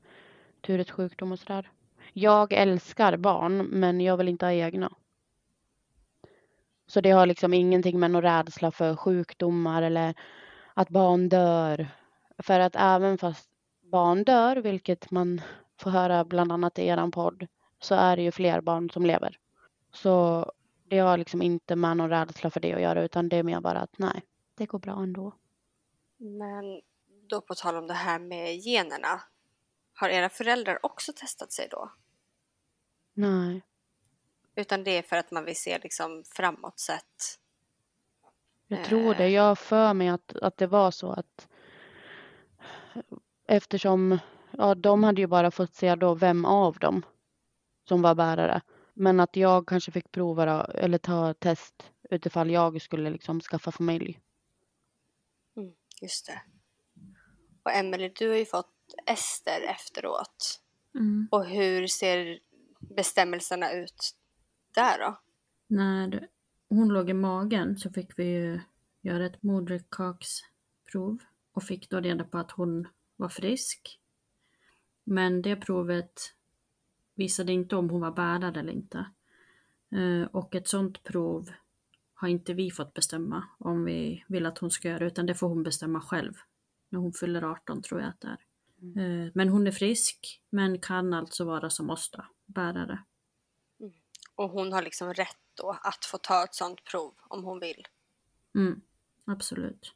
Tures 0.62 0.92
sjukdom 0.92 1.32
och 1.32 1.40
sådär. 1.40 1.70
Jag 2.14 2.54
älskar 2.54 3.18
barn 3.18 3.58
men 3.58 4.02
jag 4.02 4.18
vill 4.18 4.28
inte 4.28 4.46
ha 4.46 4.52
egna. 4.52 4.92
Så 6.88 7.02
det 7.02 7.12
har 7.12 7.26
liksom 7.26 7.54
ingenting 7.54 8.00
med 8.00 8.12
någon 8.12 8.22
rädsla 8.22 8.72
för 8.72 8.96
sjukdomar 8.96 9.82
eller 9.82 10.16
att 10.74 10.90
barn 10.90 11.30
dör. 11.30 11.88
För 12.38 12.60
att 12.60 12.76
även 12.76 13.18
fast 13.18 13.50
barn 13.82 14.24
dör, 14.24 14.56
vilket 14.56 15.12
man 15.12 15.42
får 15.80 15.92
höra 15.92 16.26
bland 16.26 16.52
annat 16.52 16.80
i 16.80 16.88
eran 16.88 17.12
podd, 17.12 17.48
så 17.80 17.96
är 17.96 18.16
det 18.16 18.24
ju 18.24 18.32
fler 18.32 18.62
barn 18.62 18.90
som 18.90 19.06
lever. 19.06 19.38
Så 19.94 20.46
det 20.88 21.00
har 21.00 21.18
liksom 21.18 21.42
inte 21.42 21.76
med 21.76 21.98
någon 21.98 22.10
rädsla 22.10 22.50
för 22.50 22.60
det 22.60 22.74
att 22.74 22.82
göra 22.82 23.04
utan 23.04 23.30
det 23.30 23.38
är 23.38 23.44
mer 23.44 23.62
bara 23.62 23.80
att 23.80 23.98
nej, 23.98 24.24
det 24.56 24.66
går 24.66 24.80
bra 24.80 25.04
ändå. 25.04 25.34
Men 26.18 26.82
då 27.28 27.42
på 27.42 27.56
tal 27.56 27.76
om 27.76 27.88
det 27.88 27.94
här 27.94 28.20
med 28.20 28.56
generna. 28.56 29.22
Har 29.94 30.10
era 30.10 30.30
föräldrar 30.30 30.86
också 30.86 31.14
testat 31.14 31.52
sig 31.52 31.68
då? 31.72 31.92
Nej. 33.14 33.62
Utan 34.56 34.84
det 34.84 34.98
är 34.98 35.02
för 35.02 35.16
att 35.16 35.32
man 35.32 35.46
vill 35.46 35.56
se 35.56 35.80
liksom 35.80 36.24
framåt 36.26 36.80
sett? 36.80 37.40
Jag 38.68 38.86
tror 38.86 39.14
det. 39.14 39.30
Jag 39.30 39.44
har 39.44 39.56
för 39.56 39.94
mig 39.94 40.08
att, 40.08 40.36
att 40.36 40.58
det 40.58 40.68
var 40.68 40.92
så 40.92 41.12
att 41.12 41.48
eftersom 43.48 44.20
ja, 44.52 44.76
de 44.76 45.04
hade 45.04 45.22
ju 45.22 45.28
bara 45.28 45.52
fått 45.52 45.74
se 45.74 45.96
då 45.96 46.14
vem 46.14 46.46
av 46.46 46.78
dem 46.78 47.06
som 47.88 48.02
var 48.02 48.16
bärare. 48.16 48.62
Men 48.94 49.20
att 49.20 49.36
jag 49.36 49.68
kanske 49.68 49.92
fick 49.92 50.12
prova 50.12 50.46
då, 50.46 50.72
eller 50.74 50.98
ta 50.98 51.34
test 51.34 51.92
utifall 52.10 52.52
jag 52.52 52.82
skulle 52.82 53.10
liksom 53.10 53.42
skaffa 53.42 53.72
familj. 53.72 54.20
Mm, 55.58 55.74
just 56.02 56.28
det. 56.28 56.42
Och 57.64 57.72
Emelie, 57.72 58.12
du 58.16 58.30
har 58.30 58.36
ju 58.36 58.46
fått 58.46 58.96
Ester 59.06 59.62
efteråt. 59.62 60.60
Mm. 60.96 61.28
Och 61.32 61.46
hur 61.46 61.88
ser 61.88 62.40
bestämmelserna 62.90 63.72
ut 63.74 64.16
där 64.76 65.00
då? 65.00 65.20
När 65.68 66.28
hon 66.70 66.88
låg 66.90 67.10
i 67.10 67.14
magen 67.14 67.78
så 67.78 67.90
fick 67.90 68.20
vi 68.20 68.24
ju 68.24 68.60
göra 69.02 69.26
ett 69.26 69.44
moderkaksprov 69.44 71.18
och 71.54 71.64
fick 71.64 71.90
då 71.90 72.00
reda 72.00 72.24
på 72.24 72.38
att 72.38 72.52
hon 72.52 72.88
var 73.16 73.30
frisk. 73.30 74.00
Men 75.04 75.42
det 75.42 75.56
provet 75.56 76.22
visade 77.16 77.52
inte 77.54 77.76
om 77.76 77.90
hon 77.90 78.02
var 78.02 78.12
bärare 78.12 78.60
eller 78.60 78.74
inte. 78.74 79.06
Eh, 79.92 80.28
Och 80.32 80.56
ett 80.56 80.68
sånt 80.68 81.04
prov 81.04 81.50
har 82.14 82.28
inte 82.28 82.54
vi 82.54 82.72
fått 82.72 82.94
bestämma 82.94 83.44
om 83.60 83.84
vi 83.86 84.24
vill 84.28 84.46
att 84.46 84.58
hon 84.58 84.72
ska 84.72 84.90
göra 84.90 85.06
utan 85.08 85.26
det 85.26 85.36
får 85.36 85.50
hon 85.50 85.64
bestämma 85.64 86.02
själv. 86.02 86.34
När 86.90 87.00
hon 87.00 87.14
fyller 87.14 87.42
18 87.44 87.82
tror 87.82 88.02
jag 88.02 88.10
att 88.10 88.22
det 88.22 88.28
är. 88.28 88.38
Eh, 89.26 89.32
Men 89.34 89.50
hon 89.50 89.68
är 89.68 89.72
frisk 89.72 90.42
men 90.50 90.80
kan 90.80 91.14
alltså 91.14 91.46
vara 91.46 91.70
som 91.70 91.90
oss 91.90 92.12
då, 92.12 92.26
bärare. 92.46 93.04
Och 94.36 94.50
hon 94.50 94.74
har 94.74 94.82
liksom 94.82 95.14
rätt 95.14 95.38
då 95.54 95.78
att 95.82 96.06
få 96.06 96.18
ta 96.18 96.44
ett 96.44 96.56
sånt 96.56 96.84
prov 96.84 97.14
om 97.28 97.44
hon 97.44 97.60
vill. 97.60 97.88
Mm, 98.56 98.82
absolut. 99.26 99.94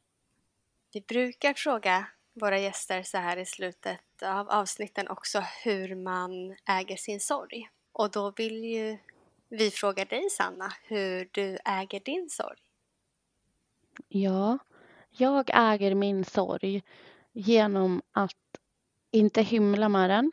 Vi 0.92 1.00
brukar 1.00 1.54
fråga 1.54 2.06
våra 2.32 2.58
gäster 2.58 3.02
så 3.02 3.18
här 3.18 3.36
i 3.36 3.46
slutet 3.46 4.22
av 4.22 4.50
avsnitten 4.50 5.08
också 5.08 5.44
hur 5.64 5.94
man 5.94 6.56
äger 6.66 6.96
sin 6.96 7.20
sorg. 7.20 7.70
Och 7.92 8.10
då 8.10 8.30
vill 8.30 8.64
ju 8.64 8.98
vi 9.48 9.70
fråga 9.70 10.04
dig 10.04 10.30
Sanna 10.30 10.72
hur 10.82 11.28
du 11.32 11.58
äger 11.64 12.00
din 12.00 12.30
sorg. 12.30 12.58
Ja, 14.08 14.58
jag 15.10 15.50
äger 15.54 15.94
min 15.94 16.24
sorg 16.24 16.82
genom 17.32 18.02
att 18.12 18.32
inte 19.10 19.42
hymla 19.42 19.88
med 19.88 20.10
den. 20.10 20.32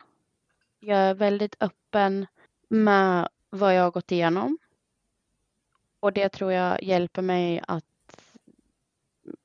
Jag 0.79 0.97
är 0.97 1.13
väldigt 1.13 1.55
öppen 1.59 1.84
med 2.67 3.29
vad 3.49 3.75
jag 3.75 3.83
har 3.83 3.91
gått 3.91 4.11
igenom. 4.11 4.57
Och 5.99 6.13
det 6.13 6.29
tror 6.29 6.51
jag 6.51 6.83
hjälper 6.83 7.21
mig 7.21 7.61
att 7.67 7.85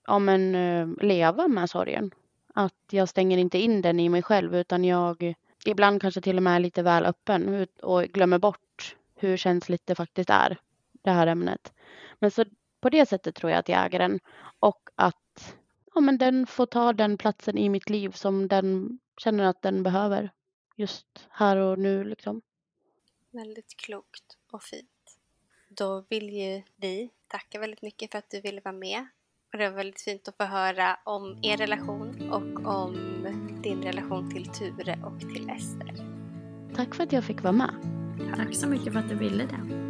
ja, 0.06 0.18
men, 0.18 0.54
eh, 0.54 0.88
leva 1.02 1.48
med 1.48 1.70
sorgen. 1.70 2.10
Att 2.54 2.84
jag 2.90 3.08
stänger 3.08 3.38
inte 3.38 3.58
in 3.58 3.82
den 3.82 4.00
i 4.00 4.08
mig 4.08 4.22
själv 4.22 4.56
utan 4.56 4.84
jag 4.84 5.34
ibland 5.66 6.00
kanske 6.00 6.20
till 6.20 6.36
och 6.36 6.42
med 6.42 6.56
är 6.56 6.60
lite 6.60 6.82
väl 6.82 7.04
öppen 7.04 7.66
och 7.82 8.02
glömmer 8.02 8.38
bort 8.38 8.96
hur 9.14 9.36
känsligt 9.36 9.86
det 9.86 9.94
faktiskt 9.94 10.30
är, 10.30 10.58
det 11.02 11.10
här 11.10 11.26
ämnet. 11.26 11.72
Men 12.18 12.30
så 12.30 12.44
på 12.80 12.90
det 12.90 13.06
sättet 13.06 13.34
tror 13.34 13.50
jag 13.50 13.58
att 13.58 13.68
jag 13.68 13.86
äger 13.86 13.98
den 13.98 14.20
och 14.60 14.90
att 14.94 15.54
ja, 15.94 16.00
men 16.00 16.18
den 16.18 16.46
får 16.46 16.66
ta 16.66 16.92
den 16.92 17.18
platsen 17.18 17.58
i 17.58 17.68
mitt 17.68 17.90
liv 17.90 18.10
som 18.10 18.48
den 18.48 18.98
känner 19.16 19.44
att 19.44 19.62
den 19.62 19.82
behöver 19.82 20.30
just 20.80 21.28
här 21.30 21.56
och 21.56 21.78
nu 21.78 22.04
liksom. 22.04 22.42
Väldigt 23.30 23.76
klokt 23.76 24.38
och 24.50 24.62
fint. 24.62 25.18
Då 25.68 26.04
vill 26.08 26.30
ju 26.30 26.62
vi 26.76 27.10
tacka 27.28 27.60
väldigt 27.60 27.82
mycket 27.82 28.10
för 28.10 28.18
att 28.18 28.30
du 28.30 28.40
ville 28.40 28.60
vara 28.60 28.74
med. 28.74 29.06
Och 29.52 29.58
det 29.58 29.68
var 29.68 29.76
väldigt 29.76 30.00
fint 30.00 30.28
att 30.28 30.36
få 30.36 30.44
höra 30.44 30.98
om 31.04 31.38
er 31.42 31.56
relation 31.56 32.30
och 32.32 32.66
om 32.66 32.94
din 33.62 33.82
relation 33.82 34.30
till 34.30 34.46
Ture 34.46 34.98
och 35.04 35.20
till 35.20 35.50
Ester. 35.50 35.94
Tack 36.74 36.94
för 36.94 37.02
att 37.02 37.12
jag 37.12 37.24
fick 37.24 37.42
vara 37.42 37.52
med. 37.52 37.74
Tack 38.36 38.54
så 38.54 38.68
mycket 38.68 38.92
för 38.92 39.00
att 39.00 39.08
du 39.08 39.14
ville 39.14 39.46
det. 39.46 39.89